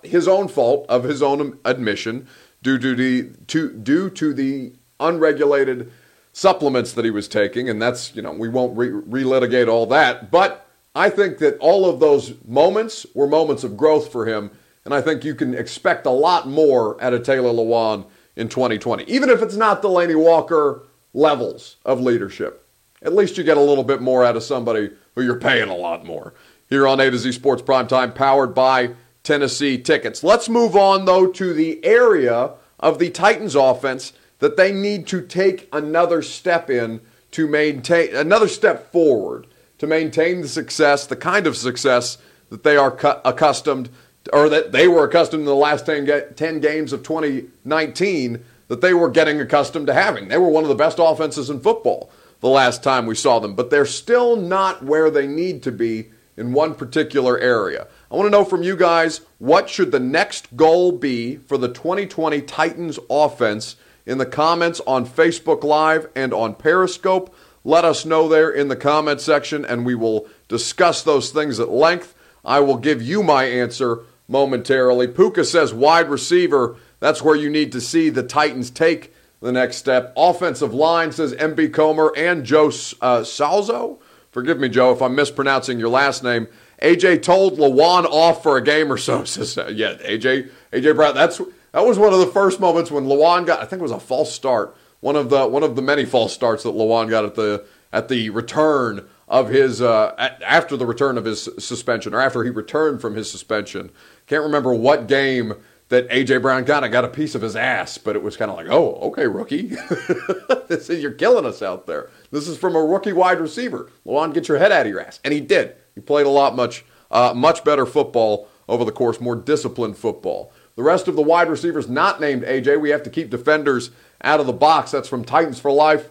his 0.03 0.27
own 0.27 0.47
fault, 0.47 0.85
of 0.89 1.03
his 1.03 1.21
own 1.21 1.59
admission, 1.65 2.27
due 2.63 2.77
to 2.79 2.95
the 2.95 3.29
to 3.47 3.71
due 3.71 4.09
to 4.09 4.33
the 4.33 4.73
unregulated 4.99 5.91
supplements 6.33 6.93
that 6.93 7.05
he 7.05 7.11
was 7.11 7.27
taking, 7.27 7.69
and 7.69 7.81
that's 7.81 8.15
you 8.15 8.21
know 8.21 8.31
we 8.31 8.49
won't 8.49 8.77
re- 8.77 8.89
relitigate 8.89 9.67
all 9.67 9.85
that, 9.87 10.31
but 10.31 10.67
I 10.95 11.09
think 11.09 11.37
that 11.39 11.57
all 11.59 11.89
of 11.89 11.99
those 11.99 12.33
moments 12.45 13.05
were 13.13 13.27
moments 13.27 13.63
of 13.63 13.77
growth 13.77 14.11
for 14.11 14.25
him, 14.25 14.51
and 14.85 14.93
I 14.93 15.01
think 15.01 15.23
you 15.23 15.35
can 15.35 15.53
expect 15.53 16.05
a 16.05 16.11
lot 16.11 16.47
more 16.47 17.01
out 17.01 17.13
of 17.13 17.23
Taylor 17.23 17.51
Lewan 17.51 18.05
in 18.35 18.49
2020, 18.49 19.03
even 19.05 19.29
if 19.29 19.41
it's 19.41 19.55
not 19.55 19.81
Delanie 19.81 20.21
Walker 20.21 20.83
levels 21.13 21.77
of 21.85 22.01
leadership. 22.01 22.65
At 23.01 23.13
least 23.13 23.37
you 23.37 23.43
get 23.43 23.57
a 23.57 23.61
little 23.61 23.83
bit 23.83 24.01
more 24.01 24.23
out 24.23 24.35
of 24.37 24.43
somebody 24.43 24.91
who 25.15 25.21
you're 25.23 25.39
paying 25.39 25.69
a 25.69 25.75
lot 25.75 26.05
more. 26.05 26.33
Here 26.69 26.87
on 26.87 26.99
A 26.99 27.09
to 27.09 27.17
Z 27.17 27.33
Sports 27.33 27.61
Primetime, 27.61 28.15
powered 28.15 28.53
by 28.53 28.91
Tennessee 29.23 29.77
Tickets. 29.77 30.23
Let's 30.23 30.47
move 30.47 30.75
on 30.75 31.05
though 31.05 31.27
to 31.27 31.53
the 31.53 31.83
area 31.83 32.51
of 32.79 32.99
the 32.99 33.09
Titans 33.09 33.55
offense 33.55 34.13
that 34.41 34.57
they 34.57 34.73
need 34.73 35.07
to 35.07 35.21
take 35.21 35.69
another 35.71 36.21
step 36.21 36.69
in 36.69 36.99
to 37.31 37.47
maintain 37.47 38.13
another 38.13 38.49
step 38.49 38.91
forward 38.91 39.47
to 39.77 39.87
maintain 39.87 40.41
the 40.41 40.47
success, 40.47 41.07
the 41.07 41.15
kind 41.15 41.47
of 41.47 41.55
success 41.55 42.17
that 42.49 42.63
they 42.63 42.75
are 42.75 42.91
cu- 42.91 43.21
accustomed 43.23 43.89
or 44.33 44.49
that 44.49 44.71
they 44.71 44.87
were 44.87 45.05
accustomed 45.05 45.41
in 45.41 45.45
the 45.45 45.55
last 45.55 45.85
10, 45.85 46.05
ga- 46.05 46.29
10 46.35 46.59
games 46.59 46.91
of 46.91 47.01
2019 47.01 48.43
that 48.67 48.81
they 48.81 48.93
were 48.93 49.09
getting 49.09 49.39
accustomed 49.39 49.87
to 49.87 49.93
having. 49.93 50.27
They 50.27 50.37
were 50.37 50.49
one 50.49 50.63
of 50.63 50.69
the 50.69 50.75
best 50.75 50.97
offenses 50.99 51.49
in 51.49 51.59
football 51.59 52.11
the 52.41 52.49
last 52.49 52.83
time 52.83 53.05
we 53.05 53.15
saw 53.15 53.39
them, 53.39 53.55
but 53.55 53.69
they're 53.69 53.85
still 53.85 54.35
not 54.35 54.83
where 54.83 55.09
they 55.09 55.27
need 55.27 55.63
to 55.63 55.71
be 55.71 56.09
in 56.35 56.53
one 56.53 56.73
particular 56.73 57.37
area. 57.39 57.87
I 58.09 58.15
want 58.15 58.25
to 58.27 58.31
know 58.31 58.45
from 58.45 58.63
you 58.63 58.75
guys 58.75 59.21
what 59.39 59.69
should 59.69 59.91
the 59.91 59.99
next 59.99 60.55
goal 60.55 60.91
be 60.91 61.37
for 61.37 61.57
the 61.57 61.69
2020 61.69 62.41
Titans 62.41 62.99
offense 63.09 63.75
in 64.05 64.17
the 64.17 64.25
comments 64.25 64.81
on 64.87 65.05
Facebook 65.05 65.63
Live 65.63 66.07
and 66.15 66.33
on 66.33 66.55
Periscope. 66.55 67.33
Let 67.63 67.85
us 67.85 68.05
know 68.05 68.27
there 68.27 68.49
in 68.49 68.67
the 68.67 68.75
comment 68.75 69.21
section, 69.21 69.63
and 69.65 69.85
we 69.85 69.95
will 69.95 70.27
discuss 70.47 71.03
those 71.03 71.31
things 71.31 71.59
at 71.59 71.69
length. 71.69 72.15
I 72.43 72.59
will 72.59 72.77
give 72.77 73.01
you 73.01 73.21
my 73.21 73.43
answer 73.43 73.99
momentarily. 74.27 75.07
Puka 75.07 75.45
says 75.45 75.73
wide 75.73 76.09
receiver. 76.09 76.75
That's 76.99 77.21
where 77.21 77.35
you 77.35 77.49
need 77.49 77.71
to 77.73 77.81
see 77.81 78.09
the 78.09 78.23
Titans 78.23 78.71
take 78.71 79.13
the 79.41 79.51
next 79.51 79.77
step. 79.77 80.13
Offensive 80.15 80.73
line 80.73 81.11
says 81.11 81.33
MB 81.33 81.73
Comer 81.73 82.13
and 82.15 82.43
Joe 82.45 82.67
uh, 82.67 83.21
Salzo. 83.21 83.99
Forgive 84.31 84.59
me, 84.59 84.69
Joe, 84.69 84.93
if 84.93 85.01
I'm 85.01 85.15
mispronouncing 85.15 85.79
your 85.79 85.89
last 85.89 86.23
name. 86.23 86.47
AJ 86.81 87.21
told 87.21 87.57
Lewan 87.57 88.05
off 88.05 88.41
for 88.41 88.57
a 88.57 88.63
game 88.63 88.91
or 88.91 88.97
so. 88.97 89.23
Says, 89.25 89.57
uh, 89.57 89.71
yeah, 89.73 89.93
AJ, 89.95 90.49
AJ 90.73 90.95
Brown. 90.95 91.13
That's 91.13 91.39
that 91.71 91.85
was 91.85 91.97
one 91.97 92.13
of 92.13 92.19
the 92.19 92.27
first 92.27 92.59
moments 92.59 92.91
when 92.91 93.05
Lewan 93.05 93.45
got, 93.45 93.61
I 93.61 93.65
think 93.65 93.79
it 93.79 93.83
was 93.83 93.91
a 93.91 93.99
false 93.99 94.33
start. 94.33 94.75
One 94.99 95.15
of 95.15 95.29
the 95.29 95.47
one 95.47 95.63
of 95.63 95.75
the 95.75 95.81
many 95.81 96.05
false 96.05 96.33
starts 96.33 96.63
that 96.63 96.75
Lewan 96.75 97.09
got 97.09 97.25
at 97.25 97.35
the 97.35 97.65
at 97.91 98.07
the 98.07 98.29
return 98.29 99.07
of 99.27 99.49
his 99.49 99.81
uh, 99.81 100.13
after 100.45 100.77
the 100.77 100.85
return 100.85 101.17
of 101.17 101.25
his 101.25 101.49
suspension 101.57 102.13
or 102.13 102.21
after 102.21 102.43
he 102.43 102.49
returned 102.49 103.01
from 103.01 103.15
his 103.15 103.31
suspension. 103.31 103.91
Can't 104.27 104.43
remember 104.43 104.73
what 104.73 105.07
game 105.07 105.53
that 105.89 106.07
AJ 106.09 106.41
Brown 106.41 106.65
got. 106.65 106.83
I 106.83 106.87
got 106.87 107.03
a 107.03 107.09
piece 107.09 107.33
of 107.33 107.41
his 107.41 107.55
ass, 107.55 107.97
but 107.97 108.15
it 108.15 108.21
was 108.21 108.37
kind 108.37 108.51
of 108.51 108.57
like, 108.57 108.67
oh, 108.69 108.95
okay, 109.09 109.27
rookie, 109.27 109.67
this 110.67 110.89
is, 110.89 111.01
you're 111.01 111.11
killing 111.11 111.45
us 111.45 111.61
out 111.61 111.85
there. 111.87 112.09
This 112.31 112.47
is 112.47 112.57
from 112.57 112.75
a 112.75 112.83
rookie 112.83 113.11
wide 113.11 113.41
receiver. 113.41 113.89
Lewan, 114.05 114.33
get 114.33 114.47
your 114.47 114.57
head 114.57 114.71
out 114.71 114.85
of 114.85 114.91
your 114.91 115.01
ass, 115.01 115.19
and 115.23 115.33
he 115.33 115.41
did. 115.41 115.75
He 115.95 116.01
played 116.01 116.25
a 116.25 116.29
lot 116.29 116.55
much 116.55 116.85
uh, 117.09 117.33
much 117.35 117.63
better 117.63 117.85
football 117.85 118.47
over 118.69 118.85
the 118.85 118.91
course, 118.91 119.19
more 119.19 119.35
disciplined 119.35 119.97
football. 119.97 120.53
The 120.75 120.83
rest 120.83 121.07
of 121.07 121.15
the 121.15 121.21
wide 121.21 121.49
receivers 121.49 121.89
not 121.89 122.21
named 122.21 122.43
AJ, 122.43 122.79
we 122.79 122.89
have 122.91 123.03
to 123.03 123.09
keep 123.09 123.29
defenders 123.29 123.91
out 124.23 124.39
of 124.39 124.45
the 124.45 124.53
box. 124.53 124.91
That's 124.91 125.09
from 125.09 125.25
Titans 125.25 125.59
for 125.59 125.71
Life 125.71 126.09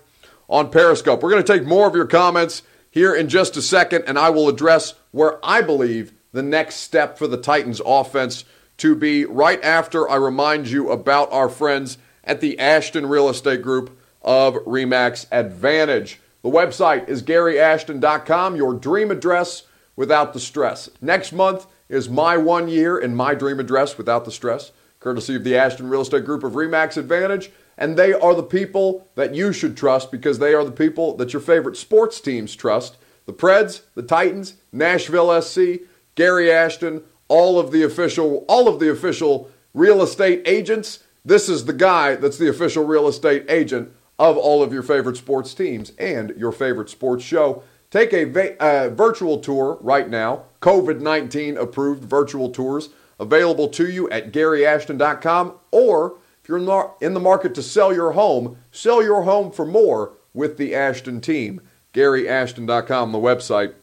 on 0.48 0.70
Periscope. 0.70 1.22
We're 1.22 1.30
going 1.30 1.44
to 1.44 1.52
take 1.52 1.66
more 1.66 1.86
of 1.86 1.94
your 1.94 2.06
comments 2.06 2.62
here 2.90 3.14
in 3.14 3.28
just 3.28 3.56
a 3.56 3.62
second, 3.62 4.04
and 4.06 4.18
I 4.18 4.30
will 4.30 4.48
address 4.48 4.94
where 5.12 5.38
I 5.44 5.62
believe 5.62 6.12
the 6.32 6.42
next 6.42 6.76
step 6.76 7.18
for 7.18 7.26
the 7.26 7.36
Titans 7.36 7.80
offense 7.84 8.44
to 8.78 8.94
be 8.94 9.24
right 9.24 9.62
after 9.62 10.08
I 10.08 10.16
remind 10.16 10.68
you 10.68 10.90
about 10.90 11.32
our 11.32 11.48
friends 11.48 11.98
at 12.24 12.40
the 12.40 12.58
Ashton 12.58 13.06
Real 13.06 13.28
Estate 13.28 13.62
Group 13.62 13.98
of 14.22 14.54
Remax 14.54 15.26
Advantage. 15.30 16.20
The 16.42 16.50
website 16.50 17.08
is 17.08 17.22
GaryAshton.com, 17.22 18.56
your 18.56 18.74
dream 18.74 19.10
address 19.10 19.64
without 19.96 20.32
the 20.32 20.40
stress. 20.40 20.88
Next 21.00 21.32
month, 21.32 21.66
is 21.90 22.08
my 22.08 22.36
one 22.36 22.68
year 22.68 22.96
in 22.96 23.14
my 23.14 23.34
dream 23.34 23.60
address 23.60 23.98
without 23.98 24.24
the 24.24 24.30
stress, 24.30 24.70
courtesy 25.00 25.34
of 25.34 25.44
the 25.44 25.56
Ashton 25.56 25.90
Real 25.90 26.02
Estate 26.02 26.24
Group 26.24 26.44
of 26.44 26.52
Remax 26.52 26.96
Advantage. 26.96 27.50
And 27.76 27.96
they 27.96 28.12
are 28.12 28.34
the 28.34 28.42
people 28.42 29.08
that 29.16 29.34
you 29.34 29.52
should 29.52 29.76
trust 29.76 30.12
because 30.12 30.38
they 30.38 30.54
are 30.54 30.64
the 30.64 30.70
people 30.70 31.16
that 31.16 31.32
your 31.32 31.42
favorite 31.42 31.76
sports 31.76 32.20
teams 32.20 32.54
trust. 32.54 32.96
The 33.26 33.32
Preds, 33.32 33.82
the 33.94 34.02
Titans, 34.02 34.54
Nashville 34.72 35.42
SC, 35.42 35.80
Gary 36.14 36.50
Ashton, 36.50 37.02
all 37.28 37.58
of 37.58 37.72
the 37.72 37.82
official, 37.82 38.44
all 38.48 38.68
of 38.68 38.78
the 38.80 38.90
official 38.90 39.50
real 39.74 40.02
estate 40.02 40.42
agents. 40.46 41.00
This 41.24 41.48
is 41.48 41.64
the 41.64 41.72
guy 41.72 42.16
that's 42.16 42.38
the 42.38 42.48
official 42.48 42.84
real 42.84 43.08
estate 43.08 43.46
agent 43.48 43.92
of 44.18 44.36
all 44.36 44.62
of 44.62 44.72
your 44.72 44.82
favorite 44.82 45.16
sports 45.16 45.54
teams 45.54 45.92
and 45.98 46.34
your 46.36 46.52
favorite 46.52 46.90
sports 46.90 47.24
show. 47.24 47.62
Take 47.90 48.12
a 48.12 48.24
va- 48.24 48.62
uh, 48.62 48.88
virtual 48.90 49.38
tour 49.38 49.78
right 49.80 50.08
now 50.08 50.44
COVID 50.62 51.00
19 51.00 51.56
approved 51.56 52.04
virtual 52.04 52.50
tours 52.50 52.90
available 53.18 53.68
to 53.68 53.88
you 53.88 54.08
at 54.10 54.32
GaryAshton.com. 54.32 55.54
Or 55.70 56.14
if 56.42 56.48
you're 56.48 56.94
in 57.00 57.14
the 57.14 57.20
market 57.20 57.54
to 57.54 57.62
sell 57.62 57.94
your 57.94 58.12
home, 58.12 58.58
sell 58.72 59.02
your 59.02 59.22
home 59.22 59.50
for 59.50 59.66
more 59.66 60.12
with 60.34 60.56
the 60.56 60.74
Ashton 60.74 61.20
team. 61.20 61.60
GaryAshton.com, 61.94 63.12
the 63.12 63.18
website 63.18 63.74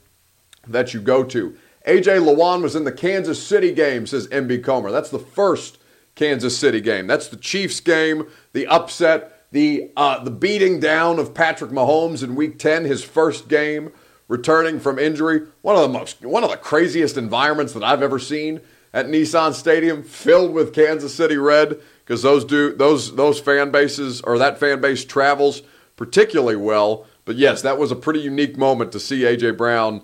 that 0.67 0.93
you 0.93 1.01
go 1.01 1.23
to. 1.23 1.57
AJ 1.87 2.19
Lewan 2.19 2.61
was 2.61 2.75
in 2.75 2.83
the 2.83 2.91
Kansas 2.91 3.41
City 3.41 3.71
game, 3.71 4.05
says 4.05 4.27
MB 4.27 4.63
Comer. 4.63 4.91
That's 4.91 5.09
the 5.09 5.19
first 5.19 5.77
Kansas 6.15 6.57
City 6.57 6.81
game. 6.81 7.07
That's 7.07 7.27
the 7.27 7.37
Chiefs 7.37 7.79
game, 7.79 8.27
the 8.53 8.67
upset, 8.67 9.36
the 9.57 9.89
uh, 9.97 10.23
the 10.23 10.29
beating 10.29 10.79
down 10.79 11.17
of 11.17 11.33
Patrick 11.33 11.71
Mahomes 11.71 12.23
in 12.23 12.35
Week 12.35 12.59
10, 12.59 12.85
his 12.85 13.03
first 13.03 13.47
game 13.47 13.91
returning 14.27 14.79
from 14.79 14.99
injury. 14.99 15.41
One 15.63 15.75
of 15.75 15.81
the 15.81 15.87
most, 15.87 16.23
one 16.23 16.43
of 16.43 16.51
the 16.51 16.57
craziest 16.57 17.17
environments 17.17 17.73
that 17.73 17.83
I've 17.83 18.03
ever 18.03 18.19
seen 18.19 18.61
at 18.93 19.07
Nissan 19.07 19.53
Stadium, 19.53 20.03
filled 20.03 20.53
with 20.53 20.75
Kansas 20.75 21.15
City 21.15 21.37
red, 21.37 21.81
because 22.05 22.21
those 22.21 22.45
do 22.45 22.71
those 22.71 23.15
those 23.15 23.39
fan 23.39 23.71
bases 23.71 24.21
or 24.21 24.37
that 24.37 24.59
fan 24.59 24.79
base 24.79 25.03
travels 25.03 25.63
particularly 25.95 26.55
well. 26.55 27.07
But 27.25 27.37
yes, 27.37 27.63
that 27.63 27.79
was 27.79 27.91
a 27.91 27.95
pretty 27.95 28.19
unique 28.19 28.57
moment 28.57 28.91
to 28.91 28.99
see 28.99 29.21
AJ 29.21 29.57
Brown. 29.57 30.03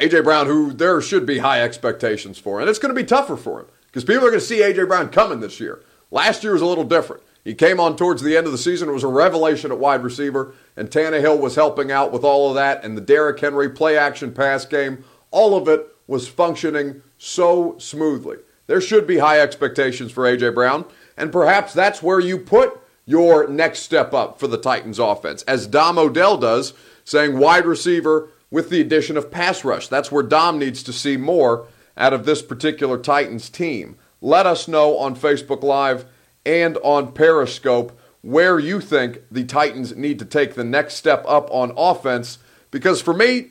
AJ 0.00 0.24
Brown, 0.24 0.46
who 0.46 0.72
there 0.72 1.02
should 1.02 1.26
be 1.26 1.38
high 1.38 1.62
expectations 1.62 2.38
for, 2.38 2.60
and 2.60 2.70
it's 2.70 2.78
going 2.78 2.94
to 2.94 3.00
be 3.00 3.06
tougher 3.06 3.36
for 3.36 3.60
him 3.60 3.66
because 3.88 4.04
people 4.04 4.24
are 4.24 4.30
going 4.30 4.40
to 4.40 4.46
see 4.46 4.60
AJ 4.60 4.88
Brown 4.88 5.10
coming 5.10 5.40
this 5.40 5.60
year. 5.60 5.82
Last 6.10 6.42
year 6.42 6.54
was 6.54 6.62
a 6.62 6.66
little 6.66 6.84
different. 6.84 7.22
He 7.44 7.54
came 7.54 7.78
on 7.78 7.96
towards 7.96 8.22
the 8.22 8.36
end 8.36 8.46
of 8.46 8.52
the 8.52 8.58
season. 8.58 8.88
It 8.88 8.92
was 8.92 9.04
a 9.04 9.08
revelation 9.08 9.70
at 9.70 9.78
wide 9.78 10.02
receiver, 10.02 10.54
and 10.76 10.90
Tannehill 10.90 11.38
was 11.38 11.54
helping 11.54 11.92
out 11.92 12.10
with 12.10 12.24
all 12.24 12.48
of 12.48 12.54
that, 12.54 12.82
and 12.82 12.96
the 12.96 13.02
Derrick 13.02 13.38
Henry 13.38 13.68
play 13.68 13.98
action 13.98 14.32
pass 14.32 14.64
game. 14.64 15.04
All 15.30 15.54
of 15.54 15.68
it 15.68 15.86
was 16.06 16.26
functioning 16.26 17.02
so 17.18 17.76
smoothly. 17.78 18.38
There 18.66 18.80
should 18.80 19.06
be 19.06 19.18
high 19.18 19.40
expectations 19.40 20.10
for 20.10 20.26
A.J. 20.26 20.50
Brown, 20.50 20.86
and 21.18 21.30
perhaps 21.30 21.74
that's 21.74 22.02
where 22.02 22.18
you 22.18 22.38
put 22.38 22.80
your 23.06 23.46
next 23.46 23.80
step 23.80 24.14
up 24.14 24.40
for 24.40 24.46
the 24.46 24.56
Titans 24.56 24.98
offense? 24.98 25.42
As 25.42 25.66
Dom 25.66 25.98
Odell 25.98 26.38
does, 26.38 26.72
saying 27.04 27.38
wide 27.38 27.66
receiver 27.66 28.30
with 28.50 28.70
the 28.70 28.80
addition 28.80 29.16
of 29.16 29.30
pass 29.30 29.64
rush. 29.64 29.88
That's 29.88 30.10
where 30.10 30.22
Dom 30.22 30.58
needs 30.58 30.82
to 30.84 30.92
see 30.92 31.16
more 31.16 31.66
out 31.96 32.12
of 32.12 32.24
this 32.24 32.40
particular 32.40 32.98
Titans 32.98 33.50
team. 33.50 33.96
Let 34.20 34.46
us 34.46 34.68
know 34.68 34.96
on 34.96 35.14
Facebook 35.16 35.62
Live 35.62 36.06
and 36.44 36.76
on 36.78 37.12
Periscope 37.12 37.98
where 38.22 38.58
you 38.58 38.80
think 38.80 39.20
the 39.30 39.44
Titans 39.44 39.94
need 39.96 40.18
to 40.18 40.24
take 40.24 40.54
the 40.54 40.64
next 40.64 40.94
step 40.94 41.24
up 41.28 41.48
on 41.50 41.72
offense. 41.76 42.38
Because 42.70 43.02
for 43.02 43.12
me, 43.12 43.50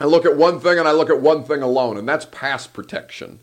I 0.00 0.04
look 0.04 0.24
at 0.24 0.36
one 0.36 0.60
thing 0.60 0.78
and 0.78 0.86
I 0.86 0.92
look 0.92 1.10
at 1.10 1.20
one 1.20 1.42
thing 1.42 1.60
alone, 1.62 1.96
and 1.96 2.08
that's 2.08 2.26
pass 2.26 2.66
protection 2.66 3.40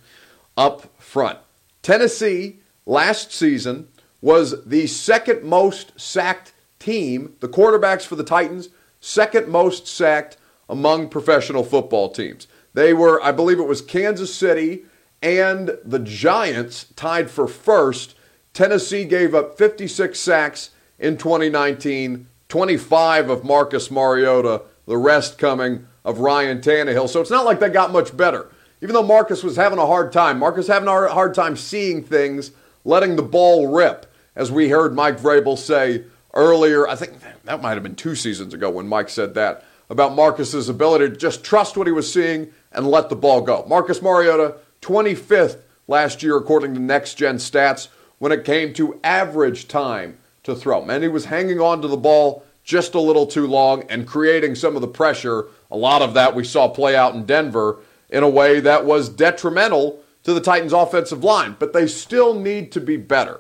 up 0.56 0.90
front. 1.00 1.38
Tennessee 1.82 2.60
last 2.86 3.32
season 3.32 3.90
was 4.22 4.66
the 4.66 4.88
second 4.88 5.44
most 5.44 6.00
sacked 6.00 6.54
team, 6.80 7.36
the 7.42 7.50
quarterbacks 7.50 8.06
for 8.06 8.16
the 8.16 8.24
Titans, 8.24 8.70
second 9.00 9.48
most 9.48 9.86
sacked 9.86 10.38
among 10.70 11.10
professional 11.10 11.64
football 11.64 12.10
teams. 12.10 12.48
They 12.74 12.94
were, 12.94 13.22
I 13.22 13.32
believe 13.32 13.60
it 13.60 13.68
was 13.68 13.82
Kansas 13.82 14.34
City 14.34 14.86
and 15.22 15.78
the 15.84 16.00
Giants 16.00 16.88
tied 16.96 17.30
for 17.30 17.48
first. 17.48 18.16
Tennessee 18.58 19.06
gave 19.06 19.36
up 19.36 19.56
56 19.56 20.20
sacks 20.20 20.72
in 20.98 21.16
2019, 21.18 22.26
25 22.50 23.30
of 23.30 23.44
Marcus 23.44 23.92
Mariota, 23.92 24.64
the 24.88 24.98
rest 24.98 25.38
coming 25.38 25.86
of 26.04 26.18
Ryan 26.18 26.60
Tannehill. 26.60 27.08
So 27.08 27.22
it's 27.22 27.30
not 27.30 27.46
like 27.46 27.60
they 27.60 27.70
got 27.70 27.92
much 27.92 28.18
better. 28.18 28.50
Even 28.82 28.96
though 28.96 29.04
Marcus 29.04 29.44
was 29.44 29.58
having 29.58 29.78
a 29.78 29.86
hard 29.86 30.12
time, 30.12 30.40
Marcus 30.40 30.66
having 30.66 30.90
a 30.90 31.08
hard 31.08 31.36
time 31.36 31.56
seeing 31.56 32.04
things, 32.04 32.50
letting 32.84 33.16
the 33.16 33.22
ball 33.22 33.68
rip, 33.68 34.12
as 34.36 34.52
we 34.52 34.70
heard 34.70 34.96
Mike 34.96 35.20
Vrabel 35.20 35.56
say 35.56 36.06
earlier. 36.34 36.88
I 36.88 36.96
think 36.96 37.14
that 37.44 37.62
might 37.62 37.76
have 37.76 37.84
been 37.84 37.94
two 37.94 38.16
seasons 38.16 38.56
ago 38.56 38.72
when 38.72 38.88
Mike 38.88 39.10
said 39.10 39.36
that 39.36 39.66
about 39.88 40.16
Marcus's 40.16 40.68
ability 40.68 41.10
to 41.10 41.16
just 41.16 41.44
trust 41.44 41.78
what 41.78 41.86
he 41.86 41.94
was 41.94 42.12
seeing 42.12 42.52
and 42.72 42.90
let 42.90 43.10
the 43.10 43.16
ball 43.16 43.42
go. 43.42 43.64
Marcus 43.68 44.02
Mariota, 44.02 44.56
25th 44.82 45.60
last 45.88 46.24
year 46.24 46.36
according 46.38 46.74
to 46.74 46.80
Next 46.80 47.20
Gen 47.20 47.38
Stats 47.38 47.90
when 48.20 48.32
it 48.32 48.46
came 48.46 48.74
to 48.74 49.00
average 49.04 49.68
time 49.68 50.18
to 50.44 50.56
throw. 50.56 50.84
And 50.90 51.04
he 51.04 51.10
was 51.10 51.26
hanging 51.26 51.60
on 51.60 51.82
to 51.82 51.88
the 51.88 51.98
ball 51.98 52.44
just 52.64 52.96
a 52.96 53.00
little 53.00 53.26
too 53.26 53.48
long 53.48 53.84
and 53.90 54.08
creating 54.08 54.56
some 54.56 54.76
of 54.76 54.82
the 54.82 54.88
pressure. 54.88 55.46
A 55.72 55.78
lot 55.78 56.02
of 56.02 56.14
that 56.16 56.36
we 56.36 56.44
saw 56.44 56.68
play 56.68 56.96
out 56.96 57.16
in 57.16 57.26
Denver 57.26 57.78
in 58.10 58.24
a 58.24 58.30
way 58.30 58.60
that 58.60 58.86
was 58.86 59.10
detrimental 59.10 60.02
to 60.24 60.34
the 60.34 60.42
Titans' 60.42 60.74
offensive 60.74 61.24
line, 61.24 61.56
but 61.60 61.74
they 61.74 61.88
still 61.88 62.34
need 62.34 62.72
to 62.74 62.82
be 62.82 62.98
better. 62.98 63.40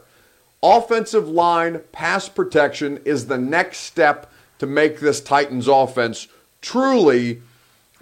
Offensive 0.63 1.27
line 1.27 1.81
pass 1.91 2.29
protection 2.29 2.99
is 3.05 3.27
the 3.27 3.37
next 3.37 3.79
step 3.79 4.31
to 4.59 4.65
make 4.65 4.99
this 4.99 5.21
Titans 5.21 5.67
offense 5.67 6.27
truly, 6.61 7.41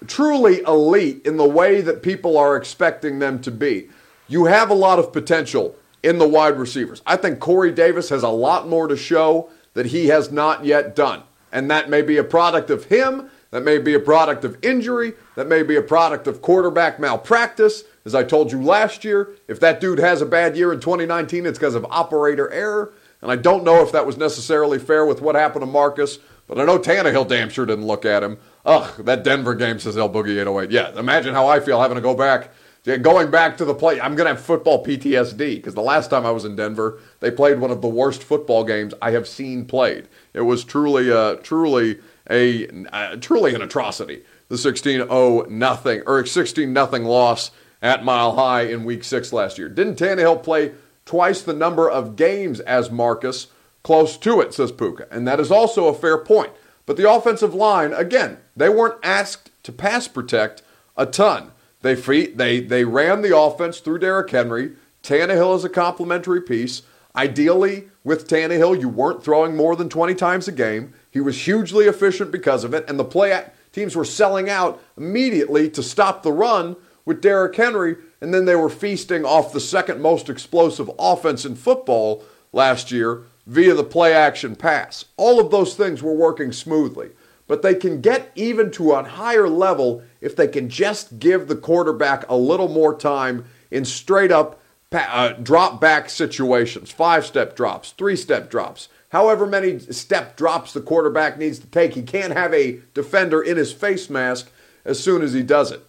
truly 0.07 0.61
elite 0.61 1.25
in 1.25 1.37
the 1.37 1.47
way 1.47 1.81
that 1.81 2.03
people 2.03 2.37
are 2.37 2.55
expecting 2.55 3.19
them 3.19 3.41
to 3.41 3.51
be. 3.51 3.89
You 4.27 4.45
have 4.45 4.69
a 4.69 4.75
lot 4.75 4.99
of 4.99 5.11
potential 5.11 5.75
in 6.05 6.19
the 6.19 6.27
wide 6.27 6.57
receivers. 6.57 7.01
I 7.07 7.17
think 7.17 7.39
Corey 7.39 7.71
Davis 7.71 8.09
has 8.09 8.21
a 8.21 8.29
lot 8.29 8.67
more 8.67 8.87
to 8.87 8.95
show 8.95 9.49
that 9.73 9.87
he 9.87 10.07
has 10.07 10.31
not 10.31 10.63
yet 10.63 10.95
done. 10.95 11.23
And 11.51 11.69
that 11.71 11.89
may 11.89 12.03
be 12.03 12.17
a 12.17 12.23
product 12.23 12.69
of 12.69 12.85
him, 12.85 13.29
that 13.49 13.63
may 13.63 13.79
be 13.79 13.95
a 13.95 13.99
product 13.99 14.45
of 14.45 14.63
injury, 14.63 15.13
that 15.35 15.47
may 15.47 15.63
be 15.63 15.75
a 15.75 15.81
product 15.81 16.27
of 16.27 16.43
quarterback 16.43 16.99
malpractice. 16.99 17.83
As 18.05 18.13
I 18.13 18.23
told 18.23 18.51
you 18.51 18.61
last 18.61 19.03
year, 19.03 19.31
if 19.47 19.59
that 19.61 19.81
dude 19.81 19.97
has 19.97 20.21
a 20.21 20.27
bad 20.27 20.55
year 20.55 20.71
in 20.71 20.79
2019, 20.79 21.47
it's 21.47 21.57
because 21.57 21.73
of 21.73 21.85
operator 21.89 22.51
error. 22.51 22.93
And 23.21 23.31
I 23.31 23.35
don't 23.35 23.63
know 23.63 23.81
if 23.81 23.91
that 23.91 24.05
was 24.05 24.15
necessarily 24.15 24.77
fair 24.77 25.07
with 25.07 25.21
what 25.21 25.33
happened 25.33 25.63
to 25.63 25.71
Marcus, 25.71 26.19
but 26.47 26.59
I 26.59 26.65
know 26.65 26.77
Tannehill 26.77 27.27
damn 27.27 27.49
sure 27.49 27.65
didn't 27.65 27.87
look 27.87 28.05
at 28.05 28.21
him. 28.21 28.37
Ugh, 28.63 29.03
that 29.05 29.23
Denver 29.23 29.55
game 29.55 29.79
says 29.79 29.97
El 29.97 30.09
Boogie 30.09 30.39
808. 30.39 30.69
Yeah, 30.69 30.99
imagine 30.99 31.33
how 31.33 31.47
I 31.47 31.59
feel 31.59 31.81
having 31.81 31.95
to 31.95 32.01
go 32.01 32.13
back 32.13 32.51
Going 32.85 33.31
back 33.31 33.57
to 33.57 33.65
the 33.65 33.73
play, 33.73 33.99
I'm 33.99 34.15
going 34.15 34.27
to 34.27 34.35
have 34.35 34.41
football 34.41 34.85
PTSD 34.85 35.55
because 35.55 35.73
the 35.73 35.81
last 35.81 36.11
time 36.11 36.23
I 36.23 36.29
was 36.29 36.45
in 36.45 36.55
Denver, 36.55 36.99
they 37.19 37.31
played 37.31 37.59
one 37.59 37.71
of 37.71 37.81
the 37.81 37.87
worst 37.87 38.21
football 38.21 38.63
games 38.63 38.93
I 39.01 39.09
have 39.09 39.27
seen 39.27 39.65
played. 39.65 40.07
It 40.35 40.41
was 40.41 40.63
truly, 40.63 41.11
uh, 41.11 41.37
truly 41.37 41.97
a, 42.29 42.67
uh, 42.93 43.15
truly 43.15 43.55
an 43.55 43.63
atrocity. 43.63 44.21
The 44.49 44.55
16-0 44.55 45.49
nothing 45.49 46.03
or 46.05 46.23
16 46.23 46.71
nothing 46.71 47.05
loss 47.05 47.49
at 47.81 48.05
Mile 48.05 48.35
High 48.35 48.63
in 48.63 48.85
Week 48.85 49.03
Six 49.03 49.33
last 49.33 49.57
year. 49.57 49.67
Didn't 49.67 49.97
Tannehill 49.97 50.43
play 50.43 50.73
twice 51.05 51.41
the 51.41 51.53
number 51.53 51.89
of 51.89 52.15
games 52.15 52.59
as 52.59 52.91
Marcus? 52.91 53.47
Close 53.81 54.15
to 54.17 54.41
it, 54.41 54.53
says 54.53 54.71
Puka, 54.71 55.07
and 55.09 55.27
that 55.27 55.39
is 55.39 55.51
also 55.51 55.87
a 55.87 55.93
fair 55.93 56.19
point. 56.19 56.51
But 56.85 56.97
the 56.97 57.09
offensive 57.09 57.55
line, 57.55 57.93
again, 57.93 58.37
they 58.55 58.69
weren't 58.69 58.99
asked 59.03 59.49
to 59.63 59.71
pass 59.71 60.07
protect 60.07 60.61
a 60.95 61.07
ton. 61.07 61.51
They 61.85 61.93
free, 61.93 62.25
they 62.25 62.61
they 62.61 62.83
ran 62.83 63.21
the 63.21 63.37
offense 63.37 63.79
through 63.79 63.99
Derrick 63.99 64.31
Henry. 64.31 64.71
Tannehill 65.03 65.55
is 65.55 65.63
a 65.63 65.69
complementary 65.69 66.41
piece. 66.41 66.81
Ideally, 67.15 67.89
with 68.03 68.27
Tannehill, 68.27 68.81
you 68.81 68.89
weren't 68.89 69.23
throwing 69.23 69.55
more 69.55 69.75
than 69.75 69.87
20 69.87 70.15
times 70.15 70.47
a 70.47 70.51
game. 70.51 70.95
He 71.11 71.19
was 71.21 71.45
hugely 71.45 71.85
efficient 71.85 72.31
because 72.31 72.63
of 72.63 72.73
it, 72.73 72.89
and 72.89 72.97
the 72.97 73.05
play 73.05 73.39
teams 73.71 73.95
were 73.95 74.03
selling 74.03 74.49
out 74.49 74.81
immediately 74.97 75.69
to 75.69 75.83
stop 75.83 76.23
the 76.23 76.31
run 76.31 76.75
with 77.05 77.21
Derrick 77.21 77.55
Henry, 77.55 77.97
and 78.19 78.33
then 78.33 78.45
they 78.45 78.55
were 78.55 78.67
feasting 78.67 79.23
off 79.23 79.53
the 79.53 79.59
second 79.59 80.01
most 80.01 80.27
explosive 80.27 80.89
offense 80.97 81.45
in 81.45 81.55
football 81.55 82.23
last 82.51 82.91
year 82.91 83.25
via 83.45 83.75
the 83.75 83.83
play 83.83 84.11
action 84.11 84.55
pass. 84.55 85.05
All 85.17 85.39
of 85.39 85.51
those 85.51 85.75
things 85.75 86.01
were 86.01 86.15
working 86.15 86.51
smoothly 86.51 87.11
but 87.47 87.61
they 87.61 87.75
can 87.75 88.01
get 88.01 88.31
even 88.35 88.71
to 88.71 88.93
a 88.93 89.03
higher 89.03 89.47
level 89.47 90.01
if 90.25 90.35
they 90.35 90.47
can 90.47 90.67
just 90.67 91.19
give 91.19 91.47
the 91.47 91.55
quarterback 91.55 92.27
a 92.27 92.35
little 92.35 92.67
more 92.67 92.97
time 92.97 93.45
in 93.69 93.85
straight 93.85 94.31
up 94.31 94.59
uh, 94.91 95.33
drop 95.33 95.79
back 95.79 96.09
situations 96.09 96.89
five 96.89 97.25
step 97.25 97.55
drops, 97.55 97.91
three 97.91 98.15
step 98.15 98.49
drops, 98.49 98.89
however 99.09 99.45
many 99.45 99.77
step 99.77 100.35
drops 100.35 100.73
the 100.73 100.81
quarterback 100.81 101.37
needs 101.37 101.59
to 101.59 101.67
take. 101.67 101.93
He 101.93 102.01
can't 102.01 102.33
have 102.33 102.53
a 102.53 102.79
defender 102.95 103.39
in 103.41 103.55
his 103.55 103.71
face 103.71 104.09
mask 104.09 104.49
as 104.83 105.01
soon 105.01 105.21
as 105.21 105.33
he 105.33 105.43
does 105.43 105.71
it. 105.71 105.85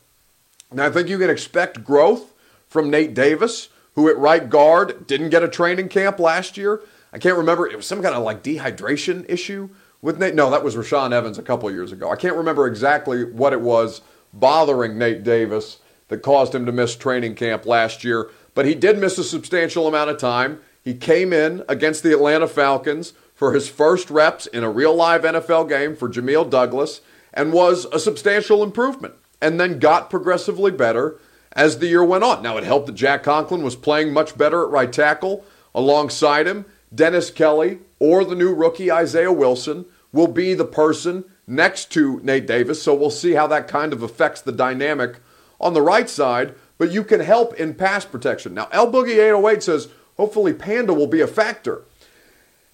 Now, 0.71 0.87
I 0.87 0.91
think 0.91 1.09
you 1.09 1.19
can 1.19 1.31
expect 1.31 1.85
growth 1.85 2.35
from 2.69 2.91
Nate 2.91 3.15
Davis, 3.15 3.69
who 3.95 4.11
at 4.11 4.19
right 4.19 4.51
guard 4.51 5.07
didn't 5.07 5.31
get 5.31 5.45
a 5.45 5.49
training 5.49 5.89
camp 5.89 6.19
last 6.19 6.59
year. 6.59 6.81
I 7.13 7.19
can't 7.19 7.39
remember, 7.39 7.67
it 7.67 7.77
was 7.77 7.87
some 7.87 8.03
kind 8.03 8.15
of 8.15 8.23
like 8.23 8.43
dehydration 8.43 9.25
issue 9.31 9.71
with 10.03 10.19
Nate. 10.19 10.35
No, 10.35 10.51
that 10.51 10.65
was 10.65 10.77
Rashaan 10.77 11.13
Evans 11.13 11.39
a 11.39 11.43
couple 11.43 11.71
years 11.71 11.93
ago. 11.93 12.11
I 12.11 12.17
can't 12.17 12.37
remember 12.37 12.67
exactly 12.67 13.25
what 13.25 13.55
it 13.55 13.63
was 13.63 14.03
bothering 14.39 14.99
Nate 14.99 15.23
Davis 15.23 15.79
that 16.09 16.23
caused 16.23 16.55
him 16.55 16.67
to 16.67 16.73
miss 16.73 16.95
training 16.97 17.35
camp 17.35 17.67
last 17.67 18.05
year, 18.05 18.31
but 18.55 18.67
he 18.67 18.75
did 18.75 18.99
miss 18.99 19.19
a 19.19 19.25
substantial 19.25 19.87
amount 19.87 20.11
of 20.11 20.19
time. 20.19 20.61
He 20.83 20.95
came 20.95 21.33
in 21.33 21.65
against 21.69 22.03
the 22.03 22.13
Atlanta 22.13 22.47
Falcons 22.47 23.13
for 23.35 23.53
his 23.53 23.69
first 23.69 24.11
reps 24.11 24.47
in 24.47 24.65
a 24.65 24.71
real 24.71 24.95
live 24.95 25.23
NFL 25.23 25.69
game 25.69 25.97
for 25.97 26.09
Jamil 26.09 26.49
Douglas 26.49 27.01
and 27.35 27.53
was 27.53 27.85
a 27.87 27.99
substantial 27.99 28.63
improvement 28.63 29.15
and 29.41 29.61
then 29.61 29.79
got 29.79 30.11
progressively 30.11 30.71
better 30.71 31.19
as 31.53 31.79
the 31.79 31.89
year 31.89 32.05
went 32.05 32.25
on. 32.25 32.43
Now, 32.43 32.57
it 32.57 32.65
helped 32.65 32.87
that 32.87 32.95
Jack 32.95 33.23
Conklin 33.23 33.63
was 33.63 33.77
playing 33.77 34.13
much 34.13 34.39
better 34.39 34.63
at 34.63 34.71
right 34.71 34.93
tackle 34.93 35.45
alongside 35.75 36.47
him. 36.47 36.65
Dennis 36.95 37.31
Kelly 37.31 37.81
or 37.99 38.25
the 38.25 38.35
new 38.35 38.55
rookie 38.55 38.93
Isaiah 38.93 39.33
Wilson 39.33 39.85
will 40.13 40.29
be 40.29 40.55
the 40.55 40.65
person 40.65 41.25
next 41.47 41.91
to 41.93 42.21
Nate 42.23 42.47
Davis. 42.47 42.83
So 42.83 42.95
we'll 42.95 43.11
see 43.11 43.33
how 43.33 43.47
that 43.49 43.69
kind 43.69 43.93
of 43.93 44.03
affects 44.03 44.41
the 44.41 44.53
dynamic 44.53 45.17
on 45.61 45.75
the 45.75 45.83
right 45.83 46.09
side. 46.09 46.55
But 46.79 46.91
you 46.91 47.05
can 47.05 47.21
help 47.21 47.55
in 47.55 47.75
pass 47.75 48.05
protection. 48.05 48.55
Now, 48.55 48.69
El 48.71 48.93
Boogie 48.93 49.19
808 49.19 49.63
says 49.63 49.89
hopefully 50.17 50.53
Panda 50.53 50.93
will 50.93 51.07
be 51.07 51.21
a 51.21 51.27
factor. 51.27 51.83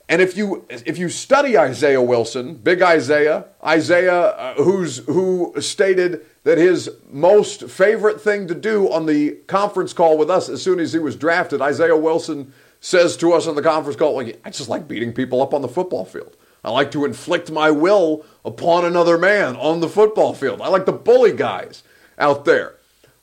And 0.09 0.21
if 0.21 0.37
you 0.37 0.67
if 0.69 0.99
you 0.99 1.09
study 1.09 1.57
Isaiah 1.57 2.03
Wilson, 2.03 2.57
Big 2.57 2.83
Isaiah, 2.83 3.47
Isaiah 3.65 4.23
uh, 4.23 4.55
who's 4.55 4.99
who 5.07 5.55
stated 5.61 6.27
that 6.45 6.59
his 6.59 6.91
most 7.11 7.69
favorite 7.69 8.21
thing 8.21 8.49
to 8.49 8.55
do 8.55 8.93
on 8.93 9.07
the 9.07 9.37
conference 9.47 9.93
call 9.93 10.19
with 10.19 10.29
us 10.29 10.49
as 10.49 10.61
soon 10.61 10.81
as 10.81 10.93
he 10.93 10.99
was 10.99 11.17
drafted, 11.17 11.63
Isaiah 11.63 11.97
Wilson 11.97 12.53
says 12.81 13.17
to 13.19 13.33
us 13.33 13.47
on 13.47 13.55
the 13.55 13.63
conference 13.63 13.97
call, 13.97 14.21
I 14.21 14.51
just 14.51 14.69
like 14.69 14.89
beating 14.89 15.13
people 15.13 15.41
up 15.41 15.55
on 15.55 15.63
the 15.63 15.69
football 15.69 16.05
field. 16.05 16.37
I 16.65 16.71
like 16.71 16.91
to 16.93 17.05
inflict 17.05 17.51
my 17.51 17.71
will 17.71 18.25
upon 18.45 18.85
another 18.85 19.19
man 19.19 19.57
on 19.57 19.81
the 19.81 19.89
football 19.89 20.33
field. 20.33 20.61
I 20.61 20.69
like 20.69 20.87
to 20.87 20.93
bully 20.93 21.33
guys 21.33 21.83
out 22.19 22.45
there. 22.45 22.77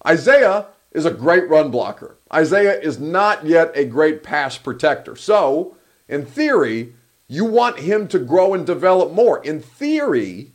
Isaiah 0.06 0.68
is 0.92 1.06
a 1.06 1.12
great 1.12 1.48
run 1.50 1.72
blocker. 1.72 2.18
Isaiah 2.34 2.80
is 2.80 3.00
not 3.00 3.46
yet 3.46 3.72
a 3.76 3.86
great 3.86 4.24
pass 4.24 4.58
protector. 4.58 5.16
So, 5.16 5.76
in 6.08 6.26
theory, 6.26 6.94
you 7.28 7.46
want 7.46 7.80
him 7.80 8.08
to 8.10 8.20
grow 8.20 8.54
and 8.54 8.66
develop 8.66 9.12
more. 9.12 9.44
In 9.44 9.62
theory, 9.62 10.52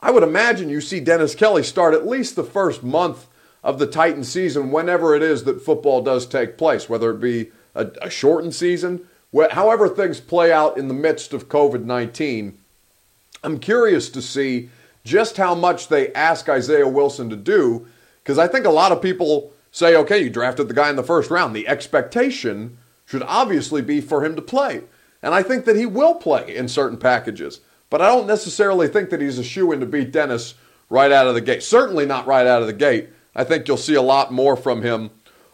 I 0.00 0.10
would 0.10 0.22
imagine 0.22 0.68
you 0.68 0.80
see 0.80 1.00
Dennis 1.00 1.34
Kelly 1.34 1.62
start 1.62 1.94
at 1.94 2.06
least 2.06 2.36
the 2.36 2.44
first 2.44 2.82
month 2.82 3.26
of 3.62 3.78
the 3.78 3.86
Titan 3.86 4.22
season, 4.22 4.70
whenever 4.70 5.14
it 5.14 5.22
is 5.22 5.44
that 5.44 5.60
football 5.60 6.00
does 6.00 6.24
take 6.26 6.56
place, 6.56 6.88
whether 6.88 7.10
it 7.10 7.20
be 7.20 7.50
a, 7.74 7.88
a 8.00 8.08
shortened 8.08 8.54
season 8.54 9.06
however 9.52 9.88
things 9.88 10.20
play 10.20 10.52
out 10.52 10.78
in 10.78 10.88
the 10.88 10.94
midst 10.94 11.32
of 11.32 11.48
COVID 11.48 11.84
19, 11.84 12.58
I'm 13.42 13.58
curious 13.58 14.08
to 14.10 14.22
see 14.22 14.70
just 15.04 15.36
how 15.36 15.54
much 15.54 15.88
they 15.88 16.12
ask 16.12 16.48
Isaiah 16.48 16.88
Wilson 16.88 17.30
to 17.30 17.36
do 17.36 17.86
because 18.22 18.38
I 18.38 18.48
think 18.48 18.66
a 18.66 18.70
lot 18.70 18.90
of 18.90 19.00
people 19.00 19.52
say, 19.70 19.94
okay, 19.94 20.22
you 20.22 20.30
drafted 20.30 20.68
the 20.68 20.74
guy 20.74 20.90
in 20.90 20.96
the 20.96 21.02
first 21.02 21.30
round. 21.30 21.54
The 21.54 21.68
expectation 21.68 22.78
should 23.04 23.22
obviously 23.22 23.82
be 23.82 24.00
for 24.00 24.24
him 24.24 24.34
to 24.34 24.42
play. 24.42 24.82
And 25.22 25.34
I 25.34 25.42
think 25.42 25.64
that 25.64 25.76
he 25.76 25.86
will 25.86 26.16
play 26.16 26.56
in 26.56 26.66
certain 26.66 26.98
packages. 26.98 27.60
But 27.88 28.02
I 28.02 28.08
don't 28.08 28.26
necessarily 28.26 28.88
think 28.88 29.10
that 29.10 29.20
he's 29.20 29.38
a 29.38 29.44
shoe 29.44 29.70
in 29.70 29.80
to 29.80 29.86
beat 29.86 30.12
Dennis 30.12 30.54
right 30.90 31.12
out 31.12 31.26
of 31.26 31.34
the 31.34 31.40
gate. 31.40 31.62
Certainly 31.62 32.06
not 32.06 32.26
right 32.26 32.46
out 32.46 32.62
of 32.62 32.66
the 32.66 32.72
gate. 32.72 33.10
I 33.34 33.44
think 33.44 33.68
you'll 33.68 33.76
see 33.76 33.94
a 33.94 34.02
lot 34.02 34.32
more 34.32 34.56
from 34.56 34.82
him 34.82 35.10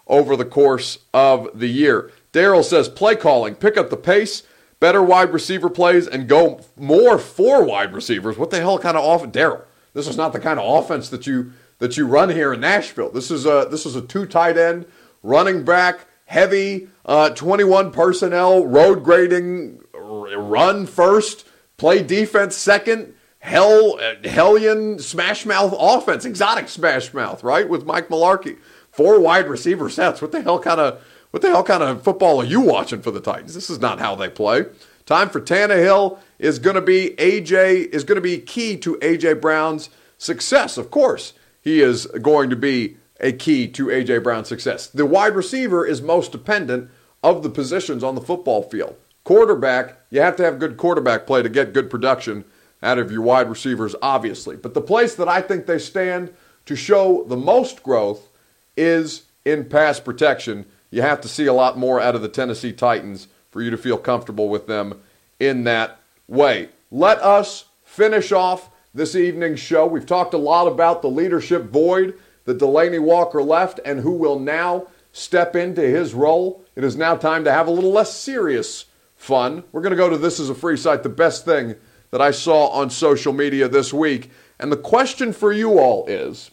over 0.07 0.37
the 0.37 0.45
course 0.45 0.99
of 1.13 1.49
the 1.59 1.69
year. 1.69 2.11
Daryl 2.33 2.65
says 2.65 2.89
play 2.89 3.17
calling, 3.17 3.55
pick 3.55 3.77
up 3.77 3.91
the 3.91 3.97
pace, 3.97 4.43
better 4.81 5.03
wide 5.03 5.33
receiver 5.33 5.69
plays, 5.69 6.07
and 6.07 6.29
go 6.29 6.61
more 6.77 7.19
for 7.19 7.63
wide 7.65 7.93
receivers. 7.93 8.39
What 8.39 8.51
the 8.51 8.61
hell 8.61 8.79
kind 8.79 8.97
of 8.97 9.05
offense, 9.05 9.35
Daryl? 9.35 9.65
This 9.95 10.09
is 10.09 10.17
not 10.17 10.33
the 10.33 10.41
kind 10.41 10.59
of 10.59 10.85
offense 10.85 11.09
that 11.11 11.27
you 11.27 11.53
that 11.79 11.97
you 11.97 12.07
run 12.07 12.31
here 12.31 12.53
in 12.53 12.61
Nashville. 12.61 13.11
This 13.11 13.31
is 13.31 13.45
a 13.45 13.67
this 13.71 13.85
is 13.85 13.97
a 13.97 14.03
two 14.03 14.27
tight 14.27 14.57
end 14.57 14.87
running 15.23 15.65
back 15.65 16.07
heavy 16.27 16.89
uh, 17.05 17.31
21 17.31 17.91
personnel 17.91 18.67
road 18.67 19.05
grading 19.05 19.83
run 19.93 20.87
first 20.87 21.47
play 21.77 22.03
defense 22.03 22.57
second 22.57 23.15
hell 23.39 23.99
hellion 24.25 24.99
smash 24.99 25.45
mouth 25.45 25.75
offense 25.79 26.25
exotic 26.25 26.69
smash 26.69 27.13
mouth 27.13 27.45
right 27.45 27.69
with 27.69 27.85
Mike 27.85 28.09
Mularkey 28.09 28.57
four 28.91 29.21
wide 29.21 29.47
receiver 29.47 29.91
sets 29.91 30.23
what 30.23 30.33
the 30.33 30.41
hell 30.41 30.59
kind 30.59 30.81
of 30.81 31.03
what 31.33 31.43
the 31.43 31.49
hell 31.49 31.65
kind 31.65 31.83
of 31.83 32.03
football 32.03 32.41
are 32.41 32.45
you 32.45 32.61
watching 32.61 33.03
for 33.03 33.11
the 33.11 33.21
Titans 33.21 33.55
this 33.55 33.69
is 33.69 33.81
not 33.81 33.99
how 33.99 34.15
they 34.15 34.29
play 34.29 34.67
time 35.05 35.29
for 35.29 35.41
Tannehill 35.41 36.19
is 36.39 36.61
going 36.61 36.77
to 36.77 36.81
be 36.81 37.15
AJ 37.19 37.89
is 37.89 38.05
going 38.05 38.17
to 38.17 38.23
be 38.23 38.39
key 38.39 38.77
to 38.79 38.95
AJ 38.97 39.41
Brown's 39.41 39.91
success 40.17 40.79
of 40.79 40.91
course 40.91 41.33
he 41.61 41.81
is 41.81 42.07
going 42.07 42.51
to 42.51 42.57
be 42.57 42.97
a 43.23 43.33
key 43.33 43.69
to 43.69 43.91
A.J. 43.91 44.19
Brown's 44.19 44.49
success. 44.49 44.89
The 44.89 45.07
wide 45.07 45.37
receiver 45.37 45.87
is 45.87 46.03
most 46.03 46.33
dependent 46.33 46.91
of 47.23 47.43
the 47.43 47.51
positions 47.51 48.03
on 48.03 48.17
the 48.17 48.21
football 48.21 48.65
field. 48.65 48.97
Quarterback, 49.25 49.97
you 50.11 50.21
have 50.21 50.37
to 50.37 50.45
have 50.45 50.59
good 50.59 50.77
quarterback 50.77 51.27
play 51.27 51.43
to 51.43 51.49
get 51.49 51.73
good 51.73 51.89
production 51.89 52.45
out 52.83 52.99
of 52.99 53.13
your 53.13 53.23
wide 53.23 53.49
receivers, 53.49 53.95
obviously. 54.03 54.57
But 54.57 54.75
the 54.75 54.81
place 54.81 55.15
that 55.15 55.29
I 55.29 55.41
think 55.41 55.67
they 55.67 55.79
stand 55.79 56.35
to 56.67 56.75
show 56.75 57.25
the 57.29 57.37
most 57.37 57.85
growth 57.85 58.29
is 58.77 59.23
in 59.45 59.67
pass 59.67 60.01
protection. 60.01 60.67
You 60.93 61.01
have 61.03 61.23
to 61.23 61.29
see 61.29 61.47
a 61.47 61.55
lot 61.55 61.79
more 61.79 62.01
out 62.01 62.15
of 62.15 62.23
the 62.23 62.29
Tennessee 62.29 62.73
Titans 62.73 63.27
for 63.51 63.63
you 63.63 63.71
to 63.71 63.79
feel 63.79 63.97
comfortable 63.97 64.49
with 64.49 64.67
them 64.67 65.01
in 65.41 65.65
that 65.65 65.99
way. 66.29 66.69
Let 66.91 67.19
us 67.23 67.65
finish 67.83 68.31
off 68.31 68.69
this 68.95 69.17
evening's 69.17 69.59
show. 69.59 69.87
We've 69.87 70.07
talked 70.07 70.35
a 70.35 70.39
lot 70.39 70.67
about 70.67 71.01
the 71.01 71.09
leadership 71.09 71.65
void 71.65 72.15
that 72.45 72.59
Delanie 72.59 73.01
Walker 73.01 73.43
left 73.43 73.81
and 73.87 74.01
who 74.01 74.13
will 74.13 74.39
now 74.39 74.87
step 75.15 75.57
into 75.57 75.81
his 75.81 76.13
role. 76.13 76.63
It 76.77 76.85
is 76.85 76.95
now 76.95 77.17
time 77.17 77.45
to 77.45 77.53
have 77.53 77.69
a 77.69 77.73
little 77.73 77.93
less 77.93 78.15
serious 78.15 78.85
fun. 79.17 79.65
We're 79.73 79.81
going 79.81 79.93
to 79.93 79.97
go 79.97 80.11
to 80.11 80.19
This 80.19 80.39
is 80.39 80.51
a 80.51 80.55
Free 80.55 80.77
Site, 80.77 81.03
the 81.03 81.09
best 81.09 81.47
thing 81.47 81.75
that 82.11 82.21
I 82.21 82.33
saw 82.33 82.69
on 82.69 82.91
social 82.91 83.33
media 83.33 83.67
this 83.67 83.95
week. 83.95 84.31
And 84.59 84.71
the 84.71 84.77
question 84.77 85.33
for 85.33 85.53
you 85.53 85.79
all 85.79 86.05
is, 86.07 86.51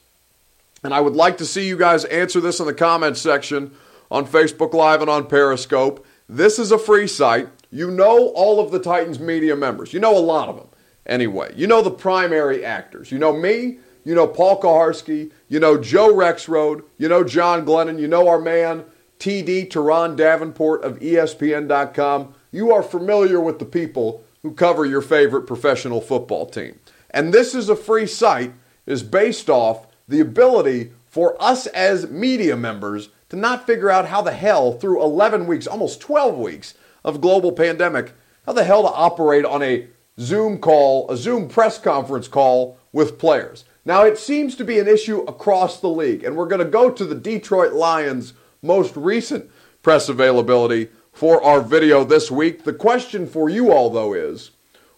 and 0.81 0.93
I 0.93 1.01
would 1.01 1.15
like 1.15 1.37
to 1.39 1.45
see 1.45 1.67
you 1.67 1.77
guys 1.77 2.05
answer 2.05 2.39
this 2.39 2.61
in 2.61 2.65
the 2.65 2.73
comments 2.73 3.19
section 3.19 3.75
on 4.11 4.25
Facebook 4.25 4.73
Live 4.73 5.01
and 5.01 5.09
on 5.09 5.27
Periscope. 5.27 6.05
This 6.27 6.59
is 6.59 6.71
a 6.71 6.79
free 6.79 7.07
site. 7.07 7.49
You 7.71 7.91
know 7.91 8.29
all 8.29 8.59
of 8.59 8.71
the 8.71 8.79
Titans 8.79 9.19
media 9.19 9.55
members. 9.55 9.93
You 9.93 9.99
know 9.99 10.17
a 10.17 10.19
lot 10.19 10.49
of 10.49 10.57
them 10.57 10.67
anyway. 11.05 11.53
You 11.55 11.67
know 11.67 11.81
the 11.81 11.91
primary 11.91 12.65
actors. 12.65 13.11
You 13.11 13.19
know 13.19 13.33
me, 13.33 13.79
you 14.03 14.15
know 14.15 14.27
Paul 14.27 14.61
Kuharsky, 14.61 15.31
you 15.47 15.59
know 15.59 15.77
Joe 15.77 16.13
Rexrode, 16.13 16.83
you 16.97 17.07
know 17.09 17.23
John 17.23 17.65
Glennon, 17.65 17.99
you 17.99 18.07
know 18.07 18.27
our 18.27 18.39
man 18.39 18.85
TD 19.19 19.69
Turron 19.69 20.15
Davenport 20.15 20.83
of 20.83 20.99
ESPN.com. 20.99 22.33
You 22.51 22.73
are 22.73 22.83
familiar 22.83 23.39
with 23.39 23.59
the 23.59 23.65
people 23.65 24.23
who 24.41 24.53
cover 24.53 24.85
your 24.85 25.01
favorite 25.01 25.43
professional 25.43 26.01
football 26.01 26.45
team. 26.45 26.79
And 27.11 27.33
this 27.33 27.53
is 27.53 27.69
a 27.69 27.75
free 27.75 28.07
site 28.07 28.53
is 28.85 29.03
based 29.03 29.49
off 29.49 29.87
the 30.07 30.21
ability 30.21 30.91
for 31.07 31.35
us 31.41 31.67
as 31.67 32.09
media 32.09 32.55
members 32.55 33.09
to 33.29 33.35
not 33.35 33.65
figure 33.65 33.89
out 33.89 34.07
how 34.07 34.21
the 34.21 34.31
hell 34.31 34.73
through 34.73 35.01
11 35.01 35.47
weeks, 35.47 35.67
almost 35.67 36.01
12 36.01 36.37
weeks 36.37 36.73
of 37.03 37.21
global 37.21 37.51
pandemic, 37.51 38.13
how 38.45 38.53
the 38.53 38.63
hell 38.63 38.81
to 38.81 38.89
operate 38.89 39.45
on 39.45 39.61
a 39.61 39.87
Zoom 40.19 40.59
call, 40.59 41.09
a 41.09 41.15
Zoom 41.15 41.47
press 41.47 41.77
conference 41.77 42.27
call 42.27 42.77
with 42.91 43.19
players. 43.19 43.65
Now, 43.85 44.03
it 44.03 44.17
seems 44.17 44.55
to 44.55 44.65
be 44.65 44.79
an 44.79 44.87
issue 44.87 45.21
across 45.21 45.79
the 45.79 45.87
league, 45.87 46.23
and 46.23 46.35
we're 46.35 46.47
going 46.47 46.63
to 46.63 46.65
go 46.65 46.91
to 46.91 47.05
the 47.05 47.15
Detroit 47.15 47.73
Lions' 47.73 48.33
most 48.61 48.95
recent 48.95 49.49
press 49.81 50.09
availability 50.09 50.89
for 51.13 51.41
our 51.43 51.61
video 51.61 52.03
this 52.03 52.29
week. 52.29 52.63
The 52.63 52.73
question 52.73 53.25
for 53.25 53.49
you 53.49 53.71
all, 53.71 53.89
though, 53.89 54.13
is 54.13 54.51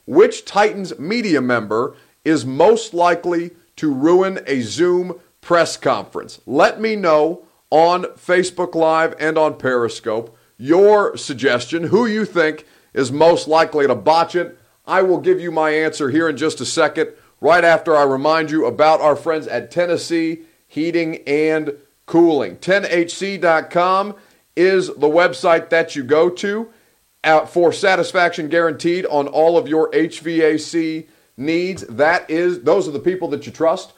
which 0.06 0.46
Titans 0.46 0.98
media 0.98 1.41
member 1.41 1.96
is 2.26 2.46
most 2.46 2.94
likely 2.94 3.52
to 3.76 3.94
ruin 3.94 4.39
a 4.48 4.62
Zoom 4.62 5.20
press 5.41 5.78
conference? 5.78 6.41
Let 6.46 6.82
me 6.82 6.96
know 6.96 7.46
on 7.72 8.04
Facebook 8.04 8.76
Live 8.76 9.16
and 9.20 9.38
on 9.38 9.58
Periscope 9.58 10.38
your 10.58 11.18
suggestion, 11.18 11.86
who 11.86 12.06
you 12.06 12.24
think 12.24 12.68
is 12.94 13.12
most 13.12 13.48
likely 13.48 13.88
to 13.88 13.96
botch 13.96 14.36
it 14.36 14.60
I 14.86 15.02
will 15.04 15.20
give 15.20 15.40
you 15.40 15.52
my 15.52 15.72
answer 15.72 16.10
here 16.10 16.28
in 16.28 16.38
just 16.38 16.60
a 16.60 16.66
second, 16.66 17.12
right 17.40 17.64
after 17.64 17.96
I 17.96 18.04
remind 18.04 18.52
you 18.52 18.66
about 18.66 19.02
our 19.02 19.16
friends 19.16 19.48
at 19.48 19.72
Tennessee 19.72 20.42
Heating 20.68 21.18
and 21.28 21.76
Cooling. 22.06 22.58
10hc.com 22.58 24.16
is 24.56 24.88
the 24.88 25.08
website 25.08 25.70
that 25.70 25.96
you 25.96 26.04
go 26.04 26.30
to 26.30 26.70
uh, 27.24 27.46
for 27.46 27.72
satisfaction 27.72 28.50
guaranteed 28.50 29.06
on 29.06 29.28
all 29.28 29.58
of 29.58 29.68
your 29.68 29.90
HVAC 29.92 31.08
needs. 31.38 31.84
That 31.84 32.30
is, 32.30 32.64
those 32.64 32.88
are 32.88 32.92
the 32.92 33.00
people 33.00 33.28
that 33.30 33.46
you 33.46 33.52
trust 33.52 33.94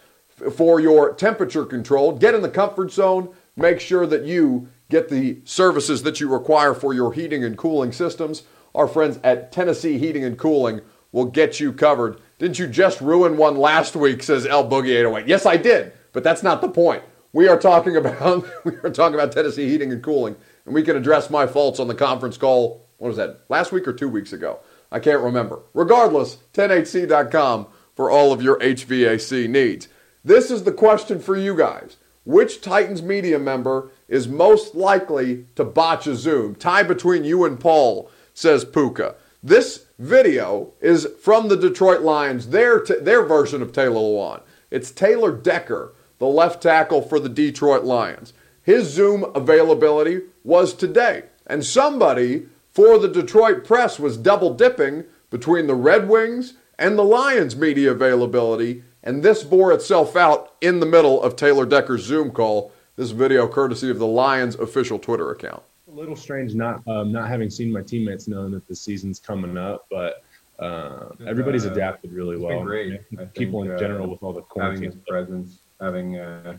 for 0.56 0.80
your 0.80 1.14
temperature 1.14 1.66
control. 1.66 2.12
Get 2.12 2.36
in 2.36 2.42
the 2.42 2.50
comfort 2.50 2.92
zone. 2.92 3.34
Make 3.56 3.80
sure 3.80 4.08
that 4.08 4.24
you 4.24 4.68
get 4.90 5.10
the 5.10 5.40
services 5.44 6.04
that 6.04 6.20
you 6.20 6.28
require 6.28 6.74
for 6.74 6.94
your 6.94 7.14
heating 7.14 7.44
and 7.44 7.58
cooling 7.58 7.92
systems. 7.92 8.44
Our 8.74 8.88
friends 8.88 9.20
at 9.24 9.52
Tennessee 9.52 9.98
Heating 9.98 10.24
and 10.24 10.38
Cooling 10.38 10.82
will 11.12 11.26
get 11.26 11.60
you 11.60 11.72
covered. 11.72 12.20
Didn't 12.40 12.60
you 12.60 12.68
just 12.68 13.00
ruin 13.00 13.38
one 13.38 13.56
last 13.56 13.96
week, 13.96 14.24
says 14.24 14.46
El 14.46 14.68
Boogie 14.68 15.00
808. 15.00 15.28
Yes, 15.28 15.46
I 15.46 15.58
did, 15.58 15.94
but 16.12 16.24
that's 16.24 16.44
not 16.44 16.62
the 16.62 16.70
point. 16.70 17.04
We 17.32 17.48
are 17.48 17.60
talking 17.60 17.96
about 17.96 18.46
we 18.66 18.74
are 18.84 18.90
talking 18.90 19.16
about 19.16 19.32
Tennessee 19.32 19.70
Heating 19.70 19.92
and 19.92 20.04
Cooling, 20.04 20.36
and 20.66 20.74
we 20.74 20.84
can 20.84 20.98
address 20.98 21.30
my 21.30 21.48
faults 21.48 21.80
on 21.80 21.88
the 21.88 21.96
conference 21.96 22.38
call. 22.38 22.88
What 22.98 23.10
was 23.10 23.18
that? 23.18 23.42
Last 23.50 23.72
week 23.72 23.88
or 23.88 23.94
two 23.94 24.10
weeks 24.10 24.34
ago? 24.34 24.60
I 24.92 25.00
can't 25.00 25.22
remember. 25.22 25.62
Regardless, 25.74 26.38
10hc.com 26.54 27.68
for 27.96 28.10
all 28.10 28.32
of 28.32 28.42
your 28.42 28.60
HVAC 28.60 29.50
needs. 29.50 29.88
This 30.24 30.50
is 30.52 30.64
the 30.64 30.72
question 30.72 31.20
for 31.20 31.36
you 31.36 31.56
guys. 31.56 31.98
Which 32.26 32.62
Titans 32.62 33.02
media 33.02 33.38
member 33.38 33.92
is 34.08 34.28
most 34.28 34.76
likely 34.76 35.46
to 35.56 35.66
botch 35.66 36.08
a 36.08 36.16
Zoom? 36.16 36.56
Tie 36.56 36.84
between 36.84 37.26
you 37.26 37.44
and 37.44 37.60
Paul 37.60 38.10
says 38.34 38.64
Puka. 38.64 39.16
This 39.42 39.88
video 40.00 40.72
is 40.80 41.08
from 41.22 41.50
the 41.50 41.58
Detroit 41.58 42.02
Lions, 42.02 42.50
their, 42.50 42.80
t- 42.80 43.00
their 43.02 43.24
version 43.24 43.62
of 43.62 43.74
Taylor 43.74 44.00
Lewan. 44.00 44.42
It's 44.72 44.90
Taylor 44.90 45.34
Decker, 45.34 45.94
the 46.18 46.28
left 46.28 46.64
tackle 46.64 47.02
for 47.02 47.20
the 47.20 47.28
Detroit 47.28 47.84
Lions. 47.84 48.32
His 48.62 48.90
Zoom 48.90 49.26
availability 49.36 50.22
was 50.46 50.74
today. 50.74 51.24
And 51.46 51.66
somebody 51.66 52.48
for 52.72 52.98
the 52.98 53.10
Detroit 53.10 53.66
press 53.66 54.00
was 54.00 54.16
double 54.16 54.54
dipping 54.54 55.04
between 55.30 55.68
the 55.68 55.76
Red 55.76 56.08
Wings 56.08 56.54
and 56.80 56.98
the 56.98 57.04
Lions 57.04 57.58
media 57.58 57.92
availability. 57.92 58.84
And 59.04 59.22
this 59.22 59.44
bore 59.44 59.74
itself 59.74 60.16
out 60.16 60.54
in 60.62 60.80
the 60.80 60.86
middle 60.86 61.22
of 61.22 61.36
Taylor 61.36 61.66
Decker's 61.66 62.04
Zoom 62.04 62.32
call. 62.32 62.72
This 62.96 63.12
video 63.12 63.48
courtesy 63.48 63.90
of 63.90 63.98
the 63.98 64.08
Lions 64.08 64.56
official 64.56 65.00
Twitter 65.00 65.32
account 65.32 65.64
a 65.94 66.00
little 66.00 66.16
strange 66.16 66.56
not 66.56 66.86
um, 66.88 67.12
not 67.12 67.30
having 67.30 67.50
seen 67.50 67.72
my 67.72 67.82
teammates 67.82 68.28
knowing 68.28 68.52
that 68.52 68.68
the 68.68 68.76
season's 68.76 69.20
coming 69.20 69.58
up, 69.58 69.86
but 69.90 70.24
uh, 70.60 71.10
everybody's 71.28 71.66
uh, 71.66 71.72
adapted 71.72 72.12
really 72.12 72.38
well. 72.38 72.64
great. 72.64 73.02
People 73.34 73.62
think, 73.62 73.74
in 73.74 73.80
general 73.80 74.06
uh, 74.06 74.10
with 74.10 74.24
all 74.24 74.34
the 74.34 74.42
quarantine 74.42 74.84
having 74.86 74.98
his 74.98 75.08
presence, 75.08 75.60
having 75.80 76.18
uh, 76.18 76.58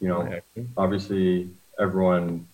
you 0.00 0.08
know, 0.08 0.40
obviously 0.76 1.48
everyone 1.78 2.46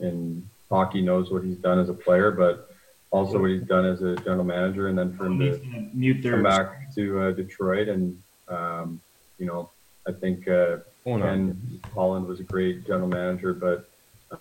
in 0.00 0.46
hockey 0.70 1.00
knows 1.00 1.30
what 1.30 1.44
he's 1.44 1.56
done 1.56 1.78
as 1.78 1.88
a 1.88 1.94
player, 1.94 2.30
but 2.30 2.70
also 3.10 3.40
what 3.40 3.50
he's 3.50 3.62
done 3.62 3.86
as 3.86 4.02
a 4.02 4.16
general 4.16 4.44
manager, 4.44 4.88
and 4.88 4.98
then 4.98 5.16
for 5.16 5.26
him 5.26 5.38
to 5.38 6.22
come 6.22 6.42
back 6.42 6.94
to 6.94 7.20
uh, 7.20 7.30
Detroit, 7.30 7.88
and 7.88 8.20
um, 8.48 9.00
you 9.38 9.46
know, 9.46 9.70
I 10.06 10.12
think 10.12 10.48
uh, 10.48 10.78
Ken 11.04 11.80
Holland 11.94 12.26
was 12.26 12.40
a 12.40 12.44
great 12.44 12.86
general 12.86 13.08
manager, 13.08 13.52
but 13.54 13.88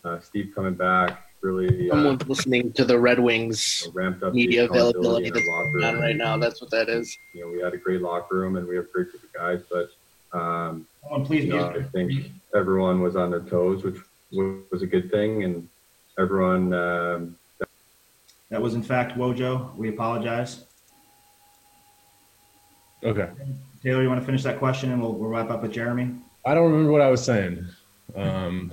uh, 0.04 0.20
Steve 0.20 0.52
coming 0.56 0.74
back 0.74 1.30
really 1.44 1.90
uh, 1.90 1.94
someone's 1.94 2.28
listening 2.28 2.72
to 2.74 2.86
the 2.86 2.98
Red 2.98 3.20
Wings 3.20 3.88
ramped 3.94 4.24
up 4.24 4.34
media 4.34 4.66
availability 4.66 5.30
that's 5.30 5.46
going 5.46 5.84
on 5.84 6.00
right 6.00 6.16
now. 6.16 6.38
That's 6.38 6.62
what 6.62 6.72
that 6.72 6.90
is. 6.90 7.16
You 7.34 7.42
know, 7.42 7.52
we 7.52 7.60
had 7.60 7.74
a 7.74 7.78
great 7.78 8.02
locker 8.02 8.36
room 8.36 8.56
and 8.56 8.68
we 8.68 8.76
have 8.78 8.86
a 8.86 8.88
great 8.88 9.12
group 9.12 9.24
of 9.24 9.34
guys, 9.34 9.62
but 9.70 9.92
um, 10.38 10.88
oh, 11.12 11.24
please, 11.24 11.46
you 11.46 11.52
know, 11.52 11.70
I 11.70 11.84
think 11.84 12.32
everyone 12.56 13.02
was 13.02 13.16
on 13.16 13.30
their 13.30 13.42
toes, 13.42 13.84
which 13.84 13.98
was 14.72 14.82
a 14.82 14.88
good 14.88 15.12
thing, 15.12 15.44
and 15.44 15.68
everyone. 16.18 16.74
Um, 16.74 17.38
that 18.50 18.62
was 18.62 18.74
in 18.74 18.84
fact 18.84 19.18
Wojo. 19.18 19.76
We 19.76 19.90
apologize. 19.90 20.66
Okay. 23.04 23.30
Taylor, 23.84 24.02
you 24.02 24.08
want 24.08 24.22
to 24.22 24.26
finish 24.26 24.44
that 24.44 24.60
question 24.60 24.92
and 24.92 25.02
we'll, 25.02 25.14
we'll 25.14 25.30
wrap 25.30 25.50
up 25.50 25.62
with 25.62 25.74
Jeremy? 25.74 26.10
I 26.46 26.54
don't 26.54 26.72
remember 26.72 26.92
what 26.92 27.02
I 27.02 27.10
was 27.10 27.24
saying. 27.24 27.68
Um, 28.16 28.72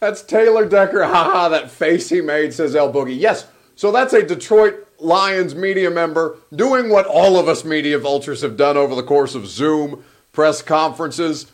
that's 0.00 0.22
Taylor 0.22 0.66
Decker. 0.66 1.04
Haha, 1.04 1.48
that 1.50 1.70
face 1.70 2.08
he 2.08 2.20
made, 2.20 2.52
says 2.52 2.74
El 2.74 2.92
Boogie. 2.92 3.18
Yes, 3.18 3.46
so 3.76 3.92
that's 3.92 4.12
a 4.12 4.22
Detroit 4.22 4.86
Lions 4.98 5.54
media 5.54 5.90
member 5.90 6.38
doing 6.54 6.90
what 6.90 7.06
all 7.06 7.38
of 7.38 7.48
us 7.48 7.64
media 7.64 7.98
vultures 7.98 8.42
have 8.42 8.56
done 8.56 8.76
over 8.76 8.94
the 8.94 9.02
course 9.02 9.34
of 9.34 9.46
Zoom 9.46 10.04
press 10.32 10.62
conferences. 10.62 11.46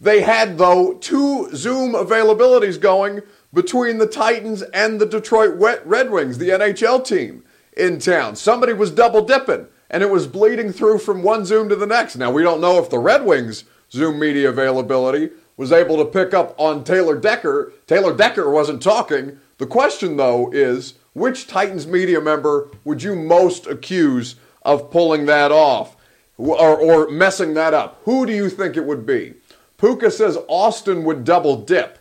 They 0.00 0.22
had, 0.22 0.58
though, 0.58 0.94
two 0.94 1.54
Zoom 1.54 1.92
availabilities 1.92 2.80
going 2.80 3.22
between 3.52 3.98
the 3.98 4.06
Titans 4.06 4.62
and 4.62 5.00
the 5.00 5.06
Detroit 5.06 5.54
Red 5.56 6.10
Wings, 6.10 6.38
the 6.38 6.50
NHL 6.50 7.04
team 7.04 7.42
in 7.76 7.98
town. 7.98 8.36
Somebody 8.36 8.72
was 8.72 8.90
double 8.90 9.24
dipping, 9.24 9.66
and 9.90 10.02
it 10.02 10.10
was 10.10 10.26
bleeding 10.26 10.72
through 10.72 10.98
from 10.98 11.22
one 11.22 11.44
Zoom 11.44 11.68
to 11.68 11.76
the 11.76 11.86
next. 11.86 12.16
Now, 12.16 12.30
we 12.30 12.42
don't 12.42 12.60
know 12.60 12.78
if 12.78 12.90
the 12.90 12.98
Red 12.98 13.24
Wings 13.24 13.64
Zoom 13.90 14.18
media 14.18 14.50
availability 14.50 15.30
was 15.56 15.72
able 15.72 15.96
to 15.96 16.04
pick 16.04 16.32
up 16.34 16.54
on 16.58 16.84
Taylor 16.84 17.16
Decker. 17.16 17.72
Taylor 17.86 18.16
Decker 18.16 18.50
wasn't 18.50 18.82
talking. 18.82 19.38
The 19.58 19.66
question, 19.66 20.16
though, 20.16 20.50
is 20.52 20.94
which 21.14 21.46
Titans 21.46 21.86
media 21.86 22.20
member 22.20 22.68
would 22.84 23.02
you 23.02 23.16
most 23.16 23.66
accuse 23.66 24.36
of 24.62 24.90
pulling 24.90 25.26
that 25.26 25.50
off 25.50 25.96
or, 26.36 26.78
or 26.78 27.08
messing 27.10 27.54
that 27.54 27.74
up? 27.74 28.00
Who 28.04 28.24
do 28.24 28.32
you 28.32 28.48
think 28.48 28.76
it 28.76 28.84
would 28.84 29.04
be? 29.04 29.34
Puka 29.78 30.10
says 30.10 30.38
Austin 30.48 31.04
would 31.04 31.24
double 31.24 31.56
dip. 31.56 31.98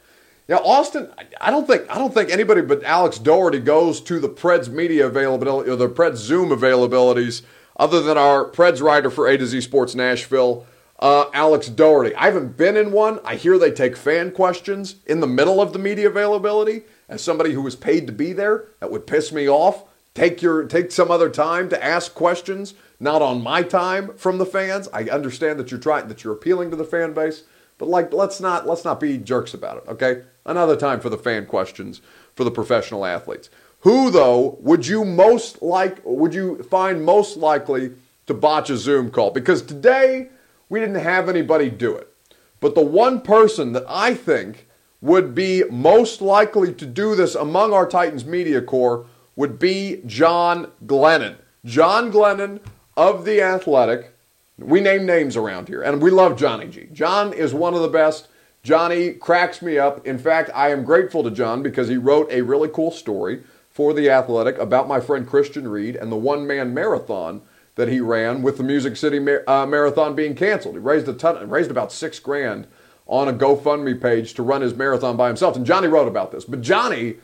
Yeah, 0.47 0.57
Austin. 0.57 1.09
I 1.41 1.51
don't 1.51 1.67
think 1.67 1.89
I 1.89 1.97
don't 1.97 2.13
think 2.13 2.29
anybody 2.29 2.61
but 2.61 2.83
Alex 2.83 3.19
Doherty 3.19 3.59
goes 3.59 3.99
to 4.01 4.19
the 4.19 4.29
Preds 4.29 4.69
media 4.69 5.05
availability 5.05 5.69
or 5.69 5.75
the 5.75 5.89
Preds 5.89 6.17
Zoom 6.17 6.49
availabilities, 6.49 7.41
other 7.77 8.01
than 8.01 8.17
our 8.17 8.49
Preds 8.49 8.81
writer 8.81 9.09
for 9.09 9.27
A 9.27 9.37
to 9.37 9.45
Z 9.45 9.61
Sports 9.61 9.95
Nashville, 9.95 10.65
uh, 10.99 11.25
Alex 11.33 11.67
Doherty. 11.67 12.15
I 12.15 12.25
haven't 12.25 12.57
been 12.57 12.75
in 12.75 12.91
one. 12.91 13.19
I 13.23 13.35
hear 13.35 13.57
they 13.57 13.71
take 13.71 13.95
fan 13.95 14.31
questions 14.31 14.95
in 15.05 15.19
the 15.19 15.27
middle 15.27 15.61
of 15.61 15.73
the 15.73 15.79
media 15.79 16.09
availability. 16.09 16.83
As 17.07 17.23
somebody 17.23 17.53
who 17.53 17.61
was 17.61 17.75
paid 17.75 18.07
to 18.07 18.13
be 18.13 18.33
there, 18.33 18.65
that 18.79 18.91
would 18.91 19.07
piss 19.07 19.31
me 19.31 19.47
off. 19.47 19.83
Take 20.13 20.41
your 20.41 20.65
take 20.65 20.91
some 20.91 21.11
other 21.11 21.29
time 21.29 21.69
to 21.69 21.83
ask 21.83 22.15
questions, 22.15 22.73
not 22.99 23.21
on 23.21 23.43
my 23.43 23.61
time 23.61 24.15
from 24.17 24.39
the 24.39 24.45
fans. 24.47 24.89
I 24.91 25.03
understand 25.03 25.59
that 25.59 25.69
you're 25.69 25.79
trying 25.79 26.07
that 26.07 26.23
you're 26.23 26.33
appealing 26.33 26.71
to 26.71 26.75
the 26.75 26.83
fan 26.83 27.13
base, 27.13 27.43
but 27.77 27.87
like 27.87 28.11
let's 28.11 28.41
not 28.41 28.65
let's 28.65 28.83
not 28.83 28.99
be 28.99 29.19
jerks 29.19 29.53
about 29.53 29.77
it, 29.77 29.83
okay? 29.87 30.23
Another 30.43 30.75
time 30.75 30.99
for 30.99 31.09
the 31.09 31.19
fan 31.19 31.45
questions 31.45 32.01
for 32.33 32.43
the 32.43 32.51
professional 32.51 33.05
athletes. 33.05 33.51
Who 33.87 34.11
though 34.11 34.57
would 34.59 34.85
you 34.85 35.05
most 35.05 35.61
like 35.61 35.99
would 36.03 36.33
you 36.33 36.61
find 36.63 37.05
most 37.05 37.37
likely 37.37 37.93
to 38.25 38.33
botch 38.33 38.69
a 38.69 38.75
Zoom 38.75 39.09
call? 39.09 39.31
Because 39.31 39.61
today 39.61 40.27
we 40.67 40.81
didn't 40.81 40.95
have 40.95 41.29
anybody 41.29 41.69
do 41.69 41.95
it. 41.95 42.11
But 42.59 42.75
the 42.75 42.81
one 42.81 43.21
person 43.21 43.71
that 43.71 43.85
I 43.87 44.13
think 44.13 44.67
would 44.99 45.33
be 45.33 45.63
most 45.71 46.21
likely 46.21 46.73
to 46.73 46.85
do 46.85 47.15
this 47.15 47.33
among 47.33 47.71
our 47.71 47.87
Titans 47.87 48.25
media 48.25 48.61
corps 48.61 49.05
would 49.37 49.57
be 49.57 50.01
John 50.05 50.69
Glennon. 50.85 51.37
John 51.63 52.11
Glennon 52.11 52.59
of 52.97 53.23
The 53.23 53.41
Athletic. 53.41 54.13
We 54.57 54.81
name 54.81 55.05
names 55.05 55.37
around 55.37 55.69
here, 55.69 55.81
and 55.81 56.01
we 56.01 56.11
love 56.11 56.37
Johnny 56.37 56.67
G. 56.67 56.89
John 56.91 57.31
is 57.31 57.53
one 57.53 57.73
of 57.73 57.81
the 57.81 57.87
best. 57.87 58.27
Johnny 58.63 59.13
cracks 59.13 59.61
me 59.61 59.77
up. 59.77 60.05
In 60.05 60.19
fact, 60.19 60.49
I 60.53 60.71
am 60.71 60.83
grateful 60.83 61.23
to 61.23 61.31
John 61.31 61.63
because 61.63 61.87
he 61.87 61.95
wrote 61.95 62.29
a 62.29 62.41
really 62.41 62.67
cool 62.67 62.91
story 62.91 63.43
for 63.77 63.93
The 63.93 64.09
Athletic 64.09 64.57
about 64.57 64.87
my 64.87 64.99
friend 64.99 65.27
Christian 65.27 65.67
Reed 65.67 65.95
and 65.95 66.11
the 66.11 66.15
one 66.15 66.47
man 66.47 66.73
marathon 66.73 67.43
that 67.75 67.87
he 67.87 68.01
ran 68.01 68.41
with 68.41 68.57
the 68.57 68.63
Music 68.63 68.97
City 68.97 69.19
uh, 69.45 69.67
Marathon 69.67 70.15
being 70.15 70.33
canceled. 70.33 70.73
He 70.73 70.79
raised 70.79 71.07
a 71.07 71.13
ton, 71.13 71.47
raised 71.47 71.69
about 71.69 71.91
six 71.91 72.17
grand 72.17 72.65
on 73.05 73.27
a 73.27 73.33
GoFundMe 73.33 74.01
page 74.01 74.33
to 74.33 74.41
run 74.41 74.61
his 74.61 74.73
marathon 74.73 75.15
by 75.15 75.27
himself. 75.27 75.55
And 75.55 75.63
Johnny 75.63 75.87
wrote 75.87 76.07
about 76.07 76.31
this. 76.31 76.43
But 76.43 76.61
Johnny, 76.61 77.17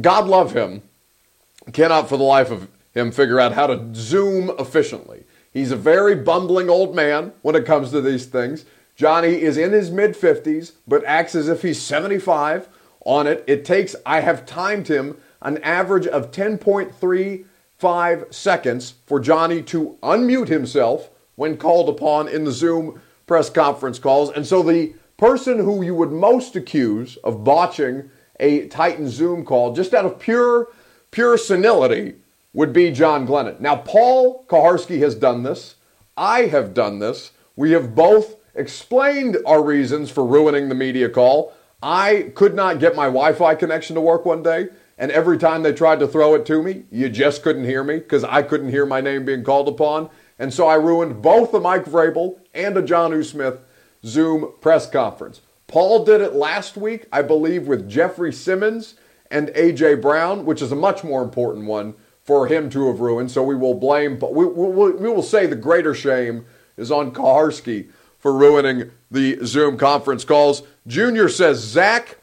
God 0.00 0.26
love 0.26 0.52
him, 0.52 0.82
cannot 1.72 2.08
for 2.08 2.16
the 2.16 2.24
life 2.24 2.50
of 2.50 2.66
him 2.92 3.12
figure 3.12 3.38
out 3.38 3.52
how 3.52 3.68
to 3.68 3.94
Zoom 3.94 4.50
efficiently. 4.58 5.22
He's 5.52 5.70
a 5.70 5.76
very 5.76 6.16
bumbling 6.16 6.68
old 6.68 6.96
man 6.96 7.32
when 7.42 7.54
it 7.54 7.66
comes 7.66 7.92
to 7.92 8.00
these 8.00 8.26
things. 8.26 8.64
Johnny 8.96 9.40
is 9.40 9.56
in 9.56 9.70
his 9.70 9.92
mid 9.92 10.14
50s, 10.14 10.72
but 10.88 11.04
acts 11.04 11.36
as 11.36 11.48
if 11.48 11.62
he's 11.62 11.80
75 11.80 12.66
on 13.04 13.28
it. 13.28 13.44
It 13.46 13.64
takes, 13.64 13.94
I 14.04 14.22
have 14.22 14.44
timed 14.44 14.88
him 14.88 15.18
an 15.44 15.58
average 15.58 16.06
of 16.06 16.30
10.35 16.30 18.34
seconds 18.34 18.94
for 19.06 19.20
Johnny 19.20 19.62
to 19.62 19.98
unmute 20.02 20.48
himself 20.48 21.10
when 21.36 21.56
called 21.56 21.88
upon 21.88 22.28
in 22.28 22.44
the 22.44 22.52
Zoom 22.52 23.00
press 23.26 23.50
conference 23.50 23.98
calls. 23.98 24.30
And 24.30 24.46
so 24.46 24.62
the 24.62 24.94
person 25.16 25.58
who 25.58 25.82
you 25.82 25.94
would 25.94 26.10
most 26.10 26.56
accuse 26.56 27.16
of 27.18 27.44
botching 27.44 28.10
a 28.40 28.66
Titan 28.68 29.08
Zoom 29.08 29.44
call 29.44 29.74
just 29.74 29.94
out 29.94 30.04
of 30.04 30.18
pure, 30.18 30.68
pure 31.10 31.36
senility 31.36 32.14
would 32.52 32.72
be 32.72 32.90
John 32.90 33.26
Glennon. 33.26 33.60
Now, 33.60 33.76
Paul 33.76 34.44
Kuharsky 34.48 35.00
has 35.00 35.14
done 35.14 35.42
this. 35.42 35.76
I 36.16 36.46
have 36.46 36.74
done 36.74 37.00
this. 37.00 37.32
We 37.56 37.72
have 37.72 37.94
both 37.94 38.36
explained 38.54 39.38
our 39.46 39.62
reasons 39.62 40.10
for 40.10 40.24
ruining 40.24 40.68
the 40.68 40.74
media 40.74 41.08
call. 41.08 41.52
I 41.82 42.32
could 42.34 42.54
not 42.54 42.78
get 42.78 42.96
my 42.96 43.06
Wi 43.06 43.32
Fi 43.32 43.54
connection 43.56 43.94
to 43.94 44.00
work 44.00 44.24
one 44.24 44.42
day, 44.42 44.68
and 45.04 45.12
every 45.12 45.36
time 45.36 45.62
they 45.62 45.74
tried 45.74 45.98
to 45.98 46.08
throw 46.08 46.34
it 46.34 46.46
to 46.46 46.62
me, 46.62 46.84
you 46.90 47.10
just 47.10 47.42
couldn't 47.42 47.66
hear 47.66 47.84
me 47.84 47.98
because 47.98 48.24
I 48.24 48.40
couldn't 48.40 48.70
hear 48.70 48.86
my 48.86 49.02
name 49.02 49.26
being 49.26 49.44
called 49.44 49.68
upon. 49.68 50.08
And 50.38 50.50
so 50.50 50.66
I 50.66 50.76
ruined 50.76 51.20
both 51.20 51.52
a 51.52 51.60
Mike 51.60 51.84
Vrabel 51.84 52.38
and 52.54 52.74
a 52.78 52.82
Jonnu 52.82 53.22
Smith 53.22 53.60
Zoom 54.02 54.54
press 54.62 54.88
conference. 54.88 55.42
Paul 55.66 56.06
did 56.06 56.22
it 56.22 56.32
last 56.32 56.78
week, 56.78 57.04
I 57.12 57.20
believe, 57.20 57.66
with 57.66 57.86
Jeffrey 57.86 58.32
Simmons 58.32 58.94
and 59.30 59.50
A.J. 59.54 59.96
Brown, 59.96 60.46
which 60.46 60.62
is 60.62 60.72
a 60.72 60.74
much 60.74 61.04
more 61.04 61.22
important 61.22 61.66
one 61.66 61.92
for 62.22 62.46
him 62.46 62.70
to 62.70 62.86
have 62.86 63.00
ruined. 63.00 63.30
So 63.30 63.42
we 63.42 63.56
will 63.56 63.74
blame, 63.74 64.18
but 64.18 64.32
we, 64.32 64.46
we, 64.46 64.92
we 64.92 65.10
will 65.10 65.22
say 65.22 65.44
the 65.44 65.54
greater 65.54 65.94
shame 65.94 66.46
is 66.78 66.90
on 66.90 67.12
Kuharsky 67.12 67.90
for 68.18 68.32
ruining 68.32 68.90
the 69.10 69.44
Zoom 69.44 69.76
conference 69.76 70.24
calls. 70.24 70.62
Junior 70.86 71.28
says, 71.28 71.58
Zach, 71.58 72.16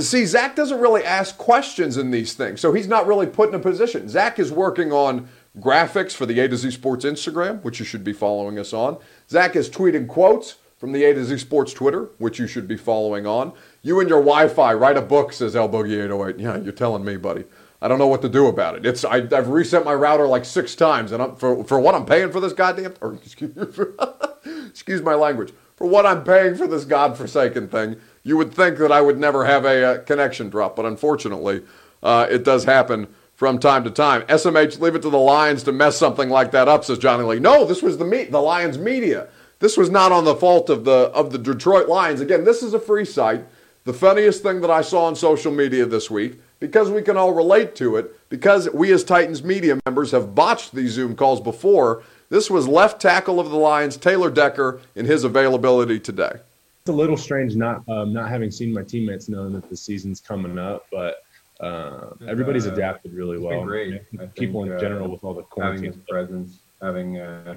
see, 0.00 0.26
Zach 0.26 0.56
doesn't 0.56 0.80
really 0.80 1.04
ask 1.04 1.36
questions 1.36 1.96
in 1.96 2.10
these 2.10 2.34
things, 2.34 2.60
so 2.60 2.72
he's 2.72 2.88
not 2.88 3.06
really 3.06 3.26
put 3.26 3.48
in 3.48 3.54
a 3.54 3.58
position. 3.58 4.08
Zach 4.08 4.38
is 4.38 4.50
working 4.52 4.92
on 4.92 5.28
graphics 5.58 6.12
for 6.12 6.26
the 6.26 6.40
A 6.40 6.48
to 6.48 6.56
Z 6.56 6.70
Sports 6.72 7.04
Instagram, 7.04 7.62
which 7.62 7.78
you 7.78 7.84
should 7.84 8.04
be 8.04 8.12
following 8.12 8.58
us 8.58 8.72
on. 8.72 8.98
Zach 9.28 9.56
is 9.56 9.68
tweeting 9.68 10.08
quotes 10.08 10.56
from 10.78 10.92
the 10.92 11.04
A 11.04 11.14
to 11.14 11.24
Z 11.24 11.38
Sports 11.38 11.72
Twitter, 11.72 12.10
which 12.18 12.38
you 12.38 12.46
should 12.46 12.66
be 12.66 12.76
following 12.76 13.26
on. 13.26 13.52
You 13.82 14.00
and 14.00 14.08
your 14.08 14.20
Wi-Fi, 14.20 14.74
write 14.74 14.96
a 14.96 15.02
book, 15.02 15.32
says 15.32 15.54
El 15.54 15.68
Boogie 15.68 16.04
808. 16.04 16.38
Yeah, 16.38 16.56
you're 16.58 16.72
telling 16.72 17.04
me, 17.04 17.16
buddy. 17.16 17.44
I 17.82 17.88
don't 17.88 17.98
know 17.98 18.06
what 18.06 18.22
to 18.22 18.30
do 18.30 18.46
about 18.46 18.76
it. 18.76 18.86
It's 18.86 19.04
I, 19.04 19.26
have 19.34 19.48
reset 19.48 19.84
my 19.84 19.92
router 19.92 20.26
like 20.26 20.46
six 20.46 20.74
times, 20.74 21.12
and 21.12 21.22
I'm, 21.22 21.36
for 21.36 21.62
for 21.64 21.78
what 21.78 21.94
I'm 21.94 22.06
paying 22.06 22.32
for 22.32 22.40
this 22.40 22.54
goddamn 22.54 22.94
or 23.02 23.14
excuse, 23.22 23.52
excuse 24.68 25.02
my 25.02 25.14
language 25.14 25.52
for 25.76 25.86
what 25.86 26.06
I'm 26.06 26.24
paying 26.24 26.54
for 26.54 26.66
this 26.66 26.84
godforsaken 26.84 27.68
thing. 27.68 27.96
You 28.24 28.36
would 28.36 28.52
think 28.52 28.78
that 28.78 28.90
I 28.90 29.00
would 29.00 29.18
never 29.18 29.44
have 29.44 29.64
a, 29.64 29.84
uh, 29.84 29.98
connection 29.98 30.48
drop, 30.48 30.74
but 30.74 30.84
unfortunately, 30.84 31.62
uh, 32.02 32.26
it 32.28 32.42
does 32.42 32.64
happen 32.64 33.06
from 33.34 33.58
time 33.58 33.84
to 33.84 33.90
time. 33.90 34.22
SMH, 34.22 34.80
leave 34.80 34.94
it 34.94 35.02
to 35.02 35.10
the 35.10 35.18
Lions 35.18 35.62
to 35.64 35.72
mess 35.72 35.96
something 35.96 36.30
like 36.30 36.50
that 36.52 36.66
up, 36.66 36.84
says 36.84 36.98
Johnny 36.98 37.24
Lee. 37.24 37.38
No, 37.38 37.64
this 37.64 37.82
was 37.82 37.98
the 37.98 38.04
me- 38.04 38.24
the 38.24 38.40
Lions 38.40 38.78
media. 38.78 39.28
This 39.60 39.76
was 39.76 39.90
not 39.90 40.10
on 40.10 40.24
the 40.24 40.34
fault 40.34 40.70
of 40.70 40.84
the 40.84 41.10
of 41.12 41.30
the 41.30 41.38
Detroit 41.38 41.88
Lions. 41.88 42.20
Again, 42.20 42.44
this 42.44 42.62
is 42.62 42.74
a 42.74 42.80
free 42.80 43.04
site. 43.04 43.44
The 43.84 43.92
funniest 43.92 44.42
thing 44.42 44.60
that 44.62 44.70
I 44.70 44.80
saw 44.80 45.04
on 45.04 45.14
social 45.14 45.52
media 45.52 45.84
this 45.84 46.10
week 46.10 46.40
because 46.60 46.90
we 46.90 47.02
can 47.02 47.16
all 47.18 47.34
relate 47.34 47.74
to 47.76 47.96
it, 47.96 48.18
because 48.30 48.70
we 48.70 48.90
as 48.90 49.04
Titans 49.04 49.44
media 49.44 49.78
members 49.84 50.12
have 50.12 50.34
botched 50.34 50.74
these 50.74 50.92
Zoom 50.92 51.14
calls 51.14 51.40
before, 51.40 52.02
this 52.30 52.48
was 52.48 52.66
left 52.66 53.02
tackle 53.02 53.38
of 53.38 53.50
the 53.50 53.56
Lions, 53.56 53.98
Taylor 53.98 54.30
Decker, 54.30 54.80
in 54.94 55.04
his 55.04 55.24
availability 55.24 56.00
today. 56.00 56.40
It's 56.86 56.90
a 56.90 56.92
little 56.92 57.16
strange 57.16 57.56
not 57.56 57.82
um, 57.88 58.12
not 58.12 58.28
having 58.28 58.50
seen 58.50 58.70
my 58.70 58.82
teammates 58.82 59.30
knowing 59.30 59.54
that 59.54 59.70
the 59.70 59.76
season's 59.76 60.20
coming 60.20 60.58
up, 60.58 60.84
but 60.92 61.22
uh, 61.58 62.10
everybody's 62.28 62.66
uh, 62.66 62.74
adapted 62.74 63.14
really 63.14 63.38
well. 63.38 63.64
Great. 63.64 64.02
People 64.34 64.64
think, 64.64 64.74
in 64.74 64.80
general 64.80 65.06
uh, 65.06 65.08
with 65.08 65.24
all 65.24 65.32
the 65.32 65.44
quarantine 65.44 65.84
having 65.86 65.98
his 65.98 66.06
presence, 66.06 66.58
having 66.82 67.18
uh, 67.18 67.56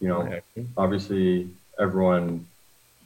you 0.00 0.08
know, 0.08 0.40
obviously 0.76 1.48
everyone 1.78 2.44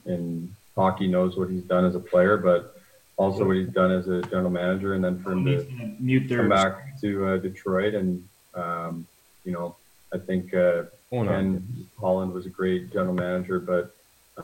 in 0.07 0.51
hockey 0.75 1.07
knows 1.07 1.37
what 1.37 1.51
he's 1.51 1.65
done 1.65 1.85
as 1.85 1.95
a 1.95 2.01
player, 2.01 2.39
but 2.39 2.81
also 3.19 3.47
what 3.47 3.57
he's 3.57 3.69
done 3.69 3.93
as 3.93 4.09
a 4.09 4.23
general 4.23 4.49
manager, 4.49 4.95
and 4.95 5.05
then 5.05 5.23
for 5.23 5.33
him 5.33 5.45
to 5.45 5.95
mute 5.99 6.27
their 6.27 6.39
come 6.39 6.49
back 6.49 6.99
to 7.03 7.27
uh, 7.27 7.37
Detroit, 7.37 7.93
and 7.93 8.27
um, 8.55 9.07
you 9.45 9.53
know, 9.53 9.77
I 10.11 10.17
think 10.17 10.55
uh, 10.55 10.85
Ken 11.11 11.87
Holland 12.01 12.33
was 12.33 12.47
a 12.47 12.49
great 12.49 12.91
general 12.91 13.13
manager, 13.13 13.61
but 13.61 13.95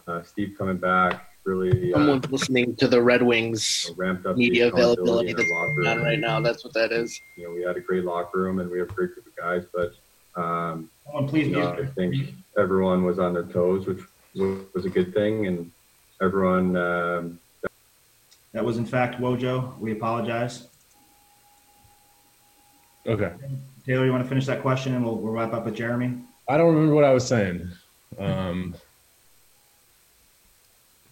uh, 0.07 0.23
Steve 0.23 0.55
coming 0.59 0.77
back 0.77 1.29
really 1.47 1.93
uh, 1.93 1.97
Someone's 1.97 2.31
listening 2.31 2.75
to 2.77 2.89
the 2.89 3.01
Red 3.01 3.23
Wings 3.23 3.91
ramped 3.97 4.27
up 4.27 4.37
media 4.37 4.69
availability 4.69 5.33
that's 5.33 5.49
going 5.49 5.87
on 5.87 6.03
right 6.03 6.19
now. 6.19 6.41
That's 6.41 6.65
what 6.65 6.75
that 6.75 6.93
is. 6.93 7.19
You 7.37 7.45
know, 7.45 7.55
we 7.55 7.63
had 7.63 7.77
a 7.77 7.81
great 7.81 8.05
locker 8.05 8.39
room, 8.39 8.59
and 8.59 8.71
we 8.71 8.79
have 8.81 8.91
a 8.91 8.93
great 8.93 9.15
group 9.15 9.27
of 9.27 9.37
guys, 9.37 9.65
but 9.73 9.95
um, 10.41 10.91
Someone 11.05 11.29
please 11.29 11.49
you 11.49 11.55
know. 11.55 11.73
I 11.73 11.87
think 11.87 12.35
everyone 12.59 13.05
was 13.05 13.19
on 13.19 13.33
their 13.33 13.45
toes, 13.45 13.87
which 13.87 14.01
was, 14.35 14.65
was 14.75 14.85
a 14.85 14.91
good 14.91 15.15
thing, 15.15 15.47
and 15.47 15.71
everyone. 16.21 16.77
Um, 16.77 17.41
That 18.53 18.65
was 18.65 18.79
in 18.79 18.87
fact 18.87 19.21
Wojo. 19.21 19.79
We 19.79 19.93
apologize. 19.93 20.67
Okay. 23.07 23.33
Taylor, 23.85 24.05
you 24.05 24.11
want 24.11 24.25
to 24.25 24.29
finish 24.29 24.47
that 24.47 24.63
question 24.63 24.95
and 24.95 25.05
we'll, 25.05 25.15
we'll 25.15 25.33
wrap 25.33 25.53
up 25.53 25.65
with 25.65 25.77
Jeremy? 25.77 26.19
I 26.49 26.57
don't 26.57 26.75
remember 26.75 26.95
what 26.95 27.05
I 27.05 27.13
was 27.13 27.27
saying. 27.27 27.71
Um, 28.19 28.75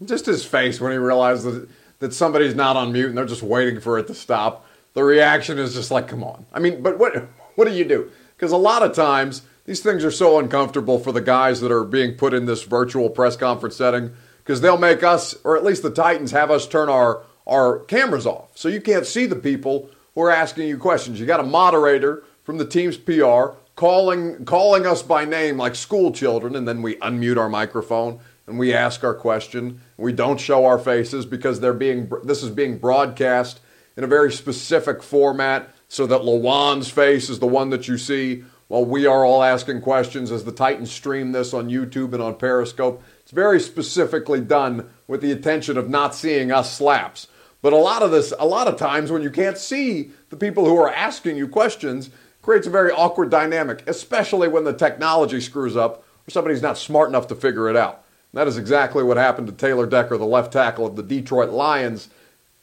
Just 0.05 0.26
his 0.26 0.45
face 0.45 0.80
when 0.80 0.92
he 0.92 0.99
realized 0.99 1.45
that, 1.45 1.68
that 2.01 2.14
somebody's 2.14 2.55
not 2.55 2.76
on 2.76 2.92
mute 2.92 3.09
and 3.09 3.18
they're 3.18 3.26
just 3.26 3.42
waiting 3.42 3.80
for 3.80 3.99
it 3.99 4.07
to 4.09 4.14
stop. 4.14 4.66
The 4.95 5.05
reaction 5.05 5.59
is 5.59 5.74
just 5.74 5.90
like, 5.90 6.09
come 6.09 6.22
on. 6.22 6.47
I 6.53 6.61
mean, 6.61 6.82
but 6.82 6.99
what 6.99 7.28
what 7.57 7.66
do 7.66 7.74
you 7.74 7.84
do? 7.84 8.11
Because 8.36 8.53
a 8.53 8.57
lot 8.57 8.82
of 8.82 8.95
times 8.95 9.42
these 9.64 9.80
things 9.80 10.05
are 10.05 10.11
so 10.11 10.38
uncomfortable 10.38 10.99
for 10.99 11.12
the 11.12 11.20
guys 11.20 11.61
that 11.61 11.72
are 11.72 11.84
being 11.84 12.16
put 12.16 12.34
in 12.34 12.47
this 12.47 12.64
virtual 12.64 13.09
press 13.09 13.36
conference 13.36 13.76
setting 13.76 14.12
because 14.38 14.61
they'll 14.61 14.76
make 14.76 15.03
us, 15.03 15.34
or 15.42 15.57
at 15.57 15.64
least 15.64 15.82
the 15.82 15.90
Titans, 15.90 16.32
have 16.32 16.51
us 16.51 16.66
turn 16.66 16.88
our 16.88 17.22
our 17.47 17.80
cameras 17.80 18.26
off 18.26 18.49
so 18.55 18.68
you 18.68 18.80
can't 18.80 19.05
see 19.05 19.26
the 19.26 19.36
people 19.36 19.90
who 20.14 20.22
are 20.22 20.30
asking 20.30 20.66
you 20.66 20.78
questions. 20.78 21.20
You 21.20 21.26
got 21.26 21.40
a 21.40 21.45
moderator 21.45 22.24
from 22.42 22.59
the 22.59 22.66
team's 22.66 22.97
PR 22.97 23.57
calling 23.76 24.45
calling 24.45 24.86
us 24.86 25.03
by 25.03 25.24
name 25.24 25.57
like 25.57 25.74
school 25.74 26.12
children, 26.12 26.55
and 26.57 26.66
then 26.66 26.82
we 26.82 26.97
unmute 26.97 27.36
our 27.36 27.49
microphone 27.49 28.20
and 28.47 28.59
we 28.59 28.74
ask 28.74 29.03
our 29.05 29.14
question. 29.14 29.80
We 29.97 30.12
don't 30.12 30.40
show 30.40 30.64
our 30.66 30.78
faces 30.78 31.26
because 31.26 31.61
they're 31.61 31.72
being 31.72 32.11
this 32.24 32.42
is 32.42 32.51
being 32.51 32.78
broadcast 32.78 33.61
in 33.97 34.05
a 34.05 34.09
very 34.09 34.32
specific 34.32 35.03
format 35.03 35.70
so 35.88 36.07
that 36.07 36.22
Lewan's 36.22 36.90
face 36.90 37.30
is 37.30 37.38
the 37.38 37.47
one 37.47 37.70
that 37.70 37.86
you 37.86 37.97
see 37.97 38.45
while 38.68 38.84
we 38.84 39.07
are 39.07 39.24
all 39.24 39.42
asking 39.42 39.82
questions 39.82 40.32
as 40.32 40.45
the 40.45 40.53
Titans 40.53 40.90
stream 40.90 41.32
this 41.32 41.55
on 41.55 41.70
YouTube 41.70 42.12
and 42.12 42.22
on 42.22 42.34
Periscope. 42.34 43.03
It's 43.20 43.30
very 43.30 43.61
specifically 43.61 44.40
done 44.40 44.90
with 45.07 45.20
the 45.20 45.30
intention 45.30 45.76
of 45.76 45.88
not 45.88 46.14
seeing 46.14 46.51
us 46.51 46.76
slaps. 46.76 47.28
But 47.62 47.72
a 47.72 47.76
lot 47.76 48.03
of 48.03 48.11
this, 48.11 48.32
a 48.38 48.47
lot 48.47 48.68
of 48.68 48.76
times 48.76 49.11
when 49.11 49.22
you 49.22 49.30
can't 49.30 49.57
see 49.57 50.11
the 50.30 50.36
people 50.36 50.64
who 50.64 50.76
are 50.76 50.92
asking 50.92 51.36
you 51.36 51.49
questions, 51.49 52.11
creates 52.42 52.66
a 52.66 52.70
very 52.70 52.90
awkward 52.90 53.30
dynamic, 53.30 53.82
especially 53.86 54.49
when 54.49 54.64
the 54.64 54.72
technology 54.72 55.40
screws 55.40 55.76
up 55.76 56.05
or 56.26 56.30
somebody's 56.30 56.61
not 56.61 56.76
smart 56.76 57.09
enough 57.09 57.26
to 57.28 57.34
figure 57.34 57.70
it 57.70 57.76
out. 57.76 58.03
That 58.35 58.49
is 58.49 58.59
exactly 58.59 59.05
what 59.05 59.16
happened 59.16 59.47
to 59.47 59.53
Taylor 59.53 59.87
Decker, 59.87 60.18
the 60.18 60.26
left 60.26 60.53
tackle 60.53 60.85
of 60.85 60.97
the 60.97 61.05
Detroit 61.05 61.51
Lions, 61.51 62.09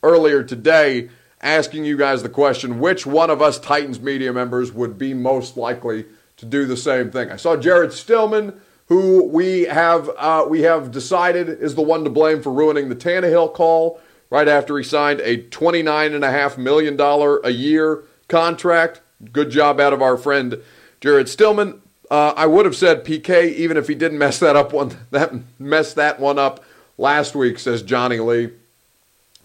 earlier 0.04 0.44
today, 0.44 1.10
asking 1.42 1.86
you 1.86 1.98
guys 1.98 2.22
the 2.22 2.30
question 2.30 2.80
which 2.80 3.06
one 3.06 3.30
of 3.30 3.42
us 3.42 3.58
Titans 3.58 4.02
media 4.02 4.34
members 4.34 4.74
would 4.74 4.98
be 4.98 5.14
most 5.14 5.56
likely 5.56 6.06
to 6.36 6.46
do 6.46 6.66
the 6.66 6.76
same 6.76 7.10
thing. 7.10 7.32
I 7.32 7.38
saw 7.38 7.56
Jared 7.56 7.94
Stillman, 7.94 8.60
who 8.88 9.24
we 9.24 9.64
have 9.64 10.10
uh, 10.18 10.46
we 10.50 10.64
have 10.64 10.92
decided 10.92 11.48
is 11.48 11.76
the 11.76 11.82
one 11.82 12.04
to 12.04 12.10
blame 12.10 12.44
for 12.44 12.52
ruining 12.52 12.90
the 12.90 12.96
Tannehill 12.96 13.54
call 13.54 14.02
right 14.30 14.50
after 14.50 14.78
he 14.78 14.84
signed 14.84 15.22
a 15.22 15.38
$29.5 15.38 16.58
million 16.58 17.00
a 17.00 17.50
year 17.50 18.04
contract. 18.28 19.00
Good 19.32 19.52
job 19.52 19.80
out 19.80 19.94
of 19.94 20.02
our 20.02 20.18
friend 20.18 20.58
Jared 21.00 21.30
Stillman. 21.30 21.82
Uh, 22.12 22.34
I 22.36 22.46
would 22.46 22.66
have 22.66 22.76
said 22.76 23.06
PK 23.06 23.54
even 23.54 23.78
if 23.78 23.88
he 23.88 23.96
didn't 23.96 24.18
mess 24.18 24.38
that 24.40 24.58
up 24.58 24.74
one 24.74 24.98
that 25.12 25.32
mess 25.58 25.94
that 25.94 26.20
one 26.20 26.38
up 26.38 26.64
last 26.98 27.36
week, 27.36 27.58
says 27.58 27.82
Johnny 27.82 28.20
Lee. 28.20 28.50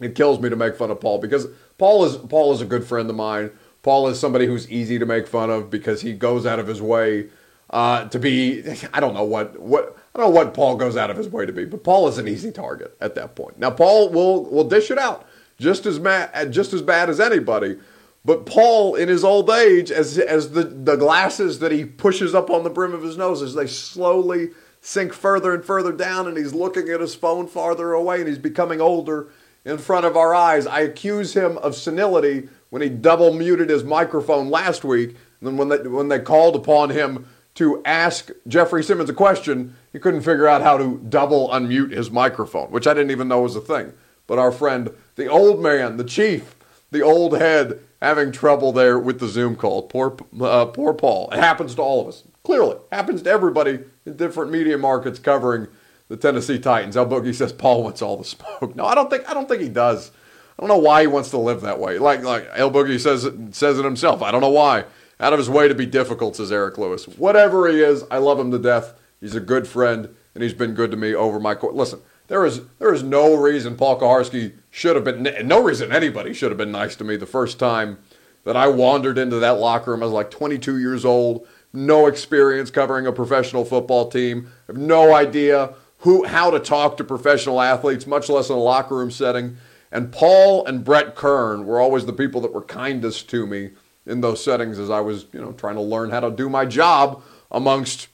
It 0.01 0.15
kills 0.15 0.41
me 0.41 0.51
to 0.51 0.57
make 0.57 0.77
fun 0.77 0.91
of 0.91 1.01
Paul 1.01 1.19
because 1.19 1.47
Paul 1.79 2.05
is 2.05 2.17
Paul 2.17 2.53
is 2.53 2.61
a 2.61 2.67
good 2.67 2.85
friend 2.85 3.09
of 3.09 3.15
mine. 3.15 3.51
Paul 3.83 4.09
is 4.09 4.19
somebody 4.19 4.47
who's 4.47 4.69
easy 4.69 4.99
to 4.99 5.07
make 5.07 5.29
fun 5.29 5.49
of 5.49 5.71
because 5.71 6.01
he 6.03 6.13
goes 6.13 6.45
out 6.45 6.59
of 6.59 6.67
his 6.67 6.83
way 6.83 7.29
uh, 7.71 8.09
to 8.09 8.19
be. 8.19 8.65
I 8.93 8.99
don't 8.99 9.15
know 9.15 9.25
what 9.25 9.59
what 9.61 9.97
I 10.13 10.19
don't 10.19 10.35
know 10.35 10.37
what 10.37 10.53
Paul 10.53 10.77
goes 10.77 10.97
out 10.97 11.09
of 11.09 11.17
his 11.17 11.29
way 11.29 11.47
to 11.47 11.53
be, 11.53 11.65
but 11.65 11.85
Paul 11.85 12.09
is 12.09 12.19
an 12.19 12.27
easy 12.27 12.51
target 12.51 12.97
at 13.01 13.15
that 13.15 13.37
point. 13.37 13.61
Now 13.61 13.71
Paul 13.71 14.11
will 14.11 14.45
will 14.45 14.69
dish 14.69 14.91
it 14.91 14.99
out 14.99 15.25
just 15.57 15.87
as 15.87 16.01
mad, 16.01 16.53
just 16.53 16.73
as 16.73 16.83
bad 16.83 17.09
as 17.09 17.21
anybody. 17.21 17.79
But 18.27 18.45
Paul, 18.45 18.97
in 18.97 19.09
his 19.09 19.23
old 19.23 19.49
age, 19.49 19.93
as 19.93 20.19
as 20.19 20.51
the 20.51 20.65
the 20.65 20.97
glasses 20.97 21.61
that 21.61 21.71
he 21.71 21.85
pushes 21.85 22.35
up 22.35 22.51
on 22.51 22.65
the 22.65 22.71
brim 22.71 22.93
of 22.93 23.05
his 23.05 23.17
nose, 23.17 23.41
as 23.41 23.55
they 23.55 23.69
slowly 23.69 24.51
sink 24.81 25.13
further 25.13 25.55
and 25.55 25.65
further 25.65 25.93
down, 25.93 26.27
and 26.27 26.37
he's 26.37 26.53
looking 26.53 26.89
at 26.89 27.01
his 27.01 27.15
phone 27.15 27.47
farther 27.47 27.93
away, 27.93 28.19
and 28.19 28.29
he's 28.29 28.39
becoming 28.39 28.81
older 28.81 29.29
in 29.65 29.79
front 29.79 30.07
of 30.07 30.17
our 30.17 30.35
eyes. 30.35 30.67
I 30.67 30.81
accuse 30.81 31.35
him 31.35 31.57
of 31.59 31.77
senility 31.77 32.49
when 32.71 32.83
he 32.83 32.89
double 32.89 33.33
muted 33.33 33.71
his 33.71 33.85
microphone 33.85 34.51
last 34.51 34.83
week. 34.83 35.11
And 35.41 35.49
then 35.49 35.57
when 35.57 35.69
they, 35.69 35.89
when 35.89 36.09
they 36.09 36.19
called 36.19 36.57
upon 36.57 36.91
him 36.91 37.27
to 37.55 37.81
ask 37.85 38.31
Jeffrey 38.49 38.83
Simmons 38.83 39.09
a 39.09 39.15
question, 39.15 39.77
he 39.93 40.01
couldn't 40.01 40.23
figure 40.23 40.49
out 40.49 40.63
how 40.63 40.77
to 40.79 41.01
double 41.09 41.49
unmute 41.51 41.93
his 41.93 42.11
microphone, 42.11 42.71
which 42.71 42.89
I 42.89 42.95
didn't 42.95 43.13
even 43.13 43.29
know 43.29 43.43
was 43.43 43.55
a 43.55 43.61
thing. 43.61 43.93
But 44.27 44.39
our 44.39 44.51
friend, 44.51 44.91
the 45.15 45.29
old 45.29 45.63
man, 45.63 45.97
the 45.97 46.05
chief, 46.05 46.57
the 46.91 47.03
old 47.03 47.39
head, 47.39 47.81
having 48.03 48.33
trouble 48.33 48.73
there 48.73 48.99
with 48.99 49.21
the 49.21 49.29
Zoom 49.29 49.57
call. 49.57 49.83
Poor, 49.83 50.17
uh, 50.41 50.67
poor 50.67 50.95
Paul. 50.95 51.31
It 51.33 51.39
happens 51.39 51.75
to 51.77 51.83
all 51.83 52.01
of 52.03 52.09
us. 52.09 52.25
Clearly, 52.45 52.77
happens 52.93 53.23
to 53.23 53.31
everybody 53.31 53.81
in 54.05 54.17
different 54.17 54.53
media 54.53 54.79
markets 54.79 55.19
covering 55.19 55.69
the 56.09 56.17
Tennessee 56.17 56.59
Titans. 56.59 56.97
El 56.97 57.07
Boogie 57.07 57.35
says 57.35 57.53
Paul 57.53 57.83
wants 57.83 58.03
all 58.03 58.17
the 58.17 58.25
smoke. 58.25 58.77
No, 58.77 58.85
I 58.85 58.95
don't 58.95 59.11
think 59.11 59.29
I 59.29 59.35
don't 59.35 59.49
think 59.49 59.63
he 59.63 59.69
does. 59.69 60.11
I 60.59 60.63
don't 60.63 60.69
know 60.69 60.79
why 60.79 61.03
he 61.03 61.07
wants 61.07 61.31
to 61.31 61.39
live 61.39 61.63
that 61.63 61.81
way. 61.81 61.99
Like 61.99 62.23
like 62.23 62.49
El 62.55 62.71
Boogie 62.71 63.01
says 63.01 63.25
it, 63.25 63.55
says 63.55 63.79
it 63.79 63.85
himself. 63.85 64.23
I 64.23 64.31
don't 64.31 64.41
know 64.41 64.51
why. 64.51 64.85
Out 65.19 65.33
of 65.33 65.39
his 65.39 65.49
way 65.49 65.67
to 65.67 65.75
be 65.75 65.87
difficult, 65.87 66.37
says 66.37 66.53
Eric 66.53 66.77
Lewis. 66.79 67.09
Whatever 67.09 67.69
he 67.69 67.81
is, 67.81 68.05
I 68.11 68.19
love 68.19 68.39
him 68.39 68.51
to 68.51 68.59
death. 68.59 68.93
He's 69.21 69.35
a 69.35 69.41
good 69.41 69.67
friend, 69.67 70.15
and 70.37 70.43
he's 70.43 70.53
been 70.53 70.75
good 70.75 70.91
to 70.91 70.99
me 70.99 71.15
over 71.15 71.41
my 71.41 71.55
court. 71.55 71.75
Listen, 71.75 72.01
there 72.29 72.45
is 72.45 72.61
there 72.79 72.93
is 72.93 73.03
no 73.03 73.35
reason 73.35 73.75
Paul 73.75 73.99
Kuharsky 73.99 74.53
should 74.71 74.95
have 74.95 75.05
been 75.05 75.49
no 75.49 75.63
reason 75.63 75.91
anybody 75.91 76.35
should 76.35 76.51
have 76.51 76.59
been 76.59 76.71
nice 76.71 76.95
to 76.97 77.05
me 77.05 77.17
the 77.17 77.25
first 77.25 77.59
time 77.59 77.97
that 78.45 78.55
I 78.55 78.69
wandered 78.69 79.17
into 79.17 79.39
that 79.39 79.59
locker 79.59 79.93
room. 79.93 80.03
I 80.03 80.05
was 80.05 80.13
like 80.13 80.31
22 80.31 80.79
years 80.79 81.07
old, 81.07 81.47
no 81.73 82.07
experience 82.07 82.71
covering 82.71 83.07
a 83.07 83.13
professional 83.13 83.65
football 83.65 84.11
team, 84.11 84.53
have 84.67 84.77
no 84.77 85.15
idea 85.15 85.73
who 86.01 86.27
how 86.27 86.51
to 86.51 86.61
talk 86.61 86.99
to 86.99 87.05
professional 87.05 87.63
athletes, 87.63 88.07
much 88.07 88.29
less 88.29 88.51
in 88.51 88.57
a 88.57 88.59
locker 88.59 88.95
room 88.95 89.11
setting. 89.11 89.57
And 89.91 90.13
Paul 90.13 90.67
and 90.67 90.85
Brett 90.85 91.15
Kern 91.15 91.65
were 91.65 91.81
always 91.81 92.05
the 92.05 92.13
people 92.13 92.43
that 92.43 92.53
were 92.53 92.61
kindest 92.61 93.31
to 93.31 93.47
me 93.47 93.71
in 94.05 94.21
those 94.21 94.45
settings 94.45 94.79
as 94.79 94.91
I 94.91 95.01
was, 95.01 95.25
you 95.33 95.41
know, 95.41 95.53
trying 95.53 95.77
to 95.77 95.81
learn 95.81 96.11
how 96.11 96.21
to 96.21 96.31
do 96.31 96.51
my 96.51 96.67
job 96.67 97.23
amongst 97.51 98.09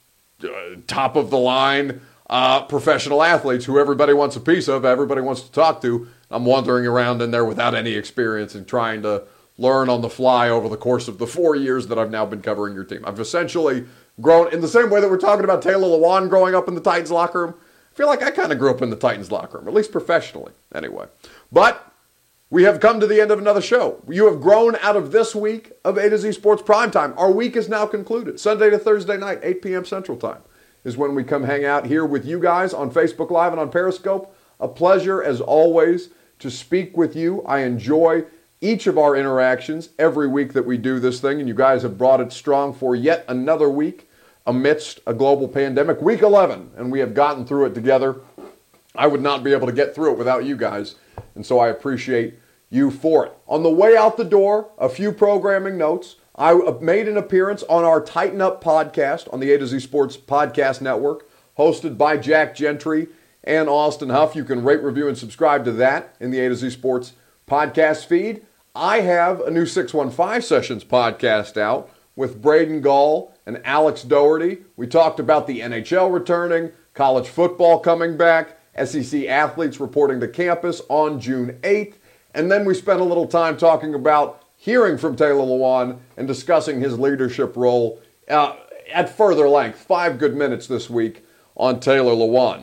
uh, 0.44 0.48
top 0.86 1.16
of 1.16 1.30
the 1.30 1.38
line 1.38 2.00
uh, 2.32 2.64
professional 2.64 3.22
athletes 3.22 3.66
who 3.66 3.78
everybody 3.78 4.14
wants 4.14 4.36
a 4.36 4.40
piece 4.40 4.66
of, 4.66 4.86
everybody 4.86 5.20
wants 5.20 5.42
to 5.42 5.52
talk 5.52 5.82
to. 5.82 6.08
I'm 6.30 6.46
wandering 6.46 6.86
around 6.86 7.20
in 7.20 7.30
there 7.30 7.44
without 7.44 7.74
any 7.74 7.92
experience 7.92 8.54
and 8.54 8.66
trying 8.66 9.02
to 9.02 9.24
learn 9.58 9.90
on 9.90 10.00
the 10.00 10.08
fly 10.08 10.48
over 10.48 10.66
the 10.66 10.78
course 10.78 11.08
of 11.08 11.18
the 11.18 11.26
four 11.26 11.54
years 11.54 11.88
that 11.88 11.98
I've 11.98 12.10
now 12.10 12.24
been 12.24 12.40
covering 12.40 12.72
your 12.72 12.84
team. 12.84 13.04
I've 13.04 13.20
essentially 13.20 13.84
grown 14.18 14.50
in 14.50 14.62
the 14.62 14.68
same 14.68 14.88
way 14.88 15.02
that 15.02 15.10
we're 15.10 15.18
talking 15.18 15.44
about 15.44 15.60
Taylor 15.60 15.86
Lewan 15.86 16.30
growing 16.30 16.54
up 16.54 16.68
in 16.68 16.74
the 16.74 16.80
Titans 16.80 17.10
locker 17.10 17.44
room. 17.44 17.54
I 17.92 17.94
feel 17.94 18.06
like 18.06 18.22
I 18.22 18.30
kind 18.30 18.50
of 18.50 18.58
grew 18.58 18.70
up 18.70 18.80
in 18.80 18.88
the 18.88 18.96
Titans 18.96 19.30
locker 19.30 19.58
room, 19.58 19.68
at 19.68 19.74
least 19.74 19.92
professionally, 19.92 20.52
anyway. 20.74 21.08
But 21.52 21.92
we 22.48 22.62
have 22.62 22.80
come 22.80 22.98
to 23.00 23.06
the 23.06 23.20
end 23.20 23.30
of 23.30 23.40
another 23.40 23.60
show. 23.60 24.02
You 24.08 24.24
have 24.32 24.40
grown 24.40 24.76
out 24.76 24.96
of 24.96 25.12
this 25.12 25.34
week 25.34 25.72
of 25.84 25.98
A 25.98 26.08
to 26.08 26.16
Z 26.16 26.32
Sports 26.32 26.62
Primetime. 26.62 27.14
Our 27.18 27.30
week 27.30 27.56
is 27.56 27.68
now 27.68 27.84
concluded. 27.84 28.40
Sunday 28.40 28.70
to 28.70 28.78
Thursday 28.78 29.18
night, 29.18 29.40
8 29.42 29.60
p.m. 29.60 29.84
Central 29.84 30.16
Time, 30.16 30.40
is 30.84 30.96
when 30.96 31.14
we 31.14 31.24
come 31.24 31.44
hang 31.44 31.64
out 31.64 31.86
here 31.86 32.04
with 32.04 32.24
you 32.24 32.40
guys 32.40 32.74
on 32.74 32.90
Facebook 32.90 33.30
Live 33.30 33.52
and 33.52 33.60
on 33.60 33.70
Periscope. 33.70 34.34
A 34.60 34.68
pleasure, 34.68 35.22
as 35.22 35.40
always, 35.40 36.10
to 36.38 36.50
speak 36.50 36.96
with 36.96 37.14
you. 37.14 37.42
I 37.42 37.60
enjoy 37.60 38.24
each 38.60 38.86
of 38.86 38.96
our 38.96 39.16
interactions 39.16 39.90
every 39.98 40.28
week 40.28 40.52
that 40.52 40.66
we 40.66 40.78
do 40.78 41.00
this 41.00 41.20
thing, 41.20 41.40
and 41.40 41.48
you 41.48 41.54
guys 41.54 41.82
have 41.82 41.98
brought 41.98 42.20
it 42.20 42.32
strong 42.32 42.72
for 42.72 42.94
yet 42.94 43.24
another 43.28 43.68
week 43.68 44.08
amidst 44.46 45.00
a 45.06 45.14
global 45.14 45.48
pandemic. 45.48 46.00
Week 46.00 46.22
11, 46.22 46.72
and 46.76 46.90
we 46.90 47.00
have 47.00 47.14
gotten 47.14 47.44
through 47.44 47.66
it 47.66 47.74
together. 47.74 48.16
I 48.94 49.06
would 49.06 49.22
not 49.22 49.42
be 49.42 49.52
able 49.52 49.66
to 49.66 49.72
get 49.72 49.94
through 49.94 50.12
it 50.12 50.18
without 50.18 50.44
you 50.44 50.56
guys, 50.56 50.96
and 51.34 51.44
so 51.44 51.58
I 51.58 51.68
appreciate 51.68 52.34
you 52.70 52.90
for 52.90 53.26
it. 53.26 53.32
On 53.46 53.62
the 53.62 53.70
way 53.70 53.96
out 53.96 54.16
the 54.16 54.24
door, 54.24 54.70
a 54.78 54.88
few 54.88 55.12
programming 55.12 55.76
notes. 55.76 56.16
I 56.34 56.52
uh, 56.52 56.78
made 56.80 57.08
an 57.08 57.18
appearance 57.18 57.62
on 57.64 57.84
our 57.84 58.00
Tighten 58.00 58.40
Up 58.40 58.64
podcast 58.64 59.30
on 59.32 59.40
the 59.40 59.52
A 59.52 59.58
to 59.58 59.66
Z 59.66 59.80
Sports 59.80 60.16
Podcast 60.16 60.80
Network, 60.80 61.28
hosted 61.58 61.98
by 61.98 62.16
Jack 62.16 62.54
Gentry 62.54 63.08
and 63.44 63.68
Austin 63.68 64.08
Huff. 64.08 64.34
You 64.34 64.44
can 64.44 64.64
rate, 64.64 64.82
review, 64.82 65.08
and 65.08 65.18
subscribe 65.18 65.64
to 65.66 65.72
that 65.72 66.14
in 66.20 66.30
the 66.30 66.40
A 66.40 66.48
to 66.48 66.54
Z 66.54 66.70
Sports 66.70 67.12
podcast 67.46 68.06
feed. 68.06 68.46
I 68.74 69.00
have 69.00 69.40
a 69.40 69.50
new 69.50 69.66
615 69.66 70.40
Sessions 70.40 70.84
podcast 70.84 71.58
out 71.58 71.90
with 72.16 72.40
Braden 72.40 72.80
Gall 72.80 73.34
and 73.44 73.60
Alex 73.64 74.02
Doherty. 74.02 74.58
We 74.76 74.86
talked 74.86 75.20
about 75.20 75.46
the 75.46 75.60
NHL 75.60 76.10
returning, 76.10 76.72
college 76.94 77.28
football 77.28 77.78
coming 77.78 78.16
back, 78.16 78.58
SEC 78.82 79.26
athletes 79.26 79.80
reporting 79.80 80.20
to 80.20 80.28
campus 80.28 80.80
on 80.88 81.20
June 81.20 81.58
8th, 81.62 81.96
and 82.34 82.50
then 82.50 82.64
we 82.64 82.72
spent 82.72 83.00
a 83.00 83.04
little 83.04 83.26
time 83.26 83.58
talking 83.58 83.94
about 83.94 84.41
hearing 84.62 84.96
from 84.96 85.16
Taylor 85.16 85.44
Lewan 85.44 85.98
and 86.16 86.28
discussing 86.28 86.80
his 86.80 86.96
leadership 86.96 87.56
role 87.56 88.00
uh, 88.28 88.54
at 88.92 89.08
further 89.16 89.48
length. 89.48 89.80
Five 89.80 90.20
good 90.20 90.36
minutes 90.36 90.68
this 90.68 90.88
week 90.88 91.24
on 91.56 91.80
Taylor 91.80 92.12
Lewan. 92.12 92.62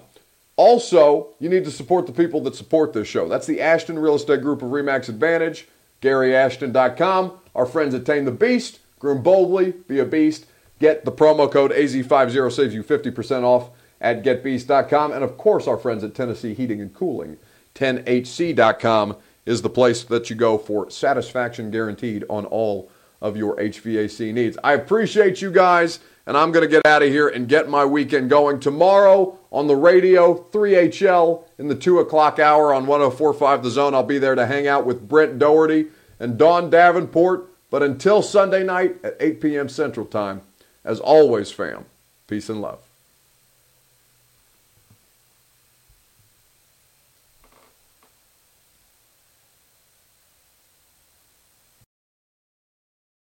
Also, 0.55 1.27
you 1.39 1.49
need 1.49 1.65
to 1.65 1.71
support 1.71 2.07
the 2.07 2.13
people 2.13 2.39
that 2.41 2.55
support 2.55 2.93
this 2.93 3.09
show. 3.09 3.27
That's 3.27 3.47
the 3.47 3.59
Ashton 3.59 3.99
Real 3.99 4.15
Estate 4.15 4.41
Group 4.41 4.61
of 4.61 4.69
Remax 4.69 5.09
Advantage, 5.09 5.67
GaryAshton.com, 6.01 7.37
our 7.53 7.65
friends 7.65 7.93
at 7.93 8.05
Tame 8.05 8.23
the 8.23 8.31
Beast, 8.31 8.79
Groom 8.97 9.21
Boldly, 9.21 9.73
Be 9.89 9.99
a 9.99 10.05
Beast. 10.05 10.45
Get 10.79 11.03
the 11.03 11.11
promo 11.11 11.51
code 11.51 11.71
AZ50 11.71 12.49
saves 12.49 12.73
you 12.73 12.81
50% 12.81 13.43
off 13.43 13.71
at 13.99 14.23
GetBeast.com. 14.23 15.11
And 15.11 15.25
of 15.25 15.37
course, 15.37 15.67
our 15.67 15.77
friends 15.77 16.05
at 16.05 16.15
Tennessee 16.15 16.53
Heating 16.53 16.79
and 16.79 16.93
Cooling, 16.93 17.37
10HC.com 17.75 19.17
is 19.49 19.63
the 19.63 19.69
place 19.69 20.03
that 20.03 20.29
you 20.29 20.35
go 20.35 20.59
for 20.59 20.91
satisfaction 20.91 21.71
guaranteed 21.71 22.23
on 22.29 22.45
all 22.45 22.91
of 23.19 23.35
your 23.35 23.55
HVAC 23.55 24.31
needs. 24.31 24.59
I 24.63 24.73
appreciate 24.73 25.41
you 25.41 25.49
guys, 25.49 25.99
and 26.27 26.37
I'm 26.37 26.51
going 26.51 26.63
to 26.63 26.69
get 26.69 26.85
out 26.85 27.01
of 27.01 27.09
here 27.09 27.27
and 27.27 27.49
get 27.49 27.67
my 27.67 27.83
weekend 27.83 28.29
going. 28.29 28.59
Tomorrow 28.59 29.39
on 29.51 29.65
the 29.65 29.75
radio, 29.75 30.35
3HL 30.51 31.45
in 31.57 31.67
the 31.67 31.73
2 31.73 31.97
o'clock 31.97 32.37
hour 32.37 32.71
on 32.71 32.85
1045 32.85 33.63
The 33.63 33.71
Zone. 33.71 33.95
I'll 33.95 34.03
be 34.03 34.19
there 34.19 34.35
to 34.35 34.45
hang 34.45 34.67
out 34.67 34.85
with 34.85 35.09
Brent 35.09 35.39
Doherty 35.39 35.87
and 36.19 36.37
Don 36.37 36.69
Davenport. 36.69 37.47
But 37.71 37.81
until 37.81 38.21
Sunday 38.21 38.63
night 38.63 38.97
at 39.03 39.17
8 39.19 39.41
p.m. 39.41 39.67
Central 39.67 40.05
Time, 40.05 40.41
as 40.85 40.99
always, 40.99 41.51
fam, 41.51 41.85
peace 42.27 42.49
and 42.49 42.61
love. 42.61 42.88